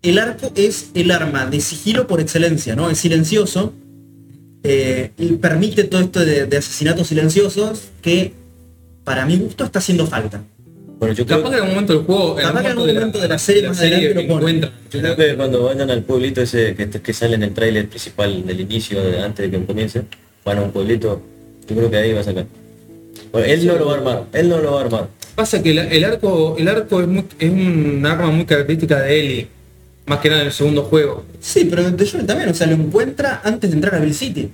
El 0.02 0.18
arco 0.18 0.52
es 0.56 0.92
el 0.96 1.12
arma 1.12 1.46
de 1.46 1.60
sigilo 1.60 2.08
por 2.08 2.22
excelencia, 2.22 2.76
¿no? 2.76 2.90
Es 2.90 2.98
silencioso. 3.00 3.74
eh, 4.64 5.12
y 5.18 5.28
permite 5.34 5.86
todo 5.86 6.02
esto 6.02 6.20
de, 6.20 6.46
de 6.46 6.58
asesinatos 6.58 7.08
silenciosos 7.08 7.84
que 8.02 8.34
para 9.10 9.26
mi 9.26 9.38
gusto 9.38 9.64
está 9.64 9.80
haciendo 9.80 10.06
falta. 10.06 10.40
Bueno, 11.00 11.16
yo 11.16 11.26
creo, 11.26 11.40
Capaz 11.40 11.50
que 11.50 11.56
en 11.56 11.62
algún 11.64 11.74
momento 11.74 11.94
del 11.94 12.04
juego, 12.04 12.40
en 12.40 12.46
Capaz 12.46 12.60
que 12.62 12.66
en 12.68 12.72
algún 12.74 12.84
algún 12.90 12.96
momento 13.00 13.20
de 13.20 13.28
la 13.28 13.40
serie 13.40 13.68
más 13.68 13.80
adelante 13.80 14.08
lo 14.10 14.14
ponen. 14.14 14.32
encuentran. 14.38 14.72
yo 14.92 15.00
creo 15.02 15.16
que 15.16 15.36
cuando 15.36 15.64
vayan 15.64 15.90
al 15.90 16.04
pueblito 16.04 16.42
ese 16.44 16.76
que, 16.76 16.88
que 16.92 17.14
sale 17.14 17.34
en 17.34 17.42
el 17.44 17.54
tráiler 17.56 17.90
principal 17.90 18.46
del 18.46 18.60
inicio, 18.60 19.02
de- 19.04 19.20
antes 19.20 19.50
de 19.50 19.58
que 19.60 19.66
comience, 19.66 20.04
van 20.46 20.60
a 20.60 20.62
un 20.62 20.72
pueblito, 20.72 21.22
yo 21.68 21.76
creo 21.76 21.90
que 21.90 21.98
ahí 21.98 22.14
va 22.14 22.20
a 22.22 22.24
sacar. 22.24 22.46
Bueno, 23.32 23.48
él 23.48 23.66
no 23.66 23.76
lo 23.80 23.86
va 23.88 23.94
a 23.94 23.98
armar, 23.98 24.24
él 24.34 24.48
no 24.50 24.58
lo 24.60 24.72
va 24.74 24.82
a 24.82 24.84
armar. 24.84 25.08
Pasa 25.34 25.64
que 25.64 25.74
la- 25.74 25.88
el 25.88 26.04
arco, 26.04 26.56
el 26.60 26.68
arco 26.68 27.02
es, 27.02 27.08
muy- 27.08 27.26
es 27.40 27.50
un 27.50 28.06
arma 28.06 28.30
muy 28.30 28.46
característica 28.46 29.00
de 29.02 29.20
Ellie, 29.20 29.48
más 30.06 30.20
que 30.20 30.30
nada 30.30 30.42
en 30.42 30.48
el 30.50 30.54
segundo 30.54 30.84
juego. 30.84 31.24
Sí, 31.40 31.66
pero 31.68 31.90
de 31.90 32.08
Joel 32.08 32.28
también, 32.28 32.50
o 32.50 32.54
sea, 32.54 32.68
lo 32.68 32.74
encuentra 32.76 33.42
antes 33.44 33.72
de 33.72 33.76
entrar 33.76 33.96
a 33.96 34.00
Bill 34.00 34.14
City. 34.14 34.52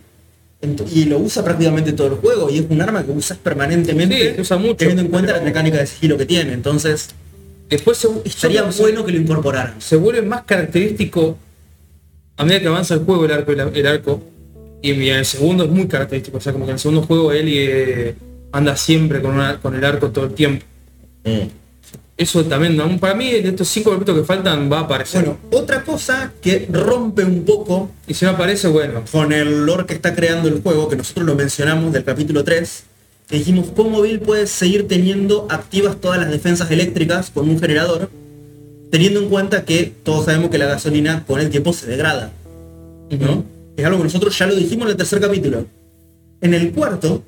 Y 0.92 1.06
lo 1.06 1.20
usa 1.20 1.44
prácticamente 1.44 1.94
todo 1.94 2.08
el 2.08 2.14
juego 2.16 2.50
y 2.50 2.58
es 2.60 2.66
un 2.70 2.82
arma 2.82 3.04
que 3.06 3.12
usas 3.12 3.38
permanentemente 3.38 4.30
Sí, 4.30 4.36
se 4.36 4.42
usa 4.42 4.58
mucho, 4.58 4.76
teniendo 4.78 5.04
en 5.04 5.10
cuenta 5.10 5.34
pero- 5.34 5.40
la 5.40 5.46
mecánica 5.50 5.78
de 5.78 5.86
sigilo 5.88 6.18
que 6.18 6.26
tiene. 6.26 6.54
Entonces, 6.54 7.10
Después 7.70 7.98
se, 7.98 8.08
estaría 8.26 8.62
bueno 8.64 9.04
que 9.06 9.12
lo 9.12 9.18
incorporaran. 9.20 9.82
se 9.82 9.96
vuelve 9.96 10.22
más 10.22 10.44
característico 10.44 11.38
a 12.38 12.44
medida 12.46 12.60
que 12.62 12.68
avanza 12.68 12.94
el 12.94 13.00
juego 13.02 13.26
el 13.26 13.32
arco, 13.32 13.52
el, 13.52 13.60
el 13.60 13.88
arco. 13.88 14.22
Y 14.82 14.92
en 14.92 15.02
el 15.02 15.26
segundo 15.26 15.64
es 15.64 15.70
muy 15.72 15.88
característico, 15.88 16.38
o 16.38 16.42
sea, 16.42 16.54
como 16.54 16.66
que 16.66 16.72
en 16.72 16.76
el 16.76 16.80
segundo 16.80 17.02
juego 17.04 17.32
Ellie 17.32 18.10
eh, 18.10 18.16
anda 18.52 18.76
siempre 18.76 19.20
con, 19.22 19.34
una- 19.36 19.60
con 19.60 19.74
el 19.76 19.84
arco 19.84 20.10
todo 20.12 20.26
el 20.26 20.34
tiempo. 20.34 20.64
Mm. 21.24 21.48
Eso 22.18 22.46
también, 22.46 22.80
aún 22.80 22.98
para 22.98 23.14
mí, 23.14 23.30
de 23.30 23.50
estos 23.50 23.68
cinco 23.68 23.92
capítulos 23.92 24.22
que 24.22 24.26
faltan 24.26 24.72
va 24.72 24.80
a 24.80 24.82
aparecer. 24.82 25.26
Bueno, 25.26 25.40
otra 25.52 25.84
cosa 25.84 26.32
que 26.42 26.68
rompe 26.72 27.26
un 27.26 27.44
poco 27.44 27.92
y 28.08 28.14
si 28.14 28.24
no 28.24 28.32
aparece, 28.32 28.70
bueno. 28.70 29.04
con 29.12 29.34
el 29.34 29.66
lore 29.66 29.86
que 29.86 29.94
está 29.94 30.16
creando 30.16 30.48
el 30.48 30.62
juego, 30.62 30.88
que 30.88 30.96
nosotros 30.96 31.26
lo 31.26 31.36
mencionamos 31.36 31.92
del 31.92 32.06
capítulo 32.06 32.46
3, 32.46 32.84
que 33.28 33.38
dijimos 33.38 33.68
cómo 33.76 34.02
Bill 34.02 34.20
puede 34.20 34.48
seguir 34.48 34.88
teniendo 34.88 35.46
activas 35.50 36.00
todas 36.00 36.18
las 36.20 36.32
defensas 36.32 36.72
eléctricas 36.72 37.32
con 37.32 37.50
un 37.50 37.60
generador, 37.60 38.10
teniendo 38.92 39.20
en 39.20 39.28
cuenta 39.28 39.66
que 39.66 39.92
todos 40.04 40.26
sabemos 40.26 40.50
que 40.52 40.58
la 40.58 40.68
gasolina 40.68 41.26
con 41.26 41.42
el 41.42 41.50
tiempo 41.50 41.74
se 41.74 41.88
degrada. 41.88 42.32
¿no? 43.10 43.44
Es 43.76 43.86
algo 43.86 43.98
que 43.98 44.04
nosotros 44.06 44.38
ya 44.38 44.48
lo 44.48 44.56
dijimos 44.56 44.86
en 44.86 44.92
el 44.92 44.98
tercer 44.98 45.20
capítulo. 45.20 45.66
En 46.40 46.54
el 46.54 46.72
cuarto, 46.72 47.24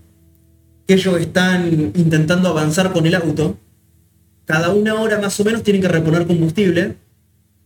que 0.87 0.93
ellos 0.93 1.19
están 1.19 1.91
intentando 1.93 2.47
avanzar 2.47 2.93
con 2.93 3.05
el 3.05 3.15
auto, 3.15 3.57
cada 4.47 4.69
una 4.69 4.95
hora 5.01 5.19
más 5.19 5.37
o 5.39 5.43
menos 5.43 5.61
tienen 5.61 5.81
que 5.81 5.89
reponer 5.89 6.25
combustible 6.25 6.95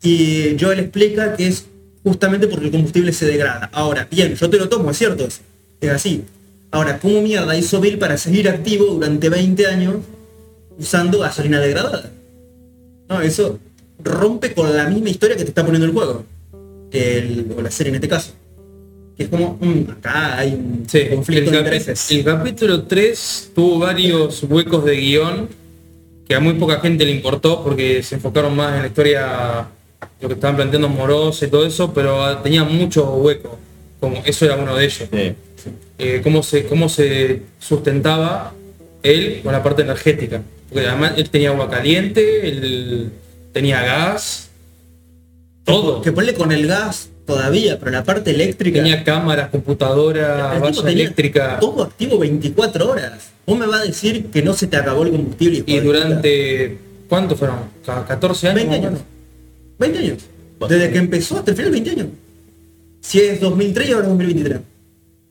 y 0.03 0.57
Joel 0.59 0.79
explica 0.79 1.35
que 1.37 1.47
es 1.47 1.65
justamente 2.03 2.47
porque 2.47 2.65
el 2.65 2.71
combustible 2.71 3.13
se 3.13 3.27
degrada. 3.27 3.69
Ahora, 3.71 4.07
bien, 4.09 4.33
yo 4.35 4.49
te 4.49 4.57
lo 4.57 4.67
tomo, 4.67 4.89
es 4.89 4.97
cierto, 4.97 5.25
es, 5.25 5.41
es 5.79 5.89
así. 5.91 6.23
Ahora, 6.71 6.97
¿cómo 6.99 7.21
mierda 7.21 7.55
hizo 7.55 7.79
Bill 7.79 7.99
para 7.99 8.17
seguir 8.17 8.49
activo 8.49 8.85
durante 8.85 9.29
20 9.29 9.67
años 9.67 9.95
usando 10.79 11.19
gasolina 11.19 11.59
degradada? 11.59 12.09
No, 13.07 13.21
eso 13.21 13.59
rompe 14.03 14.53
con 14.55 14.75
la 14.75 14.89
misma 14.89 15.09
historia 15.09 15.35
que 15.37 15.43
te 15.43 15.49
está 15.49 15.63
poniendo 15.63 15.85
el 15.85 15.93
juego. 15.93 16.25
El- 16.91 17.53
o 17.55 17.61
la 17.61 17.69
serie 17.69 17.89
en 17.91 17.95
este 17.95 18.07
caso. 18.09 18.31
Que 19.15 19.23
es 19.23 19.29
como, 19.29 19.59
mm, 19.61 19.91
acá 19.91 20.39
hay 20.39 20.53
un 20.53 20.85
Sí, 20.89 20.97
el, 20.99 21.15
conflicto 21.15 21.51
de 21.51 21.57
intereses. 21.59 22.09
el 22.09 22.23
capítulo 22.23 22.83
3 22.83 23.51
tuvo 23.53 23.77
varios 23.79 24.41
huecos 24.43 24.83
de 24.85 24.95
guion 24.95 25.49
que 26.31 26.35
a 26.35 26.39
muy 26.39 26.53
poca 26.53 26.79
gente 26.79 27.03
le 27.03 27.11
importó 27.11 27.61
porque 27.61 28.01
se 28.03 28.15
enfocaron 28.15 28.55
más 28.55 28.75
en 28.75 28.83
la 28.83 28.87
historia, 28.87 29.67
lo 30.21 30.27
que 30.29 30.35
estaban 30.35 30.55
planteando 30.55 30.87
Morosa 30.87 31.45
y 31.45 31.49
todo 31.49 31.65
eso, 31.65 31.93
pero 31.93 32.37
tenía 32.37 32.63
muchos 32.63 33.05
huecos, 33.17 33.51
como 33.99 34.15
eso 34.23 34.45
era 34.45 34.55
uno 34.55 34.73
de 34.77 34.85
ellos. 34.85 35.09
Sí. 35.11 35.35
Eh, 35.99 36.21
cómo, 36.23 36.41
se, 36.41 36.67
cómo 36.67 36.87
se 36.87 37.41
sustentaba 37.59 38.53
él 39.03 39.41
con 39.43 39.51
la 39.51 39.61
parte 39.61 39.81
energética. 39.81 40.41
Porque 40.69 40.87
además 40.87 41.15
él 41.17 41.29
tenía 41.29 41.49
agua 41.49 41.69
caliente, 41.69 42.47
él 42.47 43.11
tenía 43.51 43.81
gas, 43.81 44.51
todo. 45.65 46.01
Que 46.01 46.13
ponle 46.13 46.33
con 46.33 46.53
el 46.53 46.65
gas 46.65 47.09
todavía, 47.25 47.77
pero 47.79 47.91
la 47.91 48.03
parte 48.03 48.31
eléctrica. 48.31 48.79
Tenía 48.79 49.03
cámaras, 49.03 49.49
computadora, 49.49 50.59
tenía 50.61 50.89
eléctrica. 51.03 51.59
Todo 51.59 51.83
activo 51.83 52.17
24 52.19 52.89
horas. 52.89 53.29
¿Vos 53.45 53.57
me 53.57 53.65
vas 53.65 53.81
a 53.81 53.85
decir 53.85 54.27
que 54.27 54.41
no 54.41 54.53
se 54.53 54.67
te 54.67 54.77
acabó 54.77 55.03
el 55.03 55.11
combustible? 55.11 55.63
Y 55.65 55.79
durante, 55.79 56.77
¿cuánto 57.09 57.35
fueron? 57.35 57.57
Ca- 57.85 58.05
14 58.05 58.49
puta? 58.49 58.61
años. 58.61 58.69
20 58.69 58.69
más 58.69 58.69
o 58.69 58.87
años. 58.87 58.91
menos. 58.91 59.05
20 59.79 59.99
años. 59.99 60.17
Desde 60.69 60.91
que 60.91 60.97
empezó 60.99 61.37
hasta 61.39 61.51
el 61.51 61.57
final 61.57 61.71
20 61.71 61.89
años. 61.91 62.07
Si 63.01 63.19
es 63.19 63.39
2003 63.41 63.89
y 63.89 63.91
ahora 63.93 64.03
es 64.05 64.09
2023. 64.09 64.59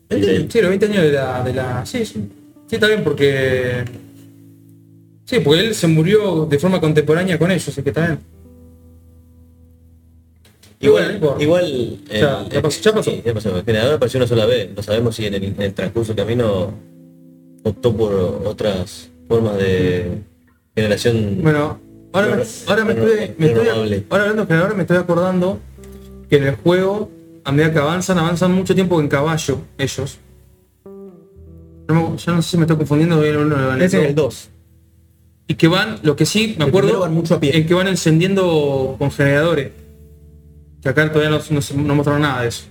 20 0.09 0.29
años. 0.29 0.45
Sí, 0.51 0.61
los 0.61 0.69
20 0.69 0.85
años 0.87 1.03
de 1.03 1.11
la, 1.13 1.43
de 1.43 1.53
la. 1.53 1.85
Sí, 1.85 2.05
sí. 2.05 2.19
Sí, 2.67 2.75
está 2.75 2.87
bien 2.87 3.03
porque. 3.03 3.83
Sí, 5.25 5.39
porque 5.39 5.61
él 5.67 5.75
se 5.75 5.87
murió 5.87 6.45
de 6.45 6.59
forma 6.59 6.81
contemporánea 6.81 7.39
con 7.39 7.49
ellos, 7.51 7.67
así 7.69 7.81
que 7.81 7.91
también. 7.93 8.19
Igual, 10.81 11.15
Igual, 11.15 11.41
igual, 11.41 11.99
Ya, 12.09 12.41
el- 12.41 12.49
ya 12.49 12.61
pasó, 12.61 12.81
ya 12.81 12.93
pasó. 12.93 13.11
sí, 13.11 13.21
ya 13.23 13.33
pasó. 13.33 13.55
El 13.57 13.63
generador 13.63 13.95
apareció 13.95 14.17
una 14.19 14.27
sola 14.27 14.45
vez. 14.45 14.69
No 14.75 14.81
sabemos 14.81 15.15
si 15.15 15.25
en 15.25 15.33
el, 15.35 15.43
en 15.43 15.61
el 15.61 15.73
transcurso 15.73 16.13
del 16.13 16.25
camino 16.25 16.73
optó 17.63 17.95
por 17.95 18.13
otras 18.45 19.09
formas 19.27 19.57
de 19.57 20.07
generación. 20.75 21.37
Bueno, 21.41 21.79
ahora, 22.13 22.27
me, 22.27 22.33
ahora 22.67 22.91
estoy, 22.91 23.35
me 23.37 23.47
estoy- 23.47 23.63
renovable. 23.65 24.03
ahora 24.09 24.23
hablando 24.29 24.55
ahora 24.55 24.73
me 24.73 24.81
estoy 24.81 24.97
acordando 24.97 25.59
que 26.29 26.37
en 26.37 26.43
el 26.45 26.55
juego, 26.55 27.11
a 27.43 27.51
medida 27.51 27.71
que 27.71 27.79
avanzan, 27.79 28.17
avanzan 28.17 28.51
mucho 28.53 28.73
tiempo 28.73 28.99
en 28.99 29.07
caballo, 29.07 29.59
ellos. 29.77 30.17
No 31.87 32.15
ya 32.15 32.31
no 32.33 32.41
sé 32.41 32.51
si 32.51 32.57
me 32.57 32.63
estoy 32.63 32.77
confundiendo 32.77 33.19
o 33.19 33.23
en 33.23 33.51
el 33.51 33.81
Ese 33.81 33.97
es 33.97 34.01
dos. 34.01 34.09
el 34.09 34.15
2. 34.15 34.49
Y 35.47 35.55
que 35.55 35.67
van, 35.67 35.97
lo 36.03 36.15
que 36.15 36.25
sí, 36.25 36.55
me 36.57 36.63
El 36.63 36.69
acuerdo, 36.69 36.99
van 37.01 37.13
mucho 37.13 37.35
a 37.35 37.39
pie. 37.39 37.55
es 37.57 37.67
que 37.67 37.73
van 37.73 37.87
encendiendo 37.87 38.95
con 38.97 39.11
generadores. 39.11 39.71
Que 40.81 40.89
acá 40.89 41.11
todavía 41.11 41.37
no, 41.37 41.43
no, 41.49 41.61
se- 41.61 41.75
no 41.75 41.95
mostraron 41.95 42.21
nada 42.23 42.41
de 42.41 42.47
eso. 42.49 42.63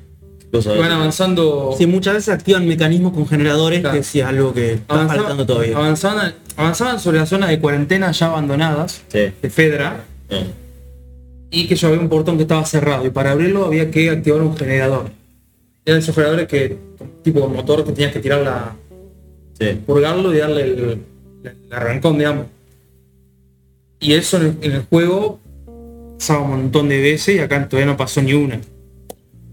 Van 0.52 0.90
avanzando. 0.90 1.74
Sí, 1.78 1.86
muchas 1.86 2.14
veces 2.14 2.34
activan 2.34 2.66
mecanismos 2.66 3.12
con 3.12 3.26
generadores, 3.28 3.80
Claro. 3.80 3.96
que 3.96 4.02
sí 4.02 4.18
es 4.20 4.26
algo 4.26 4.52
que 4.52 4.72
está 4.74 4.94
avanzaban- 4.94 5.16
faltando 5.18 5.46
todavía. 5.46 5.76
Avanzaban, 5.76 6.34
avanzaban 6.56 6.98
sobre 6.98 7.18
las 7.18 7.28
zonas 7.28 7.50
de 7.50 7.60
cuarentena 7.60 8.10
ya 8.10 8.26
abandonadas 8.26 9.02
Sí. 9.08 9.30
de 9.40 9.50
Fedra. 9.50 10.04
Y 11.52 11.66
que 11.66 11.74
yo 11.74 11.88
había 11.88 12.00
un 12.00 12.08
portón 12.08 12.36
que 12.36 12.42
estaba 12.42 12.64
cerrado 12.64 13.04
y 13.06 13.10
para 13.10 13.32
abrirlo 13.32 13.64
había 13.66 13.90
que 13.90 14.10
activar 14.10 14.40
un 14.42 14.56
generador. 14.56 15.10
Eran 15.84 15.98
esos 16.00 16.14
generadores 16.14 16.46
que, 16.46 16.76
tipo 17.24 17.48
motor 17.48 17.84
que 17.84 17.92
tenías 17.92 18.12
que 18.12 18.20
tirar 18.20 18.42
la, 18.42 18.76
sí. 19.58 19.80
purgarlo 19.86 20.32
y 20.34 20.38
darle 20.38 20.62
el, 20.62 20.98
el 21.44 21.72
arrancón, 21.72 22.18
digamos. 22.18 22.46
Y 23.98 24.12
eso 24.12 24.36
en 24.36 24.42
el, 24.44 24.56
en 24.62 24.72
el 24.72 24.82
juego 24.84 25.39
pasaba 26.20 26.42
un 26.42 26.50
montón 26.50 26.90
de 26.90 27.00
veces 27.00 27.36
y 27.36 27.38
acá 27.38 27.66
todavía 27.66 27.90
no 27.90 27.96
pasó 27.96 28.20
ni 28.20 28.34
una. 28.34 28.60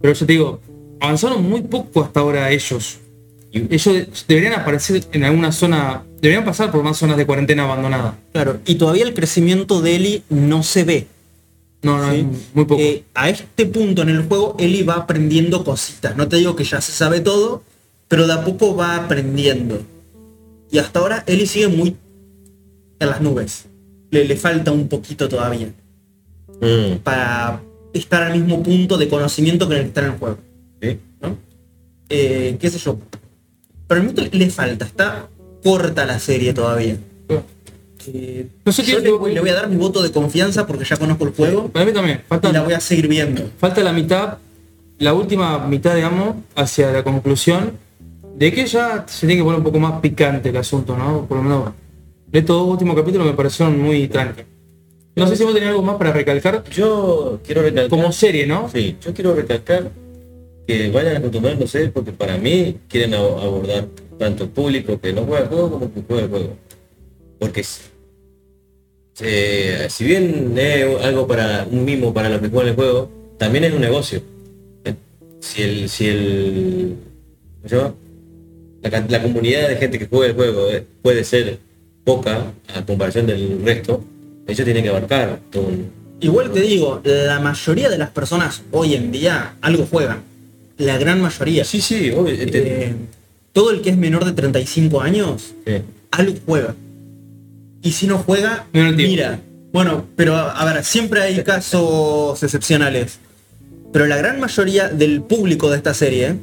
Pero 0.02 0.14
yo 0.14 0.26
te 0.26 0.34
digo, 0.34 0.60
avanzaron 1.00 1.42
muy 1.42 1.62
poco 1.62 2.04
hasta 2.04 2.20
ahora 2.20 2.52
ellos. 2.52 3.00
Ellos 3.54 4.26
deberían 4.28 4.54
aparecer 4.54 5.02
en 5.14 5.24
alguna 5.24 5.54
zona, 5.54 6.04
deberían 6.22 6.44
pasar 6.44 6.70
por 6.70 6.84
más 6.84 6.98
zonas 6.98 7.16
de 7.16 7.26
cuarentena 7.26 7.64
abandonada. 7.64 8.20
Claro, 8.34 8.60
y 8.66 8.76
todavía 8.76 9.06
el 9.06 9.14
crecimiento 9.14 9.82
de 9.82 9.96
Eli 9.96 10.24
no 10.30 10.62
se 10.62 10.84
ve. 10.84 11.08
No, 11.84 12.00
no, 12.00 12.08
muy 12.54 12.66
poco. 12.66 12.82
Eh, 12.82 13.06
a 13.14 13.30
este 13.30 13.66
punto 13.66 14.02
en 14.02 14.10
el 14.10 14.24
juego, 14.28 14.58
Eli 14.60 14.84
va 14.84 14.96
aprendiendo 14.96 15.64
cositas. 15.64 16.18
No 16.18 16.28
te 16.28 16.36
digo 16.36 16.58
que 16.58 16.66
ya 16.66 16.82
se 16.82 16.92
sabe 16.92 17.22
todo, 17.22 17.64
pero 18.10 18.28
de 18.28 18.34
a 18.34 18.44
poco 18.44 18.76
va 18.76 18.98
aprendiendo. 18.98 19.82
Y 20.70 20.80
hasta 20.80 21.00
ahora 21.00 21.24
Eli 21.28 21.48
sigue 21.48 21.70
muy 21.70 21.96
en 23.00 23.10
las 23.10 23.22
nubes. 23.22 23.68
Le, 24.12 24.26
le 24.26 24.36
falta 24.36 24.74
un 24.74 24.90
poquito 24.90 25.30
todavía 25.30 25.70
Mm, 26.62 26.98
para 27.04 27.62
estar 27.94 28.24
al 28.24 28.34
mismo 28.40 28.64
punto 28.64 28.98
de 28.98 29.08
conocimiento 29.08 29.68
que 29.70 29.76
en 29.76 29.80
el 29.80 29.84
que 29.86 29.88
está 29.90 30.02
en 30.02 30.12
el 30.14 30.18
juego. 30.20 30.38
sí. 30.82 31.00
¿no? 31.22 31.38
Eh, 32.10 32.58
qué 32.60 32.70
sé 32.70 32.80
yo. 32.80 32.98
Pero 33.88 34.02
al 34.02 34.08
momento 34.08 34.24
le 34.38 34.50
falta, 34.50 34.86
está 34.86 35.28
corta 35.64 36.06
la 36.06 36.20
serie 36.20 36.54
todavía. 36.54 36.98
Eh, 38.08 38.48
No 38.66 38.72
sé 38.72 38.84
yo 38.84 39.00
le, 39.00 39.12
voy- 39.12 39.34
le 39.34 39.40
voy 39.42 39.50
a 39.50 39.54
dar 39.56 39.70
mi 39.70 39.76
voto 39.76 40.02
de 40.02 40.12
confianza 40.12 40.66
porque 40.66 40.86
ya 40.86 40.96
conozco 40.96 41.26
el 41.26 41.34
juego 41.34 41.68
Para 41.68 41.86
mí 41.86 41.92
también, 41.92 42.22
falta, 42.30 42.50
y 42.50 42.54
la 42.54 42.62
voy 42.62 42.74
a 42.74 42.80
seguir 42.80 43.08
viendo. 43.10 43.50
falta 43.58 43.82
la 43.84 43.92
mitad, 43.92 44.38
la 45.00 45.14
última 45.14 45.60
mitad, 45.68 45.94
digamos, 45.96 46.38
hacia 46.56 46.92
la 46.92 47.04
conclusión 47.04 47.74
de 48.38 48.54
que 48.54 48.66
ya 48.66 49.04
se 49.08 49.28
tiene 49.28 49.40
que 49.42 49.44
poner 49.44 49.58
un 49.60 49.64
poco 49.66 49.80
más 49.80 50.00
picante 50.00 50.50
el 50.50 50.58
asunto, 50.58 50.96
¿no? 50.98 51.26
Por 51.26 51.38
lo 51.38 51.44
menos 51.44 51.72
estos 52.32 52.56
dos 52.56 52.68
últimos 52.70 52.96
capítulos 52.96 53.28
me 53.28 53.34
parecieron 53.34 53.78
muy 53.82 54.08
tranqui. 54.08 54.44
No 55.18 55.28
sé 55.28 55.36
si 55.36 55.44
vos 55.44 55.54
tenés 55.54 55.70
algo 55.70 55.82
más 55.84 55.98
para 55.98 56.12
recalcar 56.14 56.64
Yo 56.70 57.40
quiero 57.44 57.62
recalcar. 57.64 57.90
como 57.90 58.12
serie, 58.12 58.46
¿no? 58.48 58.70
Sí, 58.74 58.96
yo 59.04 59.14
quiero 59.14 59.34
recalcar 59.36 59.90
que 60.68 60.90
vayan 60.92 61.18
acostumbrándose 61.18 61.88
porque 61.90 62.12
para 62.12 62.38
mí 62.38 62.78
quieren 62.88 63.12
ab- 63.14 63.42
abordar 63.42 63.88
tanto 64.20 64.44
el 64.46 64.50
público 64.50 65.00
que 65.00 65.14
no 65.14 65.24
juega 65.24 65.44
el 65.44 65.50
juego 65.50 65.72
como 65.72 65.94
que 65.94 66.02
juega 66.08 66.24
el 66.24 66.30
juego. 66.30 66.50
Porque 67.40 67.64
eh, 69.22 69.88
si 69.90 70.04
bien 70.06 70.54
es 70.58 71.04
algo 71.04 71.26
para 71.28 71.66
un 71.70 71.84
mimo 71.86 72.14
para 72.14 72.30
los 72.30 72.40
que 72.42 72.50
juegan 72.50 72.70
el 72.70 72.76
juego, 72.76 73.10
también 73.38 73.64
es 73.64 73.74
un 73.74 73.82
negocio. 73.82 74.22
Eh, 74.86 74.94
Si 75.40 75.62
el, 75.64 75.90
si 75.90 76.08
el 76.10 76.96
¿cómo 77.62 77.70
se 77.70 77.76
llama? 77.76 77.94
La 79.10 79.22
comunidad 79.22 79.68
de 79.70 79.76
gente 79.78 79.98
que 80.00 80.08
juega 80.08 80.28
el 80.28 80.34
juego 80.34 80.70
eh, 80.70 80.84
puede 81.02 81.24
ser 81.24 81.58
poca 82.04 82.54
a 82.74 82.86
comparación 82.86 83.26
del 83.28 83.62
resto, 83.66 84.04
ellos 84.48 84.66
tienen 84.66 84.84
que 84.84 84.90
abarcar 84.90 85.40
todo 85.52 85.64
un, 85.68 85.92
Igual 86.20 86.52
te 86.52 86.62
digo, 86.62 87.00
la 87.04 87.40
mayoría 87.40 87.90
de 87.90 87.98
las 88.00 88.10
personas 88.10 88.64
hoy 88.72 88.96
en 88.96 89.12
día 89.12 89.54
algo 89.62 89.86
juegan. 89.86 90.22
La 90.78 90.98
gran 90.98 91.22
mayoría. 91.22 91.64
Sí, 91.64 91.80
sí, 91.80 92.10
obvio, 92.12 92.34
este- 92.34 92.86
Eh, 92.86 92.96
todo 93.54 93.70
el 93.72 93.82
que 93.82 93.92
es 93.92 93.98
menor 93.98 94.26
de 94.26 94.32
35 94.32 95.00
años, 95.02 95.54
sí. 95.66 95.74
algo 96.12 96.34
juega. 96.46 96.74
Y 97.84 97.92
si 97.92 98.08
no 98.08 98.18
juega, 98.18 98.66
No, 98.74 98.82
no 98.84 98.90
entiendo. 98.90 99.12
mira. 99.12 99.40
Bueno, 99.72 100.06
pero 100.16 100.36
a 100.36 100.66
ver, 100.66 100.84
siempre 100.84 101.22
hay 101.22 101.44
casos 101.44 102.42
excepcionales. 102.42 103.20
Pero 103.94 104.08
la 104.08 104.18
gran 104.18 104.40
mayoría 104.40 104.90
del 104.90 105.22
público 105.22 105.70
de 105.70 105.78
esta 105.78 105.94
serie 105.94 106.36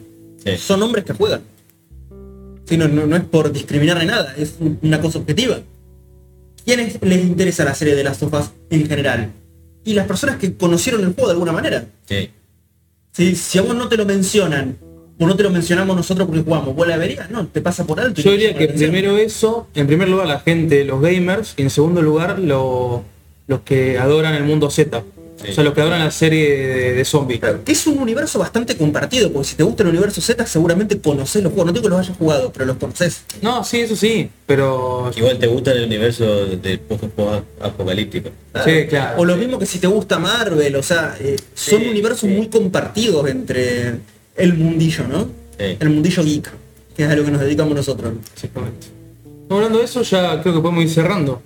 Sí. 0.45 0.53
son 0.57 0.83
hombres 0.83 1.05
que 1.05 1.15
juegan. 1.15 1.41
Sí, 2.65 2.77
no, 2.77 2.87
no- 2.89 3.07
no 3.07 3.17
es 3.17 3.25
por 3.25 3.53
discriminar 3.53 3.99
ni 3.99 4.07
nada, 4.07 4.35
es 4.39 4.55
un- 4.61 4.79
una 4.83 5.01
cosa 5.01 5.19
objetiva. 5.19 5.61
¿Quiénes 6.65 6.99
les 7.03 7.23
interesa 7.25 7.65
la 7.65 7.75
serie 7.75 7.95
de 7.95 8.05
las 8.05 8.17
sofás 8.19 8.53
en 8.71 8.87
general? 8.89 9.31
Y 9.85 9.93
las 9.95 10.07
personas 10.07 10.37
que 10.37 10.55
conocieron 10.57 11.03
el 11.03 11.13
juego 11.13 11.29
de 11.29 11.33
alguna 11.35 11.53
manera. 11.53 11.85
Sí. 12.09 12.31
Si, 13.13 13.37
si 13.37 13.59
a 13.59 13.63
vos 13.63 13.77
no 13.77 13.89
te 13.89 13.97
lo 13.97 14.07
mencionan, 14.07 14.77
o 15.19 15.27
no 15.27 15.37
te 15.37 15.43
lo 15.43 15.51
mencionamos 15.51 15.95
nosotros 15.97 16.27
porque 16.27 16.43
jugamos, 16.43 16.75
vos 16.75 16.87
la 16.89 16.97
verías, 16.97 17.31
no, 17.31 17.47
te 17.47 17.61
pasa 17.61 17.87
por 17.87 18.01
alto. 18.01 18.21
Yo 18.23 18.33
diría 18.33 18.57
que 18.57 18.69
primero 18.69 19.17
eso, 19.19 19.69
en 19.75 19.87
primer 19.87 20.09
lugar 20.09 20.27
la 20.27 20.41
gente, 20.41 20.85
los 20.85 21.01
gamers, 21.01 21.55
y 21.57 21.63
en 21.63 21.71
segundo 21.71 22.03
lugar 22.03 22.39
lo- 22.39 23.05
los 23.47 23.61
que 23.61 23.99
adoran 23.99 24.35
el 24.35 24.45
mundo 24.45 24.71
Z. 24.71 25.05
Sí. 25.45 25.51
O 25.51 25.55
sea, 25.55 25.65
los 25.65 25.75
que 25.75 25.81
adoran 25.81 26.01
la 26.01 26.11
serie 26.11 26.57
de, 26.57 26.93
de 26.95 27.05
zombies. 27.05 27.41
Claro, 27.41 27.63
que 27.65 27.73
es 27.73 27.87
un 27.87 27.99
universo 27.99 28.39
bastante 28.39 28.77
compartido, 28.77 29.31
porque 29.33 29.49
si 29.49 29.55
te 29.57 29.63
gusta 29.63 29.83
el 29.83 29.91
universo 29.91 30.21
Z 30.21 30.47
seguramente 30.47 30.99
conoces 31.01 31.43
los 31.43 31.53
juegos. 31.53 31.67
No 31.67 31.73
digo 31.73 31.83
que 31.85 31.89
los 31.91 32.01
hayas 32.01 32.17
jugado, 32.17 32.53
pero 32.53 32.65
los 32.67 32.77
conoces. 32.77 33.23
No, 33.43 33.63
sí, 33.65 33.81
eso 33.81 33.95
sí, 33.97 34.31
pero... 34.47 35.11
Igual 35.17 35.39
te 35.39 35.47
gusta 35.47 35.73
el 35.73 35.85
universo 35.85 36.47
de 36.47 36.79
post-apocalíptico. 36.79 38.31
Sí, 38.65 38.87
claro. 38.89 39.21
O 39.21 39.25
lo 39.25 39.37
mismo 39.37 39.59
que 39.59 39.67
si 39.67 39.79
te 39.79 39.87
gusta 39.87 40.19
Marvel, 40.19 40.75
o 40.77 40.83
sea, 40.83 41.17
eh, 41.21 41.37
son 41.55 41.81
Sí, 41.81 41.89
universos 41.89 42.21
sí. 42.21 42.29
muy 42.29 42.49
compartidos 42.49 43.29
entre 43.29 43.95
el 44.37 44.55
mundillo, 44.55 45.07
¿no? 45.09 45.25
Sí. 45.59 45.77
El 45.79 45.91
mundillo 45.91 46.23
geek, 46.25 46.51
que 46.97 47.05
es 47.05 47.11
a 47.11 47.17
lo 47.17 47.25
que 47.25 47.31
nos 47.31 47.41
dedicamos 47.41 47.75
nosotros. 47.75 48.13
Exactamente. 48.35 48.87
Hablando 49.51 49.79
de 49.79 49.85
eso, 49.85 50.03
ya 50.03 50.41
creo 50.43 50.55
que 50.55 50.61
podemos 50.61 50.85
ir 50.85 50.91
cerrando. 50.91 51.43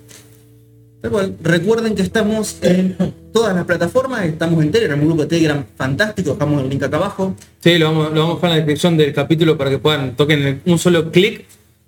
Bueno, 1.00 1.34
recuerden 1.42 1.94
que 1.94 2.02
estamos 2.02 2.56
en 2.62 2.96
todas 3.32 3.54
las 3.54 3.64
plataformas, 3.64 4.24
estamos 4.26 4.62
en 4.64 4.72
Telegram, 4.72 4.98
un 5.00 5.06
grupo 5.06 5.22
de 5.22 5.28
Telegram 5.28 5.64
fantástico, 5.76 6.32
dejamos 6.32 6.62
el 6.62 6.68
link 6.68 6.82
acá 6.82 6.96
abajo. 6.96 7.36
Sí, 7.60 7.78
lo 7.78 7.86
vamos, 7.86 8.12
lo 8.12 8.20
vamos 8.20 8.32
a 8.32 8.34
dejar 8.36 8.50
en 8.50 8.50
la 8.50 8.56
descripción 8.56 8.96
del 8.96 9.12
capítulo 9.12 9.56
para 9.56 9.70
que 9.70 9.78
puedan, 9.78 10.16
toquen 10.16 10.60
un 10.66 10.78
solo 10.78 11.12
clic 11.12 11.44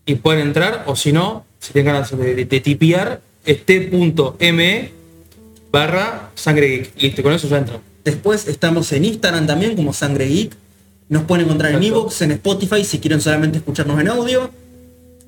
y 0.07 0.15
puedan 0.15 0.43
entrar, 0.43 0.85
o 0.87 0.95
si 0.95 1.13
no, 1.13 1.45
si 1.59 1.73
tienen 1.73 1.93
ganas 1.93 2.17
de, 2.17 2.35
de, 2.35 2.45
de 2.45 2.61
tipear, 2.61 3.21
este.me 3.45 4.91
barra 5.73 6.31
sangre 6.35 6.69
geek. 6.69 7.03
Listo, 7.03 7.23
con 7.23 7.33
eso 7.33 7.49
ya 7.49 7.59
entran. 7.59 7.81
Después 8.05 8.47
estamos 8.49 8.93
en 8.93 9.05
Instagram 9.05 9.47
también 9.47 9.77
como 9.77 9.93
Sangre 9.93 10.27
Geek. 10.27 10.53
Nos 11.09 11.25
pueden 11.25 11.45
encontrar 11.45 11.73
en 11.73 11.79
Exacto. 11.79 11.99
Evox, 11.99 12.23
en 12.23 12.31
Spotify, 12.33 12.85
si 12.85 12.99
quieren 12.99 13.21
solamente 13.21 13.59
escucharnos 13.59 14.01
en 14.01 14.09
audio. 14.09 14.51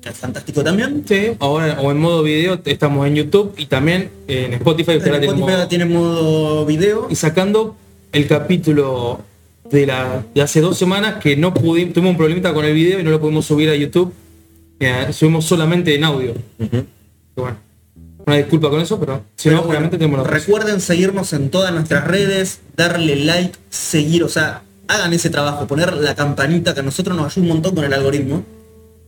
Es 0.05 0.17
fantástico 0.17 0.63
también. 0.63 1.03
Sí, 1.07 1.31
ahora 1.39 1.79
o 1.81 1.91
en 1.91 1.97
modo 1.97 2.23
video 2.23 2.59
estamos 2.65 3.07
en 3.07 3.15
YouTube 3.15 3.53
y 3.57 3.67
también 3.67 4.09
en 4.27 4.53
Spotify. 4.53 4.91
En 4.93 5.13
Spotify 5.23 5.67
tiene 5.69 5.85
modo 5.85 6.65
video. 6.65 7.07
y 7.09 7.15
sacando 7.15 7.75
el 8.11 8.27
capítulo 8.27 9.21
de, 9.71 9.85
la, 9.85 10.23
de 10.35 10.41
hace 10.41 10.61
dos 10.61 10.77
semanas 10.77 11.15
que 11.21 11.37
no 11.37 11.53
pudimos, 11.53 11.93
tuvimos 11.93 12.11
un 12.11 12.17
problemita 12.17 12.53
con 12.53 12.65
el 12.65 12.73
video 12.73 12.99
y 12.99 13.03
no 13.03 13.11
lo 13.11 13.19
pudimos 13.19 13.45
subir 13.45 13.69
a 13.69 13.75
YouTube. 13.75 14.13
Eh, 14.79 15.07
subimos 15.13 15.45
solamente 15.45 15.95
en 15.95 16.03
audio. 16.03 16.33
Bueno, 17.35 17.57
una 18.25 18.35
disculpa 18.35 18.69
con 18.69 18.81
eso, 18.81 18.99
pero 18.99 19.23
si 19.35 19.49
Pero 19.49 19.61
no, 19.61 19.67
bueno, 19.67 19.89
tenemos 19.89 20.27
recuerden 20.27 20.81
seguirnos 20.81 21.31
en 21.31 21.49
todas 21.49 21.73
nuestras 21.73 22.05
redes, 22.05 22.59
darle 22.75 23.15
like, 23.15 23.57
seguir, 23.69 24.23
o 24.23 24.29
sea, 24.29 24.63
hagan 24.87 25.13
ese 25.13 25.29
trabajo, 25.29 25.65
poner 25.65 25.93
la 25.93 26.13
campanita 26.15 26.73
que 26.73 26.81
a 26.81 26.83
nosotros 26.83 27.15
nos 27.15 27.27
ayuda 27.27 27.41
un 27.43 27.47
montón 27.47 27.75
con 27.75 27.85
el 27.85 27.93
algoritmo. 27.93 28.43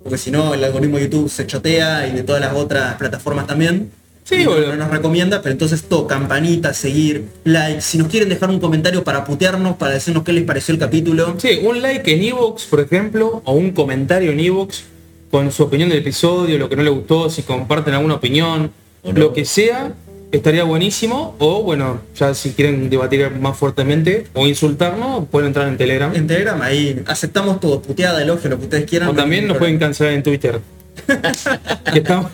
Porque 0.05 0.19
si 0.19 0.29
no, 0.29 0.53
el 0.53 0.63
algoritmo 0.63 0.97
de 0.97 1.05
YouTube 1.05 1.31
se 1.31 1.47
chotea 1.47 2.07
y 2.07 2.11
de 2.11 2.21
todas 2.21 2.39
las 2.39 2.53
otras 2.53 2.93
plataformas 2.93 3.47
también. 3.47 3.89
Sí, 4.23 4.43
no, 4.43 4.51
boludo. 4.51 4.67
no 4.67 4.75
nos 4.75 4.91
recomienda, 4.91 5.41
pero 5.41 5.53
entonces 5.53 5.81
todo, 5.81 6.05
campanita, 6.05 6.75
seguir, 6.75 7.25
like. 7.43 7.81
Si 7.81 7.97
nos 7.97 8.07
quieren 8.09 8.29
dejar 8.29 8.51
un 8.51 8.59
comentario 8.59 9.03
para 9.03 9.25
putearnos, 9.25 9.77
para 9.77 9.93
decirnos 9.93 10.23
qué 10.23 10.31
les 10.31 10.43
pareció 10.43 10.75
el 10.75 10.79
capítulo. 10.79 11.33
Sí, 11.39 11.59
un 11.63 11.81
like 11.81 12.13
en 12.13 12.21
Evox, 12.21 12.65
por 12.65 12.81
ejemplo, 12.81 13.41
o 13.45 13.53
un 13.53 13.71
comentario 13.71 14.31
en 14.31 14.41
Evox 14.41 14.83
con 15.31 15.51
su 15.51 15.63
opinión 15.63 15.89
del 15.89 15.97
episodio, 15.97 16.59
lo 16.59 16.69
que 16.69 16.75
no 16.75 16.83
le 16.83 16.91
gustó, 16.91 17.31
si 17.31 17.41
comparten 17.41 17.95
alguna 17.95 18.13
opinión, 18.13 18.69
lo 19.03 19.33
que 19.33 19.43
sea, 19.43 19.91
estaría 20.31 20.63
buenísimo. 20.63 21.35
O 21.39 21.63
bueno, 21.63 22.01
ya 22.15 22.33
si 22.33 22.51
quieren 22.51 22.89
debatir 22.89 23.29
más 23.31 23.57
fuertemente 23.57 24.27
o 24.33 24.47
insultarnos, 24.47 25.27
pueden 25.29 25.47
entrar 25.47 25.67
en 25.67 25.77
Telegram. 25.77 26.13
En 26.15 26.27
Telegram 26.27 26.61
ahí 26.61 27.01
aceptamos 27.07 27.59
todo, 27.59 27.81
puteada, 27.81 28.21
elogio, 28.21 28.49
lo 28.49 28.57
que 28.57 28.65
ustedes 28.65 28.85
quieran. 28.85 29.09
O 29.09 29.13
también 29.13 29.47
nos 29.47 29.57
pueden 29.57 29.77
cancelar 29.77 30.13
en 30.13 30.23
Twitter. 30.23 30.59
que 31.91 31.99
estamos, 31.99 32.31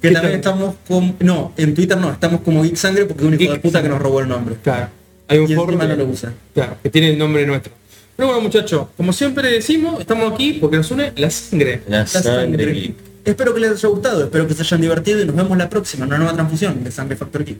Que 0.00 0.10
también 0.12 0.36
estamos. 0.36 0.74
No, 1.20 1.52
en 1.56 1.74
Twitter 1.74 1.98
no, 1.98 2.12
estamos 2.12 2.40
como 2.42 2.62
Geek 2.62 2.76
Sangre 2.76 3.04
porque 3.04 3.22
es 3.22 3.28
un 3.28 3.34
hijo 3.34 3.42
de 3.42 3.48
Geek 3.48 3.62
puta 3.62 3.82
que 3.82 3.88
nos 3.88 4.00
robó 4.00 4.20
el 4.20 4.28
nombre. 4.28 4.56
Claro, 4.62 4.88
hay 5.28 5.38
un 5.38 5.48
foro 5.48 5.78
que, 5.78 5.86
no 5.86 5.96
lo 5.96 6.04
usa. 6.06 6.32
claro, 6.54 6.76
que 6.82 6.90
tiene 6.90 7.10
el 7.10 7.18
nombre 7.18 7.46
nuestro. 7.46 7.72
Pero 8.16 8.28
bueno 8.28 8.42
muchachos, 8.42 8.86
como 8.96 9.12
siempre 9.12 9.50
decimos, 9.50 10.00
estamos 10.00 10.32
aquí 10.32 10.54
porque 10.60 10.76
nos 10.76 10.90
une 10.90 11.12
la 11.16 11.30
sangre. 11.30 11.82
La 11.88 11.98
La 11.98 12.06
sangre 12.06 12.32
sangre 12.32 12.66
geek. 12.66 12.74
geek. 12.74 13.13
Espero 13.24 13.54
que 13.54 13.60
les 13.60 13.70
haya 13.72 13.88
gustado, 13.88 14.24
espero 14.24 14.46
que 14.46 14.52
se 14.52 14.62
hayan 14.62 14.82
divertido 14.82 15.22
y 15.22 15.24
nos 15.24 15.34
vemos 15.34 15.56
la 15.56 15.70
próxima 15.70 16.04
en 16.04 16.08
una 16.08 16.18
nueva 16.18 16.34
transfusión 16.34 16.84
de 16.84 16.90
Sangre 16.90 17.16
Factor 17.16 17.42
Geek. 17.42 17.58